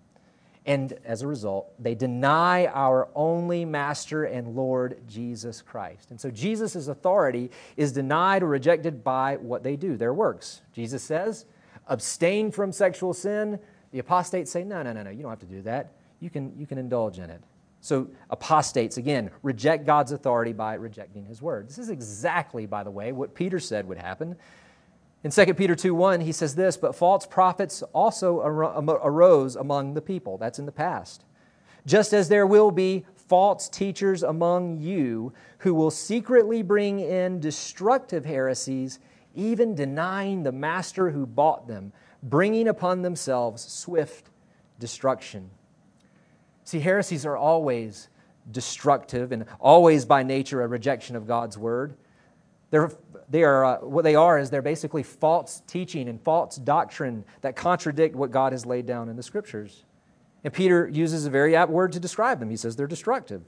And 0.65 0.93
as 1.03 1.21
a 1.21 1.27
result, 1.27 1.73
they 1.77 1.93
deny 1.93 2.67
our 2.67 3.09
only 3.15 3.65
Master 3.65 4.23
and 4.23 4.55
Lord, 4.55 5.01
Jesus 5.07 5.61
Christ. 5.61 6.11
And 6.11 6.19
so 6.19 6.31
Jesus' 6.31 6.87
authority 6.87 7.51
is 7.75 7.91
denied 7.91 8.43
or 8.43 8.47
rejected 8.47 9.03
by 9.03 9.37
what 9.37 9.63
they 9.63 9.75
do, 9.75 9.97
their 9.97 10.13
works. 10.13 10.61
Jesus 10.71 11.03
says, 11.03 11.45
abstain 11.87 12.49
from 12.49 12.71
sexual 12.71 13.13
sin. 13.13 13.59
The 13.91 13.99
apostates 13.99 14.51
say, 14.51 14.63
no, 14.63 14.81
no, 14.83 14.93
no, 14.93 15.03
no, 15.03 15.09
you 15.09 15.21
don't 15.21 15.31
have 15.31 15.39
to 15.39 15.45
do 15.45 15.61
that. 15.63 15.91
You 16.21 16.29
can, 16.29 16.53
you 16.57 16.65
can 16.65 16.77
indulge 16.77 17.19
in 17.19 17.29
it. 17.29 17.43
So, 17.81 18.07
apostates, 18.29 18.95
again, 18.95 19.29
reject 19.41 19.85
God's 19.85 20.13
authority 20.13 20.53
by 20.53 20.75
rejecting 20.75 21.25
his 21.25 21.41
word. 21.41 21.67
This 21.67 21.77
is 21.77 21.89
exactly, 21.89 22.65
by 22.65 22.81
the 22.83 22.91
way, 22.91 23.11
what 23.11 23.35
Peter 23.35 23.59
said 23.59 23.85
would 23.89 23.97
happen 23.97 24.37
in 25.23 25.31
2 25.31 25.53
Peter 25.53 25.75
2 25.75 25.95
1, 25.95 26.21
he 26.21 26.31
says 26.31 26.55
this, 26.55 26.75
but 26.75 26.95
false 26.95 27.25
prophets 27.25 27.81
also 27.93 28.41
arose 28.41 29.55
among 29.55 29.93
the 29.93 30.01
people. 30.01 30.37
That's 30.37 30.59
in 30.59 30.65
the 30.65 30.71
past. 30.71 31.23
Just 31.85 32.13
as 32.13 32.29
there 32.29 32.47
will 32.47 32.71
be 32.71 33.05
false 33.15 33.69
teachers 33.69 34.23
among 34.23 34.79
you 34.79 35.33
who 35.59 35.73
will 35.73 35.91
secretly 35.91 36.61
bring 36.61 36.99
in 36.99 37.39
destructive 37.39 38.25
heresies, 38.25 38.99
even 39.33 39.75
denying 39.75 40.43
the 40.43 40.51
master 40.51 41.09
who 41.09 41.25
bought 41.25 41.67
them, 41.67 41.93
bringing 42.21 42.67
upon 42.67 43.01
themselves 43.01 43.63
swift 43.63 44.29
destruction. 44.79 45.49
See, 46.65 46.79
heresies 46.79 47.25
are 47.25 47.37
always 47.37 48.09
destructive 48.51 49.31
and 49.31 49.45
always 49.59 50.05
by 50.05 50.23
nature 50.23 50.61
a 50.61 50.67
rejection 50.67 51.15
of 51.15 51.27
God's 51.27 51.57
word. 51.57 51.95
They're 52.71 52.91
they 53.29 53.43
are, 53.43 53.65
uh, 53.65 53.77
what 53.79 54.03
they 54.03 54.15
are 54.15 54.37
is 54.37 54.49
they're 54.49 54.61
basically 54.61 55.03
false 55.03 55.61
teaching 55.67 56.07
and 56.09 56.21
false 56.21 56.57
doctrine 56.57 57.25
that 57.41 57.55
contradict 57.55 58.15
what 58.15 58.31
God 58.31 58.51
has 58.51 58.65
laid 58.65 58.85
down 58.85 59.09
in 59.09 59.15
the 59.15 59.23
scriptures. 59.23 59.83
And 60.43 60.53
Peter 60.53 60.87
uses 60.87 61.25
a 61.25 61.29
very 61.29 61.55
apt 61.55 61.71
word 61.71 61.93
to 61.93 61.99
describe 61.99 62.39
them. 62.39 62.49
He 62.49 62.57
says 62.57 62.75
they're 62.75 62.87
destructive. 62.87 63.43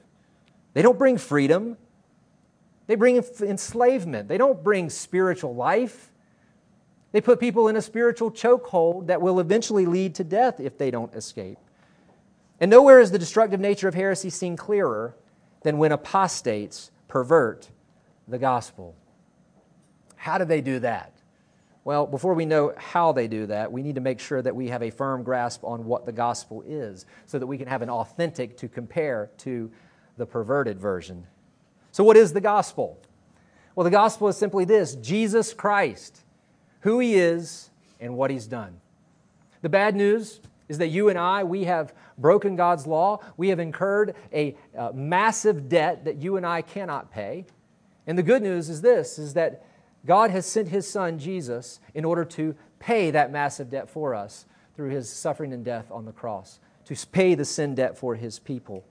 They 0.72 0.82
don't 0.82 0.98
bring 0.98 1.18
freedom, 1.18 1.76
they 2.86 2.94
bring 2.94 3.16
enslavement. 3.16 4.28
They 4.28 4.38
don't 4.38 4.62
bring 4.62 4.90
spiritual 4.90 5.54
life. 5.54 6.12
They 7.12 7.20
put 7.20 7.40
people 7.40 7.68
in 7.68 7.76
a 7.76 7.82
spiritual 7.82 8.30
chokehold 8.30 9.06
that 9.06 9.20
will 9.20 9.40
eventually 9.40 9.86
lead 9.86 10.14
to 10.16 10.24
death 10.24 10.60
if 10.60 10.78
they 10.78 10.90
don't 10.90 11.14
escape. 11.14 11.58
And 12.60 12.70
nowhere 12.70 13.00
is 13.00 13.10
the 13.10 13.18
destructive 13.18 13.60
nature 13.60 13.88
of 13.88 13.94
heresy 13.94 14.30
seen 14.30 14.56
clearer 14.56 15.14
than 15.62 15.78
when 15.78 15.92
apostates 15.92 16.90
pervert 17.08 17.70
the 18.28 18.38
gospel. 18.38 18.94
How 20.26 20.38
do 20.38 20.44
they 20.44 20.60
do 20.60 20.80
that? 20.80 21.12
Well, 21.84 22.04
before 22.04 22.34
we 22.34 22.46
know 22.46 22.74
how 22.76 23.12
they 23.12 23.28
do 23.28 23.46
that, 23.46 23.70
we 23.70 23.80
need 23.80 23.94
to 23.94 24.00
make 24.00 24.18
sure 24.18 24.42
that 24.42 24.56
we 24.56 24.66
have 24.70 24.82
a 24.82 24.90
firm 24.90 25.22
grasp 25.22 25.62
on 25.62 25.84
what 25.84 26.04
the 26.04 26.10
gospel 26.10 26.64
is 26.66 27.06
so 27.26 27.38
that 27.38 27.46
we 27.46 27.56
can 27.56 27.68
have 27.68 27.80
an 27.80 27.88
authentic 27.88 28.56
to 28.56 28.68
compare 28.68 29.30
to 29.38 29.70
the 30.16 30.26
perverted 30.26 30.80
version. 30.80 31.28
So, 31.92 32.02
what 32.02 32.16
is 32.16 32.32
the 32.32 32.40
gospel? 32.40 32.98
Well, 33.76 33.84
the 33.84 33.90
gospel 33.90 34.26
is 34.26 34.36
simply 34.36 34.64
this 34.64 34.96
Jesus 34.96 35.54
Christ, 35.54 36.24
who 36.80 36.98
he 36.98 37.14
is 37.14 37.70
and 38.00 38.16
what 38.16 38.32
he's 38.32 38.48
done. 38.48 38.80
The 39.62 39.68
bad 39.68 39.94
news 39.94 40.40
is 40.68 40.78
that 40.78 40.88
you 40.88 41.08
and 41.08 41.16
I, 41.16 41.44
we 41.44 41.66
have 41.66 41.94
broken 42.18 42.56
God's 42.56 42.84
law. 42.84 43.20
We 43.36 43.50
have 43.50 43.60
incurred 43.60 44.16
a, 44.32 44.56
a 44.76 44.92
massive 44.92 45.68
debt 45.68 46.04
that 46.04 46.16
you 46.16 46.36
and 46.36 46.44
I 46.44 46.62
cannot 46.62 47.12
pay. 47.12 47.44
And 48.08 48.18
the 48.18 48.24
good 48.24 48.42
news 48.42 48.68
is 48.68 48.80
this 48.80 49.20
is 49.20 49.34
that 49.34 49.62
God 50.06 50.30
has 50.30 50.46
sent 50.46 50.68
his 50.68 50.88
son 50.88 51.18
Jesus 51.18 51.80
in 51.94 52.04
order 52.04 52.24
to 52.24 52.54
pay 52.78 53.10
that 53.10 53.32
massive 53.32 53.70
debt 53.70 53.90
for 53.90 54.14
us 54.14 54.46
through 54.74 54.90
his 54.90 55.10
suffering 55.10 55.52
and 55.52 55.64
death 55.64 55.90
on 55.90 56.04
the 56.04 56.12
cross, 56.12 56.60
to 56.84 57.06
pay 57.08 57.34
the 57.34 57.44
sin 57.44 57.74
debt 57.74 57.98
for 57.98 58.14
his 58.14 58.38
people. 58.38 58.84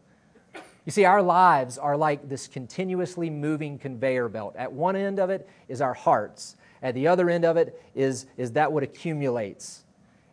You 0.85 0.91
see, 0.91 1.05
our 1.05 1.21
lives 1.21 1.77
are 1.77 1.97
like 1.97 2.27
this 2.29 2.47
continuously 2.47 3.29
moving 3.29 3.79
conveyor 3.79 4.29
belt. 4.29 4.55
At 4.57 4.73
one 4.73 4.95
end 4.95 5.19
of 5.19 5.29
it 5.29 5.47
is 5.67 5.81
our 5.81 5.93
hearts, 5.93 6.55
at 6.81 6.93
the 6.93 7.07
other 7.07 7.29
end 7.29 7.45
of 7.45 7.57
it 7.57 7.81
is, 7.95 8.27
is 8.37 8.51
that 8.51 8.71
what 8.71 8.83
accumulates. 8.83 9.83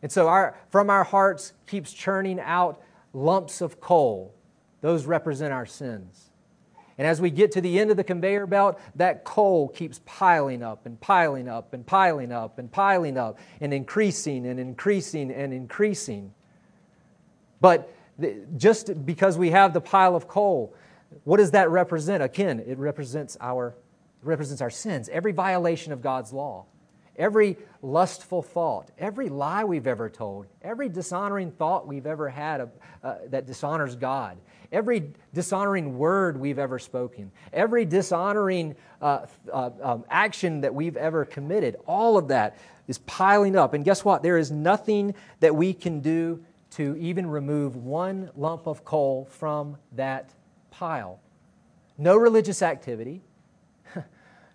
And 0.03 0.11
so 0.11 0.29
our, 0.29 0.59
from 0.69 0.91
our 0.91 1.05
hearts 1.05 1.53
keeps 1.67 1.93
churning 1.93 2.41
out 2.41 2.83
lumps 3.13 3.61
of 3.61 3.81
coal. 3.81 4.35
Those 4.81 5.07
represent 5.07 5.53
our 5.53 5.65
sins. 5.65 6.32
And 6.99 7.07
as 7.07 7.21
we 7.21 7.31
get 7.31 7.53
to 7.53 7.61
the 7.61 7.79
end 7.79 7.91
of 7.91 7.97
the 7.97 8.05
conveyor 8.05 8.47
belt, 8.47 8.79
that 8.97 9.25
coal 9.25 9.69
keeps 9.69 10.01
piling 10.05 10.63
up 10.63 10.87
and 10.87 11.01
piling 11.01 11.49
up 11.49 11.73
and 11.73 11.87
piling 11.87 12.33
up 12.33 12.59
and 12.59 12.71
piling 12.71 13.17
up 13.17 13.39
and 13.61 13.73
increasing 13.73 14.47
and 14.47 14.61
increasing 14.61 15.31
and 15.31 15.53
increasing. 15.53 16.33
But 17.61 17.93
just 18.57 19.07
because 19.07 19.39
we 19.39 19.51
have 19.51 19.73
the 19.73 19.81
pile 19.81 20.15
of 20.15 20.29
coal, 20.29 20.75
what 21.25 21.39
does 21.39 21.53
that 21.53 21.71
represent? 21.71 22.23
Again, 22.23 22.61
it 22.67 22.79
represents 22.79 23.37
our, 23.41 23.75
represents 24.23 24.61
our 24.61 24.71
sins, 24.71 25.09
every 25.11 25.33
violation 25.33 25.93
of 25.93 26.03
God's 26.03 26.33
law, 26.33 26.67
every 27.17 27.57
lustful 27.83 28.43
thought, 28.43 28.91
every 28.99 29.29
lie 29.29 29.65
we've 29.65 29.87
ever 29.87 30.09
told, 30.09 30.47
every 30.63 30.89
dishonoring 30.89 31.51
thought 31.51 31.87
we've 31.87 32.07
ever 32.07 32.29
had 32.29 32.61
of, 32.61 32.71
uh, 33.03 33.17
that 33.29 33.47
dishonors 33.47 33.97
God, 33.97 34.39
every 34.71 35.13
dishonoring 35.35 35.99
word 35.99 36.39
we've 36.39 36.59
ever 36.59 36.79
spoken, 36.79 37.31
every 37.53 37.85
dishonoring 37.85 38.75
uh, 39.01 39.27
uh, 39.53 39.71
um, 39.83 40.05
action 40.09 40.63
that 40.63 40.75
we've 40.75 40.97
ever 40.97 41.25
committed, 41.25 41.77
all 41.87 42.17
of 42.17 42.29
that 42.29 42.57
is 42.89 42.99
piling 42.99 43.57
up. 43.57 43.75
And 43.75 43.85
guess 43.85 44.05
what? 44.05 44.23
There 44.23 44.39
is 44.39 44.51
nothing 44.51 45.15
that 45.41 45.55
we 45.55 45.75
can 45.75 46.01
do 46.01 46.45
to 46.71 46.97
even 46.97 47.27
remove 47.27 47.77
one 47.77 48.31
lump 48.35 48.67
of 48.67 48.85
coal 48.85 49.29
from 49.31 49.77
that 49.93 50.33
pile. 50.71 51.21
No 51.99 52.17
religious 52.17 52.63
activity, 52.63 53.23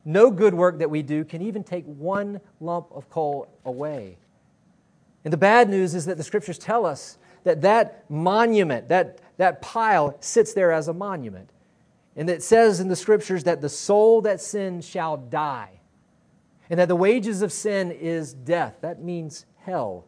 no 0.08 0.32
good 0.32 0.54
work 0.54 0.80
that 0.80 0.90
we 0.90 1.02
do 1.02 1.26
can 1.26 1.42
even 1.42 1.64
take 1.64 1.84
one 1.86 2.40
lump 2.62 2.88
of 2.96 3.10
coal 3.10 3.50
away. 3.66 4.18
And 5.26 5.34
the 5.34 5.38
bad 5.38 5.70
news 5.70 5.94
is 5.94 6.06
that 6.06 6.16
the 6.16 6.24
scriptures 6.24 6.58
tell 6.58 6.86
us 6.86 7.18
that 7.44 7.62
that 7.62 8.10
monument, 8.10 8.88
that 8.88 9.20
that 9.36 9.62
pile 9.62 10.16
sits 10.22 10.54
there 10.54 10.72
as 10.72 10.88
a 10.88 10.94
monument. 10.94 11.50
And 12.16 12.30
it 12.30 12.42
says 12.42 12.80
in 12.80 12.88
the 12.88 12.96
scriptures 12.96 13.44
that 13.44 13.60
the 13.60 13.68
soul 13.68 14.22
that 14.22 14.40
sins 14.40 14.88
shall 14.88 15.18
die. 15.18 15.82
And 16.70 16.80
that 16.80 16.88
the 16.88 16.96
wages 16.96 17.42
of 17.42 17.52
sin 17.52 17.92
is 17.92 18.34
death. 18.34 18.78
That 18.82 19.04
means 19.04 19.46
hell. 19.60 20.06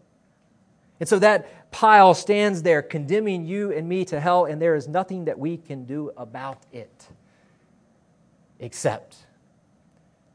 And 1.02 1.10
so 1.10 1.20
that 1.20 1.72
pile 1.72 2.14
stands 2.14 2.64
there 2.64 2.82
condemning 2.82 3.46
you 3.46 3.74
and 3.74 3.88
me 3.88 4.06
to 4.06 4.20
hell, 4.20 4.46
and 4.46 4.62
there 4.62 4.76
is 4.76 4.88
nothing 4.88 5.26
that 5.26 5.38
we 5.38 5.58
can 5.58 5.84
do 5.86 6.12
about 6.18 6.66
it 6.72 7.08
except 8.60 9.26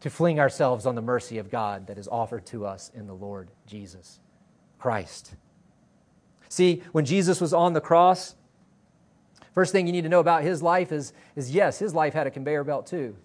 to 0.04 0.10
fling 0.10 0.38
ourselves 0.38 0.86
on 0.86 0.94
the 0.94 1.02
mercy 1.02 1.38
of 1.38 1.50
God 1.50 1.88
that 1.88 1.98
is 1.98 2.06
offered 2.06 2.46
to 2.46 2.64
us 2.64 2.92
in 2.94 3.06
the 3.06 3.14
Lord 3.14 3.50
Jesus 3.66 4.20
Christ. 4.78 5.34
See, 6.48 6.82
when 6.92 7.04
Jesus 7.04 7.40
was 7.40 7.52
on 7.52 7.72
the 7.72 7.80
cross, 7.80 8.36
First 9.54 9.70
thing 9.70 9.86
you 9.86 9.92
need 9.92 10.02
to 10.02 10.08
know 10.08 10.18
about 10.18 10.42
his 10.42 10.62
life 10.62 10.90
is, 10.90 11.12
is 11.36 11.52
yes, 11.52 11.78
his 11.78 11.94
life 11.94 12.12
had 12.12 12.26
a 12.26 12.30
conveyor 12.30 12.64
belt 12.64 12.86
too. 12.86 13.16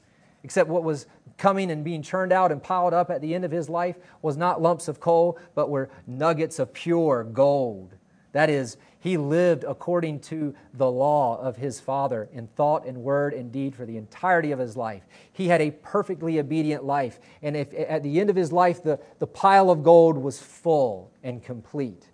Except 0.44 0.70
what 0.70 0.84
was 0.84 1.08
coming 1.38 1.72
and 1.72 1.84
being 1.84 2.04
churned 2.04 2.32
out 2.32 2.52
and 2.52 2.62
piled 2.62 2.94
up 2.94 3.10
at 3.10 3.20
the 3.20 3.34
end 3.34 3.44
of 3.44 3.52
his 3.52 3.68
life 3.68 3.98
was 4.22 4.38
not 4.38 4.62
lumps 4.62 4.88
of 4.88 5.00
coal, 5.00 5.40
but 5.56 5.70
were 5.70 5.90
nuggets 6.06 6.60
of 6.60 6.72
pure 6.72 7.24
gold. 7.24 7.96
That 8.32 8.50
is, 8.52 8.78
he 9.00 9.18
lived 9.18 9.64
according 9.64 10.20
to 10.20 10.54
the 10.74 10.92
law 10.92 11.40
of 11.40 11.56
his 11.56 11.80
Father 11.80 12.28
in 12.34 12.48
thought 12.48 12.86
and 12.86 12.98
word 12.98 13.34
and 13.34 13.52
deed 13.52 13.74
for 13.74 13.86
the 13.86 13.96
entirety 13.96 14.52
of 14.52 14.60
his 14.60 14.76
life. 14.76 15.04
He 15.32 15.48
had 15.48 15.62
a 15.62 15.72
perfectly 15.72 16.38
obedient 16.38 16.84
life. 16.84 17.20
And 17.42 17.56
if 17.56 17.74
at 17.74 18.04
the 18.04 18.20
end 18.20 18.30
of 18.30 18.36
his 18.36 18.52
life 18.52 18.84
the, 18.84 19.00
the 19.20 19.28
pile 19.28 19.72
of 19.72 19.84
gold 19.84 20.18
was 20.18 20.42
full 20.42 21.12
and 21.24 21.42
complete, 21.42 22.10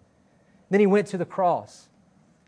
then 0.70 0.80
he 0.80 0.86
went 0.86 1.08
to 1.08 1.18
the 1.18 1.26
cross. 1.26 1.90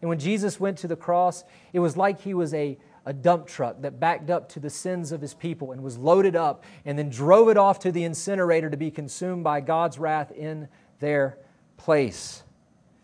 And 0.01 0.09
when 0.09 0.19
Jesus 0.19 0.59
went 0.59 0.77
to 0.79 0.87
the 0.87 0.95
cross, 0.95 1.43
it 1.73 1.79
was 1.79 1.97
like 1.97 2.21
he 2.21 2.35
was 2.35 2.53
a, 2.53 2.77
a 3.07 3.13
dump 3.13 3.47
truck 3.47 3.81
that 3.81 3.99
backed 3.99 4.29
up 4.29 4.49
to 4.49 4.59
the 4.59 4.69
sins 4.69 5.11
of 5.11 5.19
his 5.19 5.33
people 5.33 5.71
and 5.71 5.81
was 5.81 5.97
loaded 5.97 6.35
up 6.35 6.63
and 6.85 6.99
then 6.99 7.09
drove 7.09 7.49
it 7.49 7.57
off 7.57 7.79
to 7.79 7.91
the 7.91 8.03
incinerator 8.03 8.69
to 8.69 8.77
be 8.77 8.91
consumed 8.91 9.43
by 9.43 9.61
God's 9.61 9.97
wrath 9.97 10.31
in 10.31 10.67
their 10.99 11.39
place. 11.77 12.43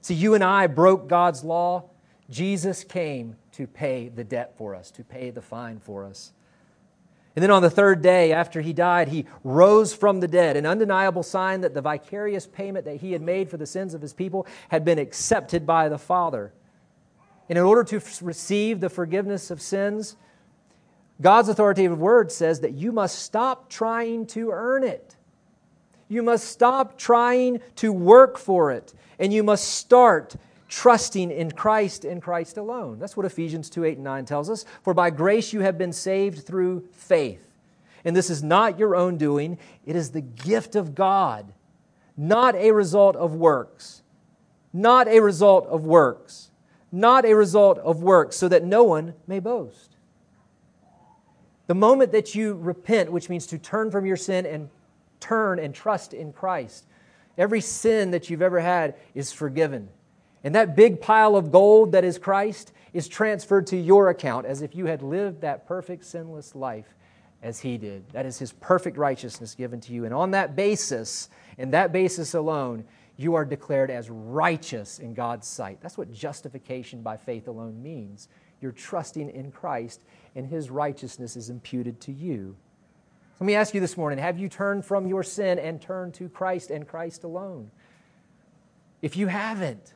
See, 0.03 0.15
you 0.15 0.33
and 0.33 0.43
I 0.43 0.67
broke 0.67 1.07
God's 1.07 1.45
law. 1.45 1.85
Jesus 2.29 2.83
came 2.83 3.37
to 3.53 3.65
pay 3.65 4.09
the 4.09 4.25
debt 4.25 4.53
for 4.57 4.75
us, 4.75 4.91
to 4.91 5.03
pay 5.03 5.29
the 5.29 5.41
fine 5.41 5.79
for 5.79 6.03
us. 6.03 6.33
And 7.37 7.41
then 7.41 7.51
on 7.51 7.61
the 7.61 7.69
third 7.69 8.01
day 8.01 8.33
after 8.33 8.59
he 8.59 8.73
died, 8.73 9.07
he 9.07 9.25
rose 9.45 9.93
from 9.93 10.19
the 10.19 10.27
dead, 10.27 10.57
an 10.57 10.65
undeniable 10.65 11.23
sign 11.23 11.61
that 11.61 11.73
the 11.73 11.81
vicarious 11.81 12.45
payment 12.45 12.83
that 12.83 12.97
he 12.97 13.13
had 13.13 13.21
made 13.21 13.49
for 13.49 13.55
the 13.55 13.65
sins 13.65 13.93
of 13.93 14.01
his 14.01 14.13
people 14.13 14.45
had 14.67 14.83
been 14.83 14.99
accepted 14.99 15.65
by 15.65 15.87
the 15.87 15.97
Father. 15.97 16.51
And 17.47 17.57
in 17.57 17.63
order 17.63 17.85
to 17.85 18.01
receive 18.21 18.81
the 18.81 18.89
forgiveness 18.89 19.51
of 19.51 19.61
sins, 19.61 20.17
God's 21.21 21.47
authoritative 21.47 21.97
word 21.97 22.29
says 22.29 22.59
that 22.59 22.73
you 22.73 22.91
must 22.91 23.19
stop 23.19 23.69
trying 23.69 24.25
to 24.27 24.51
earn 24.51 24.83
it. 24.83 25.15
You 26.07 26.23
must 26.23 26.47
stop 26.47 26.97
trying 26.97 27.61
to 27.77 27.91
work 27.91 28.37
for 28.37 28.71
it. 28.71 28.93
And 29.19 29.33
you 29.33 29.43
must 29.43 29.65
start 29.65 30.35
trusting 30.67 31.31
in 31.31 31.51
Christ 31.51 32.03
and 32.03 32.21
Christ 32.21 32.57
alone. 32.57 32.99
That's 32.99 33.15
what 33.15 33.25
Ephesians 33.25 33.69
2 33.69 33.85
8 33.85 33.95
and 33.95 34.03
9 34.03 34.25
tells 34.25 34.49
us. 34.49 34.65
For 34.83 34.93
by 34.93 35.09
grace 35.09 35.53
you 35.53 35.61
have 35.61 35.77
been 35.77 35.93
saved 35.93 36.45
through 36.45 36.87
faith. 36.91 37.47
And 38.05 38.15
this 38.15 38.29
is 38.29 38.43
not 38.43 38.77
your 38.77 38.95
own 38.95 39.17
doing, 39.17 39.57
it 39.85 39.95
is 39.95 40.11
the 40.11 40.21
gift 40.21 40.75
of 40.75 40.93
God, 40.93 41.53
not 42.17 42.55
a 42.55 42.71
result 42.71 43.15
of 43.15 43.33
works. 43.33 44.01
Not 44.75 45.07
a 45.07 45.19
result 45.19 45.67
of 45.67 45.85
works 45.85 46.49
not 46.93 47.25
a 47.25 47.33
result 47.33 47.79
of 47.79 48.03
works, 48.03 48.37
so 48.37 48.47
that 48.47 48.63
no 48.63 48.83
one 48.83 49.15
may 49.25 49.39
boast. 49.39 49.97
The 51.65 51.73
moment 51.73 52.11
that 52.11 52.35
you 52.35 52.53
repent, 52.53 53.11
which 53.11 53.29
means 53.29 53.47
to 53.47 53.57
turn 53.57 53.89
from 53.89 54.05
your 54.05 54.15
sin 54.15 54.45
and 54.45 54.69
turn 55.23 55.57
and 55.57 55.73
trust 55.73 56.13
in 56.13 56.33
Christ, 56.33 56.85
every 57.37 57.61
sin 57.61 58.11
that 58.11 58.29
you've 58.29 58.41
ever 58.41 58.59
had 58.59 58.95
is 59.15 59.31
forgiven. 59.31 59.89
And 60.43 60.53
that 60.55 60.75
big 60.75 60.99
pile 60.99 61.37
of 61.37 61.51
gold 61.51 61.93
that 61.93 62.03
is 62.03 62.17
Christ 62.17 62.73
is 62.91 63.07
transferred 63.07 63.67
to 63.67 63.77
your 63.77 64.09
account 64.09 64.45
as 64.45 64.61
if 64.61 64.75
you 64.75 64.85
had 64.85 65.01
lived 65.01 65.41
that 65.41 65.65
perfect, 65.65 66.03
sinless 66.03 66.55
life 66.55 66.93
as 67.41 67.61
He 67.61 67.77
did. 67.77 68.09
That 68.09 68.25
is 68.25 68.37
His 68.37 68.51
perfect 68.51 68.97
righteousness 68.97 69.55
given 69.55 69.79
to 69.81 69.93
you. 69.93 70.03
And 70.03 70.13
on 70.13 70.31
that 70.31 70.55
basis, 70.55 71.29
and 71.57 71.73
that 71.73 71.93
basis 71.93 72.33
alone, 72.33 72.83
you 73.15 73.35
are 73.35 73.45
declared 73.45 73.89
as 73.89 74.09
righteous 74.09 74.99
in 74.99 75.13
God's 75.13 75.47
sight. 75.47 75.79
That's 75.81 75.97
what 75.97 76.11
justification 76.11 77.01
by 77.01 77.15
faith 77.15 77.47
alone 77.47 77.81
means. 77.81 78.27
You're 78.59 78.71
trusting 78.71 79.29
in 79.29 79.51
Christ, 79.51 80.01
and 80.35 80.45
his 80.45 80.69
righteousness 80.69 81.37
is 81.37 81.49
imputed 81.49 82.01
to 82.01 82.11
you. 82.11 82.57
Let 83.43 83.47
me 83.47 83.55
ask 83.55 83.73
you 83.73 83.81
this 83.81 83.97
morning 83.97 84.19
have 84.19 84.39
you 84.39 84.47
turned 84.47 84.85
from 84.85 85.05
your 85.05 85.21
sin 85.21 85.59
and 85.59 85.81
turned 85.81 86.13
to 86.13 86.29
Christ 86.29 86.71
and 86.71 86.87
Christ 86.87 87.25
alone? 87.25 87.71
If 89.01 89.17
you 89.17 89.27
haven't, 89.27 89.93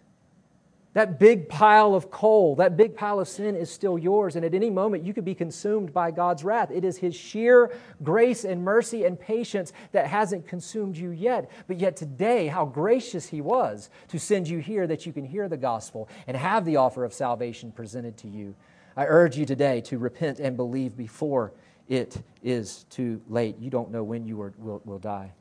That 0.98 1.20
big 1.20 1.48
pile 1.48 1.94
of 1.94 2.10
coal, 2.10 2.56
that 2.56 2.76
big 2.76 2.96
pile 2.96 3.20
of 3.20 3.28
sin 3.30 3.56
is 3.56 3.70
still 3.70 4.00
yours, 4.00 4.36
and 4.36 4.44
at 4.44 4.56
any 4.56 4.72
moment 4.72 5.06
you 5.06 5.14
could 5.14 5.24
be 5.24 5.36
consumed 5.36 5.94
by 5.94 6.10
God's 6.10 6.44
wrath. 6.44 6.72
It 6.72 6.84
is 6.84 6.98
His 6.98 7.16
sheer 7.16 7.72
grace 8.04 8.44
and 8.44 8.64
mercy 8.66 9.06
and 9.06 9.18
patience 9.18 9.72
that 9.92 10.08
hasn't 10.08 10.48
consumed 10.48 10.98
you 10.98 11.12
yet. 11.12 11.52
But 11.68 11.78
yet 11.78 11.96
today, 11.96 12.48
how 12.48 12.66
gracious 12.66 13.28
He 13.28 13.42
was 13.42 13.92
to 14.08 14.20
send 14.20 14.50
you 14.50 14.58
here 14.58 14.88
that 14.88 15.06
you 15.06 15.14
can 15.14 15.24
hear 15.24 15.48
the 15.48 15.56
gospel 15.56 16.10
and 16.26 16.36
have 16.36 16.66
the 16.66 16.78
offer 16.78 17.06
of 17.06 17.14
salvation 17.14 17.72
presented 17.72 18.18
to 18.18 18.28
you. 18.28 18.56
I 18.98 19.06
urge 19.06 19.38
you 19.38 19.46
today 19.46 19.82
to 19.82 20.00
repent 20.00 20.40
and 20.40 20.58
believe 20.58 20.98
before 20.98 21.54
it 21.88 22.22
is 22.44 22.86
too 22.90 23.22
late. 23.28 23.58
You 23.60 23.70
don't 23.70 23.92
know 23.92 24.04
when 24.04 24.26
you 24.26 24.42
are, 24.42 24.54
will, 24.58 24.82
will 24.86 25.00
die. 25.00 25.34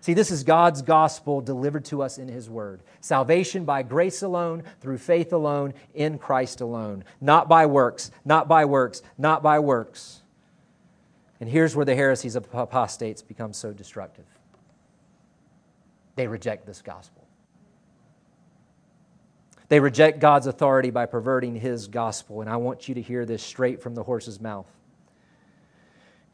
See, 0.00 0.14
this 0.14 0.30
is 0.30 0.44
God's 0.44 0.80
gospel 0.80 1.40
delivered 1.40 1.84
to 1.86 2.02
us 2.02 2.18
in 2.18 2.28
His 2.28 2.48
Word. 2.48 2.82
Salvation 3.00 3.64
by 3.64 3.82
grace 3.82 4.22
alone, 4.22 4.62
through 4.80 4.98
faith 4.98 5.32
alone, 5.32 5.74
in 5.94 6.18
Christ 6.18 6.60
alone. 6.60 7.04
Not 7.20 7.48
by 7.48 7.66
works, 7.66 8.10
not 8.24 8.46
by 8.46 8.64
works, 8.64 9.02
not 9.16 9.42
by 9.42 9.58
works. 9.58 10.22
And 11.40 11.48
here's 11.48 11.74
where 11.74 11.84
the 11.84 11.94
heresies 11.94 12.36
of 12.36 12.46
apostates 12.52 13.22
become 13.22 13.52
so 13.52 13.72
destructive 13.72 14.24
they 16.16 16.26
reject 16.26 16.66
this 16.66 16.82
gospel. 16.82 17.24
They 19.68 19.78
reject 19.78 20.18
God's 20.18 20.48
authority 20.48 20.90
by 20.90 21.06
perverting 21.06 21.54
His 21.54 21.86
gospel. 21.86 22.40
And 22.40 22.50
I 22.50 22.56
want 22.56 22.88
you 22.88 22.96
to 22.96 23.02
hear 23.02 23.24
this 23.24 23.40
straight 23.40 23.80
from 23.80 23.94
the 23.94 24.02
horse's 24.02 24.40
mouth. 24.40 24.66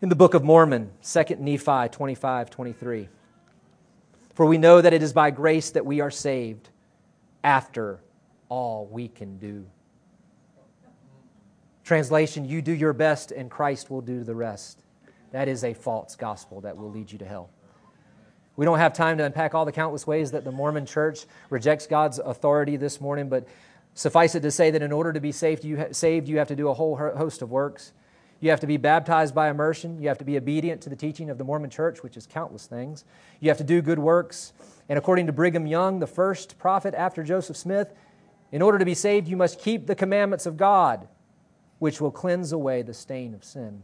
In 0.05 0.11
the 0.11 0.17
book 0.17 0.35
of 0.35 0.45
Mormon, 0.45 0.91
2 1.03 1.37
Nephi 1.39 1.89
25 1.89 2.51
23. 2.51 3.09
For 4.35 4.45
we 4.45 4.59
know 4.59 4.83
that 4.83 4.93
it 4.93 5.03
is 5.03 5.15
by 5.15 5.31
grace 5.31 5.71
that 5.71 5.87
we 5.87 6.03
are 6.03 6.11
saved 6.11 6.69
after 7.43 8.01
all 8.51 8.85
we 8.85 9.09
can 9.09 9.39
do. 9.39 9.65
Translation, 11.85 12.45
you 12.45 12.61
do 12.61 12.73
your 12.73 12.93
best 12.93 13.33
and 13.33 13.51
Christ 13.51 13.89
will 13.89 14.03
do 14.03 14.23
the 14.25 14.35
rest. 14.35 14.83
That 15.33 15.49
is 15.49 15.65
a 15.65 15.73
false 15.73 16.17
gospel 16.17 16.61
that 16.61 16.77
will 16.77 16.91
lead 16.91 17.11
you 17.11 17.17
to 17.21 17.25
hell. 17.25 17.49
We 18.57 18.67
don't 18.67 18.81
have 18.81 18.93
time 18.93 19.17
to 19.17 19.25
unpack 19.25 19.55
all 19.55 19.65
the 19.65 19.73
countless 19.73 20.07
ways 20.07 20.33
that 20.33 20.45
the 20.45 20.53
Mormon 20.53 20.85
church 20.85 21.25
rejects 21.49 21.87
God's 21.87 22.19
authority 22.19 22.77
this 22.77 23.01
morning, 23.01 23.31
but 23.31 23.49
suffice 23.95 24.35
it 24.35 24.41
to 24.41 24.51
say 24.51 24.71
that 24.71 24.83
in 24.83 24.93
order 24.93 25.15
to 25.15 25.21
be 25.21 25.33
saved, 25.33 25.65
you, 25.65 25.83
saved, 25.93 26.29
you 26.29 26.37
have 26.37 26.49
to 26.49 26.57
do 26.57 26.69
a 26.69 26.75
whole 26.75 26.95
host 26.95 27.41
of 27.41 27.51
works. 27.51 27.93
You 28.45 28.51
have 28.51 28.61
to 28.61 28.67
be 28.67 28.77
baptized 28.77 29.35
by 29.35 29.49
immersion. 29.49 29.99
You 30.03 30.09
have 30.09 30.19
to 30.19 30.25
be 30.27 30.37
obedient 30.37 30.83
to 30.83 30.91
the 30.91 30.97
teaching 30.97 31.31
of 31.31 31.39
the 31.39 31.45
Mormon 31.45 31.71
church, 31.71 32.03
which 32.03 32.15
is 32.15 32.27
countless 32.27 32.67
things. 32.67 33.07
You 33.41 33.49
have 33.49 33.57
to 33.57 33.65
do 33.65 33.81
good 33.81 33.99
works. 33.99 34.53
And 34.87 34.99
according 34.99 35.29
to 35.29 35.33
Brigham 35.33 35.67
Young, 35.67 35.99
the 35.99 36.07
first 36.07 36.59
prophet 36.59 36.93
after 36.93 37.23
Joseph 37.23 37.57
Smith, 37.57 37.95
in 38.53 38.61
order 38.61 38.79
to 38.79 38.85
be 38.85 38.93
saved, 38.93 39.29
you 39.29 39.37
must 39.39 39.59
keep 39.59 39.87
the 39.87 39.95
commandments 39.95 40.45
of 40.45 40.59
God, 40.59 41.09
which 41.79 42.03
will 42.03 42.11
cleanse 42.11 42.53
away 42.53 42.83
the 42.83 42.93
stain 42.93 43.33
of 43.33 43.43
sin. 43.43 43.83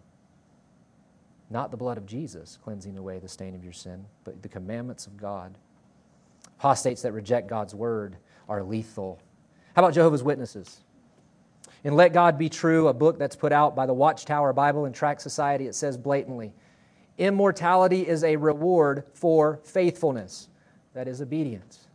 Not 1.49 1.71
the 1.71 1.79
blood 1.79 1.97
of 1.97 2.05
Jesus 2.05 2.59
cleansing 2.63 2.99
away 2.99 3.19
the 3.19 3.29
stain 3.29 3.55
of 3.55 3.65
your 3.65 3.73
sin, 3.73 4.05
but 4.25 4.43
the 4.43 4.49
commandments 4.51 5.07
of 5.07 5.17
God. 5.17 5.57
Apostates 6.59 7.01
that 7.01 7.13
reject 7.13 7.49
God's 7.49 7.75
word 7.75 8.19
are 8.47 8.63
lethal. 8.63 9.23
How 9.75 9.81
about 9.81 9.95
Jehovah's 9.95 10.23
Witnesses? 10.23 10.81
In 11.83 11.95
Let 11.95 12.13
God 12.13 12.37
Be 12.37 12.49
True, 12.49 12.89
a 12.89 12.93
book 12.93 13.19
that's 13.19 13.37
put 13.37 13.53
out 13.53 13.75
by 13.75 13.87
the 13.87 13.95
Watchtower 13.95 14.53
Bible 14.53 14.85
and 14.85 14.95
Tract 14.95 15.23
Society, 15.23 15.67
it 15.67 15.75
says 15.75 15.97
blatantly 15.97 16.53
immortality 17.21 18.09
is 18.09 18.25
a 18.25 18.35
reward 18.37 19.05
for 19.13 19.61
faithfulness, 19.63 20.49
that 20.95 21.07
is, 21.07 21.21
obedience. 21.21 21.87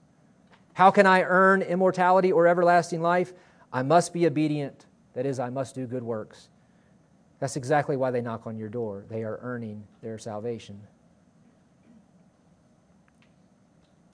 How 0.74 0.92
can 0.92 1.08
I 1.08 1.24
earn 1.24 1.64
immortality 1.64 2.32
or 2.32 2.48
everlasting 2.48 3.02
life? 3.02 3.34
I 3.74 3.82
must 3.82 4.14
be 4.14 4.28
obedient, 4.28 4.86
that 5.14 5.26
is, 5.26 5.40
I 5.40 5.50
must 5.50 5.74
do 5.74 5.88
good 5.88 6.04
works. 6.04 6.50
That's 7.40 7.56
exactly 7.56 7.98
why 7.98 8.12
they 8.12 8.22
knock 8.22 8.46
on 8.46 8.58
your 8.58 8.70
door. 8.70 9.04
They 9.10 9.24
are 9.24 9.40
earning 9.42 9.84
their 10.02 10.18
salvation. 10.18 10.80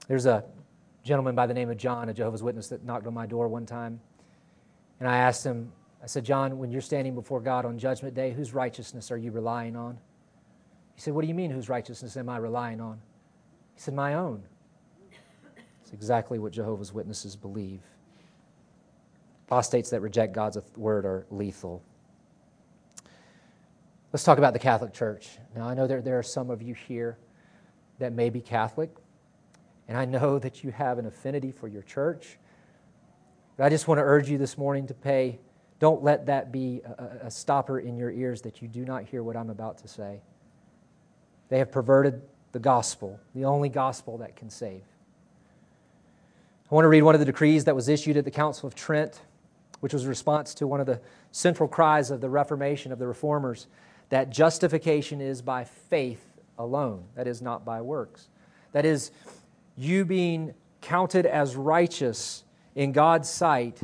There's 0.07 0.25
a 0.25 0.45
gentleman 1.03 1.35
by 1.35 1.45
the 1.45 1.53
name 1.53 1.69
of 1.69 1.77
John, 1.77 2.09
a 2.09 2.13
Jehovah's 2.13 2.41
Witness, 2.41 2.69
that 2.69 2.83
knocked 2.85 3.05
on 3.05 3.13
my 3.13 3.25
door 3.25 3.47
one 3.47 3.65
time. 3.65 3.99
And 5.01 5.09
I 5.09 5.17
asked 5.17 5.43
him, 5.43 5.71
I 6.03 6.05
said, 6.05 6.23
John, 6.23 6.59
when 6.59 6.69
you're 6.69 6.79
standing 6.79 7.15
before 7.15 7.39
God 7.41 7.65
on 7.65 7.79
Judgment 7.79 8.13
Day, 8.13 8.31
whose 8.31 8.53
righteousness 8.53 9.11
are 9.11 9.17
you 9.17 9.31
relying 9.31 9.75
on? 9.75 9.97
He 10.93 11.01
said, 11.01 11.15
What 11.15 11.23
do 11.23 11.27
you 11.27 11.33
mean, 11.33 11.49
whose 11.49 11.69
righteousness 11.69 12.15
am 12.17 12.29
I 12.29 12.37
relying 12.37 12.79
on? 12.79 13.01
He 13.73 13.81
said, 13.81 13.95
My 13.95 14.13
own. 14.13 14.43
It's 15.81 15.91
exactly 15.91 16.37
what 16.37 16.51
Jehovah's 16.51 16.93
Witnesses 16.93 17.35
believe. 17.35 17.81
Apostates 19.47 19.89
that 19.89 20.01
reject 20.01 20.33
God's 20.33 20.59
word 20.77 21.03
are 21.03 21.25
lethal. 21.31 21.81
Let's 24.13 24.23
talk 24.23 24.37
about 24.37 24.53
the 24.53 24.59
Catholic 24.59 24.93
Church. 24.93 25.39
Now, 25.55 25.67
I 25.67 25.73
know 25.73 25.87
there, 25.87 26.03
there 26.03 26.19
are 26.19 26.23
some 26.23 26.51
of 26.51 26.61
you 26.61 26.75
here 26.75 27.17
that 27.97 28.13
may 28.13 28.29
be 28.29 28.39
Catholic, 28.39 28.91
and 29.87 29.97
I 29.97 30.05
know 30.05 30.37
that 30.37 30.63
you 30.63 30.69
have 30.69 30.99
an 30.99 31.07
affinity 31.07 31.51
for 31.51 31.67
your 31.67 31.81
church. 31.81 32.37
But 33.61 33.67
I 33.67 33.69
just 33.69 33.87
want 33.87 33.99
to 33.99 34.03
urge 34.03 34.27
you 34.27 34.39
this 34.39 34.57
morning 34.57 34.87
to 34.87 34.95
pay. 34.95 35.37
Don't 35.77 36.01
let 36.01 36.25
that 36.25 36.51
be 36.51 36.81
a, 36.83 37.27
a 37.27 37.29
stopper 37.29 37.77
in 37.77 37.95
your 37.95 38.09
ears 38.09 38.41
that 38.41 38.59
you 38.59 38.67
do 38.67 38.85
not 38.85 39.03
hear 39.03 39.21
what 39.21 39.37
I'm 39.37 39.51
about 39.51 39.77
to 39.83 39.87
say. 39.87 40.19
They 41.49 41.59
have 41.59 41.71
perverted 41.71 42.23
the 42.53 42.59
gospel, 42.59 43.19
the 43.35 43.45
only 43.45 43.69
gospel 43.69 44.17
that 44.17 44.35
can 44.35 44.49
save. 44.49 44.81
I 46.71 46.73
want 46.73 46.85
to 46.85 46.89
read 46.89 47.03
one 47.03 47.13
of 47.13 47.19
the 47.19 47.25
decrees 47.25 47.65
that 47.65 47.75
was 47.75 47.87
issued 47.87 48.17
at 48.17 48.25
the 48.25 48.31
Council 48.31 48.65
of 48.65 48.73
Trent, 48.73 49.21
which 49.79 49.93
was 49.93 50.05
a 50.05 50.09
response 50.09 50.55
to 50.55 50.65
one 50.65 50.79
of 50.79 50.87
the 50.87 50.99
central 51.31 51.69
cries 51.69 52.09
of 52.09 52.19
the 52.19 52.31
Reformation, 52.31 52.91
of 52.91 52.97
the 52.97 53.05
Reformers, 53.05 53.67
that 54.09 54.31
justification 54.31 55.21
is 55.21 55.43
by 55.43 55.65
faith 55.65 56.25
alone, 56.57 57.03
that 57.13 57.27
is, 57.27 57.43
not 57.43 57.63
by 57.63 57.79
works. 57.79 58.29
That 58.71 58.85
is, 58.85 59.11
you 59.77 60.03
being 60.03 60.55
counted 60.81 61.27
as 61.27 61.55
righteous 61.55 62.43
in 62.75 62.91
God's 62.91 63.29
sight 63.29 63.81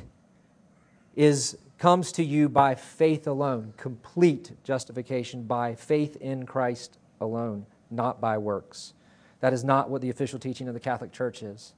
is 1.16 1.58
comes 1.78 2.12
to 2.14 2.24
you 2.24 2.50
by 2.50 2.76
faith 2.76 3.28
alone, 3.28 3.74
complete 3.78 4.52
justification 4.64 5.44
by 5.44 5.76
faith 5.76 6.16
in 6.18 6.46
Christ 6.46 6.98
alone, 7.22 7.66
not 7.92 8.20
by 8.20 8.38
works. 8.38 8.94
That 9.42 9.54
is 9.54 9.64
not 9.64 9.90
what 9.90 10.02
the 10.02 10.10
official 10.10 10.40
teaching 10.40 10.68
of 10.68 10.74
the 10.74 10.80
Catholic 10.80 11.12
Church 11.12 11.44
is. 11.44 11.74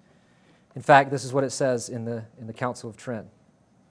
In 0.76 0.82
fact, 0.82 1.12
this 1.12 1.26
is 1.26 1.34
what 1.34 1.43
it 1.43 1.51
says 1.51 1.89
in 1.89 2.05
the, 2.05 2.24
in 2.39 2.47
the 2.47 2.53
Council 2.53 2.89
of 2.89 2.95
Trent. 2.95 3.28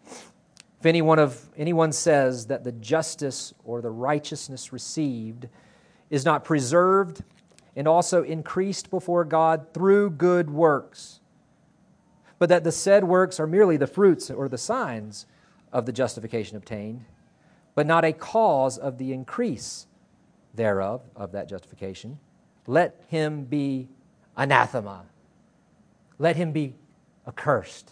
If 0.06 0.86
anyone, 0.86 1.18
of, 1.18 1.44
anyone 1.56 1.92
says 1.92 2.46
that 2.46 2.64
the 2.64 2.72
justice 2.72 3.52
or 3.64 3.82
the 3.82 3.90
righteousness 3.90 4.72
received 4.72 5.48
is 6.08 6.24
not 6.24 6.44
preserved 6.44 7.22
and 7.76 7.86
also 7.86 8.22
increased 8.22 8.88
before 8.88 9.24
God 9.24 9.74
through 9.74 10.10
good 10.10 10.48
works, 10.48 11.20
but 12.38 12.48
that 12.48 12.64
the 12.64 12.72
said 12.72 13.04
works 13.04 13.40
are 13.40 13.46
merely 13.46 13.76
the 13.76 13.86
fruits 13.86 14.30
or 14.30 14.48
the 14.48 14.58
signs 14.58 15.26
of 15.72 15.86
the 15.86 15.92
justification 15.92 16.56
obtained, 16.56 17.04
but 17.74 17.86
not 17.86 18.04
a 18.04 18.12
cause 18.12 18.78
of 18.78 18.98
the 18.98 19.12
increase 19.12 19.86
thereof, 20.54 21.02
of 21.14 21.32
that 21.32 21.48
justification, 21.48 22.18
let 22.66 23.00
him 23.08 23.44
be 23.44 23.88
anathema. 24.36 25.04
Let 26.18 26.36
him 26.36 26.52
be 26.52 26.74
accursed. 27.26 27.90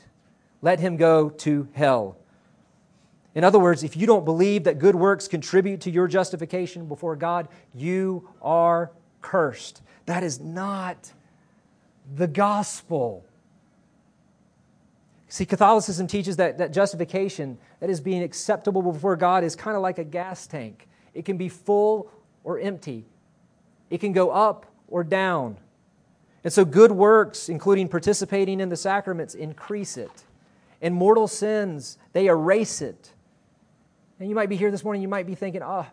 Let 0.62 0.80
him 0.80 0.96
go 0.96 1.30
to 1.30 1.68
hell. 1.72 2.16
In 3.34 3.44
other 3.44 3.58
words, 3.58 3.84
if 3.84 3.96
you 3.96 4.06
don't 4.06 4.24
believe 4.24 4.64
that 4.64 4.78
good 4.78 4.94
works 4.94 5.28
contribute 5.28 5.82
to 5.82 5.90
your 5.90 6.08
justification 6.08 6.86
before 6.86 7.16
God, 7.16 7.48
you 7.74 8.30
are 8.40 8.90
cursed. 9.20 9.82
That 10.06 10.22
is 10.22 10.40
not 10.40 11.12
the 12.14 12.26
gospel. 12.26 13.25
See, 15.28 15.44
Catholicism 15.44 16.06
teaches 16.06 16.36
that, 16.36 16.58
that 16.58 16.72
justification, 16.72 17.58
that 17.80 17.90
is 17.90 18.00
being 18.00 18.22
acceptable 18.22 18.82
before 18.82 19.16
God, 19.16 19.42
is 19.42 19.56
kind 19.56 19.76
of 19.76 19.82
like 19.82 19.98
a 19.98 20.04
gas 20.04 20.46
tank. 20.46 20.86
It 21.14 21.24
can 21.24 21.36
be 21.36 21.48
full 21.48 22.10
or 22.44 22.60
empty, 22.60 23.04
it 23.90 23.98
can 23.98 24.12
go 24.12 24.30
up 24.30 24.66
or 24.88 25.02
down. 25.02 25.56
And 26.44 26.52
so, 26.52 26.64
good 26.64 26.92
works, 26.92 27.48
including 27.48 27.88
participating 27.88 28.60
in 28.60 28.68
the 28.68 28.76
sacraments, 28.76 29.34
increase 29.34 29.96
it. 29.96 30.24
And 30.80 30.94
mortal 30.94 31.26
sins, 31.26 31.98
they 32.12 32.26
erase 32.26 32.80
it. 32.82 33.12
And 34.20 34.28
you 34.28 34.34
might 34.34 34.48
be 34.48 34.56
here 34.56 34.70
this 34.70 34.84
morning, 34.84 35.02
you 35.02 35.08
might 35.08 35.26
be 35.26 35.34
thinking, 35.34 35.62
oh, 35.62 35.86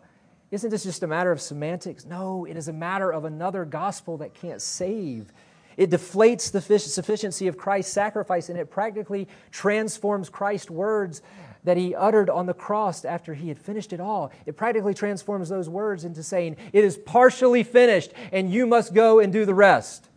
isn't 0.50 0.70
this 0.70 0.84
just 0.84 1.02
a 1.02 1.06
matter 1.08 1.32
of 1.32 1.40
semantics? 1.40 2.04
No, 2.04 2.44
it 2.44 2.56
is 2.56 2.68
a 2.68 2.72
matter 2.72 3.12
of 3.12 3.24
another 3.24 3.64
gospel 3.64 4.18
that 4.18 4.34
can't 4.34 4.62
save. 4.62 5.32
It 5.76 5.90
deflates 5.90 6.50
the 6.50 6.60
sufficiency 6.78 7.48
of 7.48 7.56
Christ's 7.56 7.92
sacrifice 7.92 8.48
and 8.48 8.58
it 8.58 8.70
practically 8.70 9.28
transforms 9.50 10.28
Christ's 10.28 10.70
words 10.70 11.22
that 11.64 11.76
he 11.76 11.94
uttered 11.94 12.28
on 12.28 12.46
the 12.46 12.54
cross 12.54 13.04
after 13.04 13.34
he 13.34 13.48
had 13.48 13.58
finished 13.58 13.92
it 13.92 14.00
all. 14.00 14.30
It 14.46 14.56
practically 14.56 14.94
transforms 14.94 15.48
those 15.48 15.68
words 15.68 16.04
into 16.04 16.22
saying, 16.22 16.56
It 16.72 16.84
is 16.84 16.96
partially 16.96 17.62
finished 17.62 18.12
and 18.32 18.52
you 18.52 18.66
must 18.66 18.94
go 18.94 19.18
and 19.18 19.32
do 19.32 19.44
the 19.44 19.54
rest. 19.54 20.08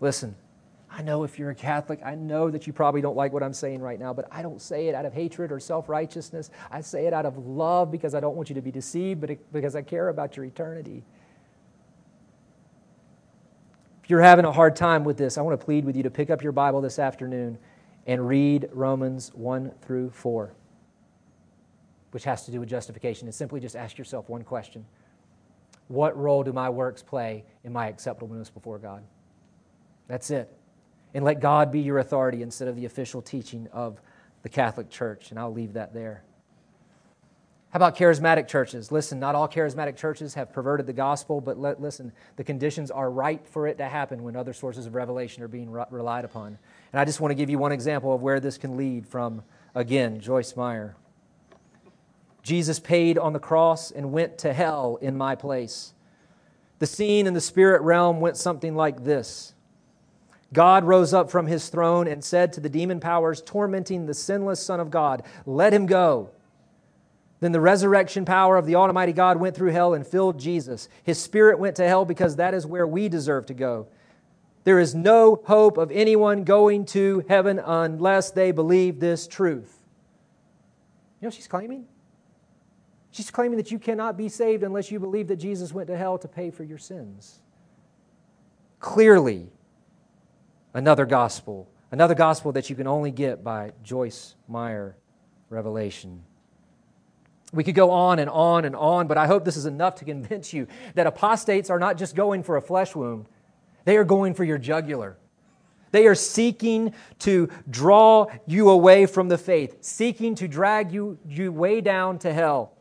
Listen, 0.00 0.34
I 0.96 1.02
know 1.02 1.24
if 1.24 1.38
you're 1.38 1.50
a 1.50 1.54
Catholic, 1.56 2.00
I 2.04 2.14
know 2.14 2.50
that 2.50 2.66
you 2.66 2.72
probably 2.72 3.00
don't 3.00 3.16
like 3.16 3.32
what 3.32 3.42
I'm 3.42 3.52
saying 3.52 3.80
right 3.80 3.98
now, 3.98 4.12
but 4.12 4.28
I 4.30 4.42
don't 4.42 4.60
say 4.62 4.86
it 4.86 4.94
out 4.94 5.04
of 5.04 5.12
hatred 5.12 5.50
or 5.50 5.58
self 5.58 5.88
righteousness. 5.88 6.50
I 6.70 6.82
say 6.82 7.06
it 7.06 7.12
out 7.12 7.26
of 7.26 7.36
love 7.38 7.90
because 7.90 8.14
I 8.14 8.20
don't 8.20 8.36
want 8.36 8.48
you 8.48 8.54
to 8.54 8.62
be 8.62 8.70
deceived, 8.70 9.20
but 9.20 9.36
because 9.52 9.74
I 9.74 9.82
care 9.82 10.08
about 10.08 10.36
your 10.36 10.44
eternity. 10.44 11.02
If 14.04 14.10
you're 14.10 14.20
having 14.20 14.44
a 14.44 14.52
hard 14.52 14.76
time 14.76 15.02
with 15.02 15.16
this, 15.16 15.36
I 15.36 15.42
want 15.42 15.58
to 15.58 15.64
plead 15.64 15.84
with 15.84 15.96
you 15.96 16.04
to 16.04 16.10
pick 16.10 16.30
up 16.30 16.42
your 16.42 16.52
Bible 16.52 16.80
this 16.80 16.98
afternoon 16.98 17.58
and 18.06 18.28
read 18.28 18.68
Romans 18.72 19.32
1 19.34 19.72
through 19.80 20.10
4, 20.10 20.52
which 22.12 22.24
has 22.24 22.44
to 22.44 22.52
do 22.52 22.60
with 22.60 22.68
justification. 22.68 23.26
And 23.26 23.34
simply 23.34 23.60
just 23.60 23.74
ask 23.74 23.98
yourself 23.98 24.28
one 24.28 24.44
question 24.44 24.84
What 25.88 26.16
role 26.16 26.44
do 26.44 26.52
my 26.52 26.68
works 26.68 27.02
play 27.02 27.44
in 27.64 27.72
my 27.72 27.90
acceptableness 27.90 28.52
before 28.52 28.78
God? 28.78 29.02
That's 30.06 30.30
it 30.30 30.54
and 31.14 31.24
let 31.24 31.40
God 31.40 31.70
be 31.70 31.80
your 31.80 31.98
authority 31.98 32.42
instead 32.42 32.68
of 32.68 32.76
the 32.76 32.84
official 32.84 33.22
teaching 33.22 33.68
of 33.72 34.00
the 34.42 34.48
Catholic 34.48 34.90
Church. 34.90 35.30
And 35.30 35.38
I'll 35.38 35.52
leave 35.52 35.74
that 35.74 35.94
there. 35.94 36.24
How 37.74 37.78
about 37.78 37.96
charismatic 37.96 38.46
churches? 38.46 38.92
Listen, 38.92 39.18
not 39.18 39.34
all 39.34 39.48
charismatic 39.48 39.96
churches 39.96 40.34
have 40.34 40.52
perverted 40.52 40.86
the 40.86 40.92
gospel, 40.92 41.40
but 41.40 41.58
let, 41.58 41.82
listen, 41.82 42.12
the 42.36 42.44
conditions 42.44 42.88
are 42.88 43.10
ripe 43.10 43.48
for 43.48 43.66
it 43.66 43.78
to 43.78 43.86
happen 43.86 44.22
when 44.22 44.36
other 44.36 44.52
sources 44.52 44.86
of 44.86 44.94
revelation 44.94 45.42
are 45.42 45.48
being 45.48 45.68
re- 45.68 45.84
relied 45.90 46.24
upon. 46.24 46.56
And 46.92 47.00
I 47.00 47.04
just 47.04 47.20
want 47.20 47.32
to 47.32 47.34
give 47.34 47.50
you 47.50 47.58
one 47.58 47.72
example 47.72 48.14
of 48.14 48.22
where 48.22 48.38
this 48.38 48.58
can 48.58 48.76
lead 48.76 49.08
from, 49.08 49.42
again, 49.74 50.20
Joyce 50.20 50.54
Meyer. 50.54 50.94
Jesus 52.44 52.78
paid 52.78 53.18
on 53.18 53.32
the 53.32 53.40
cross 53.40 53.90
and 53.90 54.12
went 54.12 54.38
to 54.38 54.52
hell 54.52 54.96
in 55.02 55.16
my 55.16 55.34
place. 55.34 55.94
The 56.78 56.86
scene 56.86 57.26
in 57.26 57.34
the 57.34 57.40
spirit 57.40 57.82
realm 57.82 58.20
went 58.20 58.36
something 58.36 58.76
like 58.76 59.02
this 59.02 59.52
God 60.52 60.84
rose 60.84 61.12
up 61.12 61.28
from 61.28 61.48
his 61.48 61.68
throne 61.70 62.06
and 62.06 62.22
said 62.22 62.52
to 62.52 62.60
the 62.60 62.68
demon 62.68 63.00
powers 63.00 63.42
tormenting 63.42 64.06
the 64.06 64.14
sinless 64.14 64.64
Son 64.64 64.78
of 64.78 64.92
God, 64.92 65.24
Let 65.44 65.74
him 65.74 65.86
go. 65.86 66.30
Then 67.40 67.52
the 67.52 67.60
resurrection 67.60 68.24
power 68.24 68.56
of 68.56 68.66
the 68.66 68.76
Almighty 68.76 69.12
God 69.12 69.38
went 69.38 69.54
through 69.56 69.72
hell 69.72 69.94
and 69.94 70.06
filled 70.06 70.38
Jesus. 70.38 70.88
His 71.02 71.20
spirit 71.20 71.58
went 71.58 71.76
to 71.76 71.86
hell 71.86 72.04
because 72.04 72.36
that 72.36 72.54
is 72.54 72.66
where 72.66 72.86
we 72.86 73.08
deserve 73.08 73.46
to 73.46 73.54
go. 73.54 73.88
There 74.64 74.78
is 74.78 74.94
no 74.94 75.42
hope 75.44 75.76
of 75.76 75.90
anyone 75.90 76.44
going 76.44 76.86
to 76.86 77.24
heaven 77.28 77.60
unless 77.62 78.30
they 78.30 78.50
believe 78.50 78.98
this 78.98 79.26
truth. 79.26 79.78
You 81.20 81.26
know 81.26 81.30
she's 81.30 81.46
claiming? 81.46 81.86
She's 83.10 83.30
claiming 83.30 83.58
that 83.58 83.70
you 83.70 83.78
cannot 83.78 84.16
be 84.16 84.28
saved 84.28 84.62
unless 84.62 84.90
you 84.90 84.98
believe 84.98 85.28
that 85.28 85.36
Jesus 85.36 85.72
went 85.72 85.88
to 85.88 85.96
hell 85.96 86.18
to 86.18 86.28
pay 86.28 86.50
for 86.50 86.64
your 86.64 86.78
sins. 86.78 87.40
Clearly, 88.80 89.48
another 90.72 91.06
gospel, 91.06 91.68
another 91.92 92.14
gospel 92.14 92.52
that 92.52 92.68
you 92.68 92.76
can 92.76 92.86
only 92.86 93.10
get 93.10 93.44
by 93.44 93.72
Joyce 93.82 94.34
Meyer 94.48 94.96
revelation. 95.48 96.24
We 97.54 97.64
could 97.64 97.74
go 97.74 97.90
on 97.90 98.18
and 98.18 98.28
on 98.28 98.64
and 98.64 98.74
on, 98.74 99.06
but 99.06 99.16
I 99.16 99.26
hope 99.26 99.44
this 99.44 99.56
is 99.56 99.66
enough 99.66 99.94
to 99.96 100.04
convince 100.04 100.52
you 100.52 100.66
that 100.94 101.06
apostates 101.06 101.70
are 101.70 101.78
not 101.78 101.96
just 101.96 102.16
going 102.16 102.42
for 102.42 102.56
a 102.56 102.62
flesh 102.62 102.94
wound, 102.94 103.26
they 103.84 103.96
are 103.96 104.04
going 104.04 104.34
for 104.34 104.44
your 104.44 104.58
jugular. 104.58 105.16
They 105.92 106.08
are 106.08 106.16
seeking 106.16 106.92
to 107.20 107.48
draw 107.70 108.26
you 108.46 108.68
away 108.68 109.06
from 109.06 109.28
the 109.28 109.38
faith, 109.38 109.76
seeking 109.82 110.34
to 110.36 110.48
drag 110.48 110.90
you, 110.90 111.18
you 111.28 111.52
way 111.52 111.80
down 111.80 112.18
to 112.20 112.32
hell. 112.32 112.72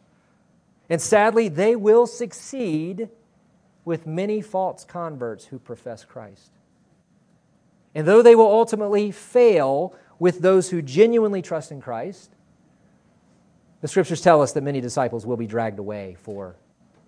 And 0.89 0.99
sadly, 0.99 1.47
they 1.47 1.75
will 1.75 2.07
succeed 2.07 3.09
with 3.85 4.07
many 4.07 4.41
false 4.41 4.83
converts 4.83 5.45
who 5.45 5.59
profess 5.59 6.03
Christ. 6.03 6.53
And 7.93 8.07
though 8.07 8.23
they 8.23 8.33
will 8.33 8.49
ultimately 8.49 9.11
fail 9.11 9.95
with 10.17 10.39
those 10.39 10.71
who 10.71 10.81
genuinely 10.81 11.43
trust 11.43 11.71
in 11.71 11.81
Christ, 11.81 12.31
the 13.83 13.89
scriptures 13.89 14.21
tell 14.21 14.41
us 14.41 14.53
that 14.53 14.63
many 14.63 14.79
disciples 14.79 15.25
will 15.25 15.35
be 15.35 15.45
dragged 15.45 15.77
away 15.77 16.15
for 16.21 16.55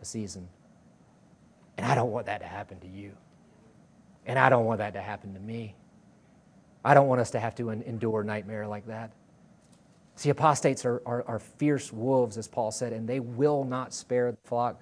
a 0.01 0.05
season. 0.05 0.45
And 1.77 1.85
I 1.85 1.95
don't 1.95 2.11
want 2.11 2.25
that 2.25 2.41
to 2.41 2.47
happen 2.47 2.81
to 2.81 2.87
you. 2.87 3.13
And 4.25 4.37
I 4.37 4.49
don't 4.49 4.65
want 4.65 4.79
that 4.79 4.91
to 4.95 5.01
happen 5.01 5.33
to 5.35 5.39
me. 5.39 5.73
I 6.83 6.93
don't 6.93 7.07
want 7.07 7.21
us 7.21 7.31
to 7.31 7.39
have 7.39 7.55
to 7.55 7.69
endure 7.69 8.19
a 8.19 8.25
nightmare 8.25 8.67
like 8.67 8.87
that. 8.87 9.13
See, 10.17 10.29
apostates 10.29 10.83
are, 10.83 11.01
are, 11.05 11.23
are 11.25 11.39
fierce 11.39 11.93
wolves, 11.93 12.37
as 12.37 12.49
Paul 12.49 12.71
said, 12.71 12.91
and 12.91 13.07
they 13.07 13.21
will 13.21 13.63
not 13.63 13.93
spare 13.93 14.33
the 14.33 14.37
flock. 14.43 14.81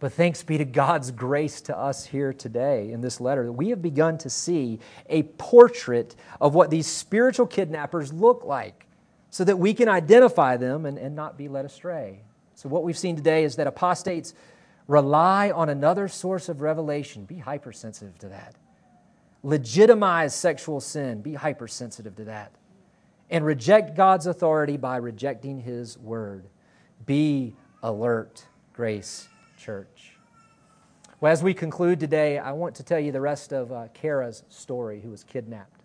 But 0.00 0.12
thanks 0.12 0.42
be 0.42 0.58
to 0.58 0.66
God's 0.66 1.12
grace 1.12 1.62
to 1.62 1.78
us 1.78 2.04
here 2.04 2.34
today 2.34 2.92
in 2.92 3.00
this 3.00 3.22
letter 3.22 3.46
that 3.46 3.52
we 3.52 3.70
have 3.70 3.80
begun 3.80 4.18
to 4.18 4.28
see 4.28 4.80
a 5.08 5.22
portrait 5.22 6.14
of 6.42 6.54
what 6.54 6.68
these 6.68 6.86
spiritual 6.86 7.46
kidnappers 7.46 8.12
look 8.12 8.44
like 8.44 8.86
so 9.30 9.44
that 9.44 9.58
we 9.58 9.72
can 9.72 9.88
identify 9.88 10.56
them 10.56 10.84
and, 10.84 10.98
and 10.98 11.14
not 11.14 11.38
be 11.38 11.48
led 11.48 11.64
astray. 11.64 12.20
So, 12.54 12.68
what 12.68 12.82
we've 12.82 12.98
seen 12.98 13.16
today 13.16 13.44
is 13.44 13.56
that 13.56 13.66
apostates 13.66 14.34
rely 14.86 15.50
on 15.50 15.68
another 15.68 16.08
source 16.08 16.48
of 16.48 16.60
revelation. 16.60 17.24
Be 17.24 17.38
hypersensitive 17.38 18.18
to 18.18 18.28
that. 18.28 18.56
Legitimize 19.42 20.34
sexual 20.34 20.80
sin. 20.80 21.22
Be 21.22 21.34
hypersensitive 21.34 22.16
to 22.16 22.24
that. 22.24 22.52
And 23.30 23.44
reject 23.46 23.96
God's 23.96 24.26
authority 24.26 24.76
by 24.76 24.96
rejecting 24.96 25.60
His 25.60 25.96
word. 25.96 26.46
Be 27.06 27.54
alert, 27.82 28.44
grace 28.74 29.28
church. 29.56 30.16
Well, 31.20 31.32
as 31.32 31.42
we 31.42 31.52
conclude 31.52 32.00
today, 32.00 32.38
I 32.38 32.52
want 32.52 32.74
to 32.76 32.82
tell 32.82 32.98
you 32.98 33.12
the 33.12 33.20
rest 33.20 33.52
of 33.52 33.70
uh, 33.70 33.88
Kara's 33.92 34.42
story, 34.48 35.00
who 35.00 35.10
was 35.10 35.22
kidnapped. 35.22 35.79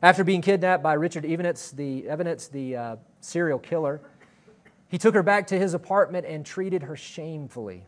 After 0.00 0.22
being 0.22 0.42
kidnapped 0.42 0.82
by 0.82 0.92
Richard 0.92 1.24
Evonitz, 1.24 1.74
the, 1.74 2.02
Evonitz, 2.02 2.48
the 2.50 2.76
uh, 2.76 2.96
serial 3.20 3.58
killer, 3.58 4.00
he 4.88 4.96
took 4.96 5.14
her 5.14 5.24
back 5.24 5.48
to 5.48 5.58
his 5.58 5.74
apartment 5.74 6.24
and 6.24 6.46
treated 6.46 6.84
her 6.84 6.94
shamefully. 6.94 7.84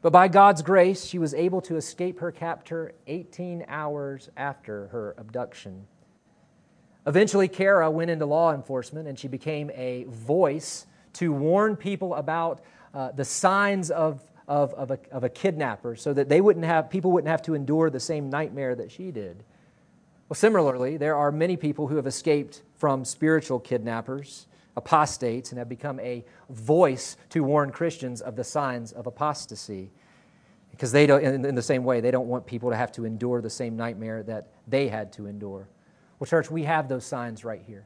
But 0.00 0.12
by 0.14 0.28
God's 0.28 0.62
grace, 0.62 1.04
she 1.04 1.18
was 1.18 1.34
able 1.34 1.60
to 1.62 1.76
escape 1.76 2.20
her 2.20 2.32
captor 2.32 2.94
18 3.06 3.66
hours 3.68 4.30
after 4.34 4.86
her 4.88 5.14
abduction. 5.18 5.86
Eventually, 7.06 7.48
Kara 7.48 7.90
went 7.90 8.10
into 8.10 8.24
law 8.24 8.54
enforcement 8.54 9.06
and 9.06 9.18
she 9.18 9.28
became 9.28 9.70
a 9.74 10.04
voice 10.04 10.86
to 11.14 11.32
warn 11.32 11.76
people 11.76 12.14
about 12.14 12.62
uh, 12.94 13.12
the 13.12 13.26
signs 13.26 13.90
of, 13.90 14.24
of, 14.48 14.72
of, 14.72 14.90
a, 14.90 14.98
of 15.12 15.22
a 15.22 15.28
kidnapper 15.28 15.96
so 15.96 16.14
that 16.14 16.30
they 16.30 16.40
wouldn't 16.40 16.64
have, 16.64 16.88
people 16.88 17.12
wouldn't 17.12 17.30
have 17.30 17.42
to 17.42 17.52
endure 17.54 17.90
the 17.90 18.00
same 18.00 18.30
nightmare 18.30 18.74
that 18.74 18.90
she 18.90 19.10
did. 19.10 19.44
Well, 20.30 20.36
similarly, 20.36 20.96
there 20.96 21.16
are 21.16 21.32
many 21.32 21.56
people 21.56 21.88
who 21.88 21.96
have 21.96 22.06
escaped 22.06 22.62
from 22.76 23.04
spiritual 23.04 23.58
kidnappers, 23.58 24.46
apostates, 24.76 25.50
and 25.50 25.58
have 25.58 25.68
become 25.68 25.98
a 25.98 26.24
voice 26.48 27.16
to 27.30 27.42
warn 27.42 27.72
Christians 27.72 28.20
of 28.20 28.36
the 28.36 28.44
signs 28.44 28.92
of 28.92 29.08
apostasy. 29.08 29.90
Because 30.70 30.92
they 30.92 31.04
don't, 31.06 31.24
in, 31.24 31.44
in 31.44 31.56
the 31.56 31.62
same 31.62 31.82
way, 31.82 32.00
they 32.00 32.12
don't 32.12 32.28
want 32.28 32.46
people 32.46 32.70
to 32.70 32.76
have 32.76 32.92
to 32.92 33.04
endure 33.04 33.42
the 33.42 33.50
same 33.50 33.76
nightmare 33.76 34.22
that 34.22 34.52
they 34.68 34.86
had 34.86 35.12
to 35.14 35.26
endure. 35.26 35.68
Well, 36.20 36.28
church, 36.28 36.48
we 36.48 36.62
have 36.62 36.88
those 36.88 37.04
signs 37.04 37.44
right 37.44 37.62
here. 37.66 37.84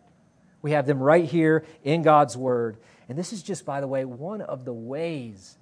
We 0.60 0.72
have 0.72 0.84
them 0.84 1.02
right 1.02 1.24
here 1.24 1.64
in 1.82 2.02
God's 2.02 2.36
Word. 2.36 2.76
And 3.08 3.16
this 3.16 3.32
is 3.32 3.42
just, 3.42 3.64
by 3.64 3.80
the 3.80 3.88
way, 3.88 4.04
one 4.04 4.42
of 4.42 4.66
the 4.66 4.74
ways 4.74 5.56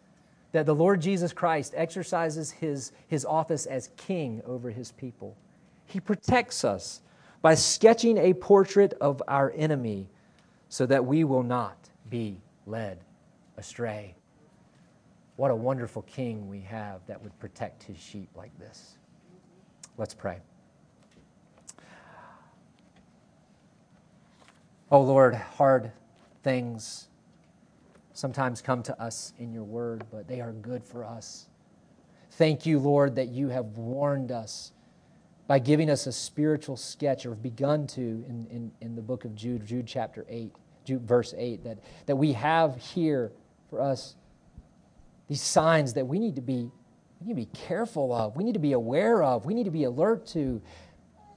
that 0.51 0.67
the 0.67 0.75
Lord 0.75 1.01
Jesus 1.01 1.33
Christ 1.33 1.75
exercises 1.77 2.51
his, 2.51 2.91
his 3.07 3.25
office 3.25 3.67
as 3.67 3.89
king 3.97 4.43
over 4.45 4.71
his 4.71 4.91
people. 4.91 5.37
He 5.87 6.01
protects 6.01 6.65
us 6.65 7.03
by 7.43 7.55
sketching 7.55 8.19
a 8.19 8.35
portrait 8.35 8.95
of 9.01 9.23
our 9.29 9.53
enemy 9.57 10.09
so 10.69 10.87
that 10.87 11.05
we 11.05 11.25
will 11.25 11.43
not 11.43 11.77
be 12.09 12.41
led 12.67 12.99
astray. 13.57 14.15
What 15.37 15.51
a 15.51 15.57
wonderful 15.57 16.03
king 16.03 16.49
we 16.49 16.61
have 16.61 17.01
that 17.07 17.23
would 17.23 17.39
protect 17.39 17.83
his 17.83 17.99
sheep 17.99 18.29
like 18.37 18.57
this. 18.59 18.99
Let's 19.99 20.15
pray. 20.15 20.39
Oh 24.91 25.01
Lord, 25.01 25.35
hard 25.35 25.91
things 26.43 27.09
sometimes 28.13 28.61
come 28.61 28.83
to 28.85 29.03
us 29.03 29.33
in 29.39 29.53
your 29.53 29.65
word, 29.65 30.05
but 30.11 30.29
they 30.29 30.41
are 30.41 30.53
good 30.53 30.85
for 30.85 31.05
us. 31.05 31.47
Thank 32.33 32.67
you, 32.67 32.79
Lord, 32.79 33.17
that 33.17 33.29
you 33.29 33.49
have 33.49 33.79
warned 33.79 34.31
us 34.33 34.73
by 35.47 35.59
giving 35.59 35.91
us 35.91 36.07
a 36.07 36.13
spiritual 36.13 36.77
sketch, 36.77 37.27
or 37.27 37.35
begun 37.35 37.87
to 37.89 38.01
in, 38.01 38.47
in, 38.51 38.73
in 38.81 38.95
the 38.95 39.03
book 39.03 39.25
of 39.25 39.35
Jude, 39.35 39.67
Jude 39.67 39.87
chapter 39.87 40.25
8, 40.29 40.53
Jude, 40.85 41.03
verse 41.07 41.35
8, 41.37 41.65
that, 41.65 41.79
that 42.07 42.17
we 42.17 42.33
have 42.33 42.77
here 42.77 43.33
for 43.69 43.81
us 43.81 44.17
these 45.29 45.43
signs 45.43 45.95
that 45.95 46.07
we 46.07 46.19
need 46.19 46.37
to 46.37 46.43
be 46.43 46.71
we 47.21 47.29
need 47.29 47.47
to 47.47 47.53
be 47.53 47.59
careful 47.59 48.13
of, 48.13 48.37
we 48.37 48.43
need 48.43 48.55
to 48.55 48.59
be 48.59 48.73
aware 48.73 49.23
of, 49.23 49.47
we 49.47 49.55
need 49.55 49.65
to 49.65 49.71
be 49.71 49.85
alert 49.85 50.27
to. 50.29 50.61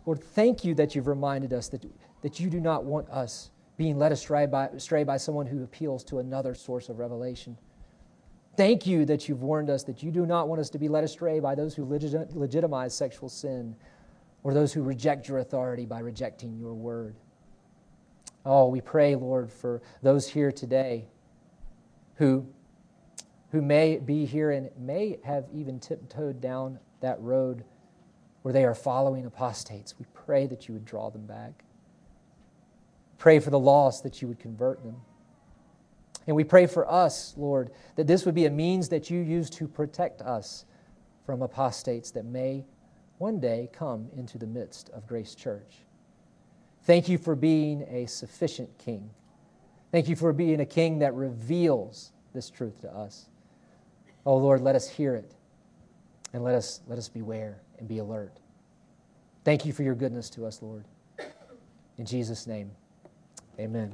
Lord, 0.05 0.23
thank 0.23 0.63
you 0.63 0.73
that 0.75 0.95
you've 0.95 1.07
reminded 1.07 1.53
us 1.53 1.67
that, 1.69 1.85
that 2.21 2.39
you 2.39 2.49
do 2.49 2.59
not 2.59 2.83
want 2.83 3.07
us 3.09 3.51
being 3.77 3.97
led 3.97 4.11
astray 4.11 4.45
by, 4.47 4.67
astray 4.67 5.03
by 5.03 5.17
someone 5.17 5.45
who 5.45 5.63
appeals 5.63 6.03
to 6.05 6.19
another 6.19 6.55
source 6.55 6.89
of 6.89 6.97
revelation. 6.97 7.57
Thank 8.57 8.87
you 8.87 9.05
that 9.05 9.27
you've 9.27 9.43
warned 9.43 9.69
us 9.69 9.83
that 9.83 10.01
you 10.01 10.11
do 10.11 10.25
not 10.25 10.47
want 10.47 10.61
us 10.61 10.69
to 10.71 10.79
be 10.79 10.87
led 10.87 11.03
astray 11.03 11.39
by 11.39 11.55
those 11.55 11.75
who 11.75 11.85
legitimize 11.85 12.95
sexual 12.95 13.29
sin. 13.29 13.75
Or 14.45 14.53
those 14.53 14.71
who 14.71 14.83
reject 14.83 15.27
your 15.27 15.39
authority 15.39 15.87
by 15.87 15.97
rejecting 15.97 16.55
your 16.55 16.75
word. 16.75 17.15
Oh, 18.45 18.67
we 18.67 18.79
pray, 18.79 19.15
Lord, 19.15 19.51
for 19.51 19.81
those 20.03 20.29
here 20.29 20.51
today 20.51 21.07
who, 22.17 22.45
who 23.51 23.63
may 23.63 23.97
be 23.97 24.23
here 24.23 24.51
and 24.51 24.69
may 24.77 25.17
have 25.23 25.45
even 25.51 25.79
tiptoed 25.79 26.41
down 26.41 26.77
that 27.01 27.19
road 27.21 27.63
where 28.43 28.53
they 28.53 28.65
are 28.65 28.75
following 28.75 29.25
apostates. 29.25 29.95
We 29.97 30.05
pray 30.13 30.45
that 30.45 30.67
you 30.67 30.75
would 30.75 30.85
draw 30.85 31.09
them 31.09 31.25
back. 31.25 31.63
Pray 33.17 33.39
for 33.39 33.49
the 33.49 33.57
lost 33.57 34.03
that 34.03 34.21
you 34.21 34.27
would 34.27 34.39
convert 34.39 34.83
them. 34.83 34.97
And 36.27 36.35
we 36.35 36.43
pray 36.43 36.67
for 36.67 36.87
us, 36.87 37.33
Lord, 37.35 37.71
that 37.95 38.05
this 38.05 38.25
would 38.25 38.35
be 38.35 38.45
a 38.45 38.51
means 38.51 38.89
that 38.89 39.09
you 39.09 39.21
use 39.21 39.49
to 39.51 39.67
protect 39.67 40.21
us 40.21 40.65
from 41.25 41.41
apostates 41.41 42.11
that 42.11 42.25
may 42.25 42.63
one 43.17 43.39
day 43.39 43.69
come 43.73 44.09
into 44.15 44.37
the 44.37 44.47
midst 44.47 44.89
of 44.89 45.07
Grace 45.07 45.35
Church. 45.35 45.77
Thank 46.83 47.09
you 47.09 47.17
for 47.17 47.35
being 47.35 47.85
a 47.89 48.05
sufficient 48.05 48.77
king. 48.77 49.09
Thank 49.91 50.07
you 50.07 50.15
for 50.15 50.33
being 50.33 50.59
a 50.59 50.65
king 50.65 50.99
that 50.99 51.13
reveals 51.13 52.11
this 52.33 52.49
truth 52.49 52.81
to 52.81 52.93
us. 52.93 53.27
Oh 54.25 54.37
Lord, 54.37 54.61
let 54.61 54.75
us 54.75 54.87
hear 54.87 55.15
it 55.15 55.33
and 56.33 56.43
let 56.43 56.55
us, 56.55 56.81
let 56.87 56.97
us 56.97 57.07
beware 57.07 57.61
and 57.79 57.87
be 57.87 57.99
alert. 57.99 58.39
Thank 59.43 59.65
you 59.65 59.73
for 59.73 59.83
your 59.83 59.95
goodness 59.95 60.29
to 60.31 60.45
us, 60.45 60.61
Lord. 60.61 60.85
In 61.97 62.05
Jesus' 62.05 62.45
name, 62.45 62.71
amen. 63.59 63.93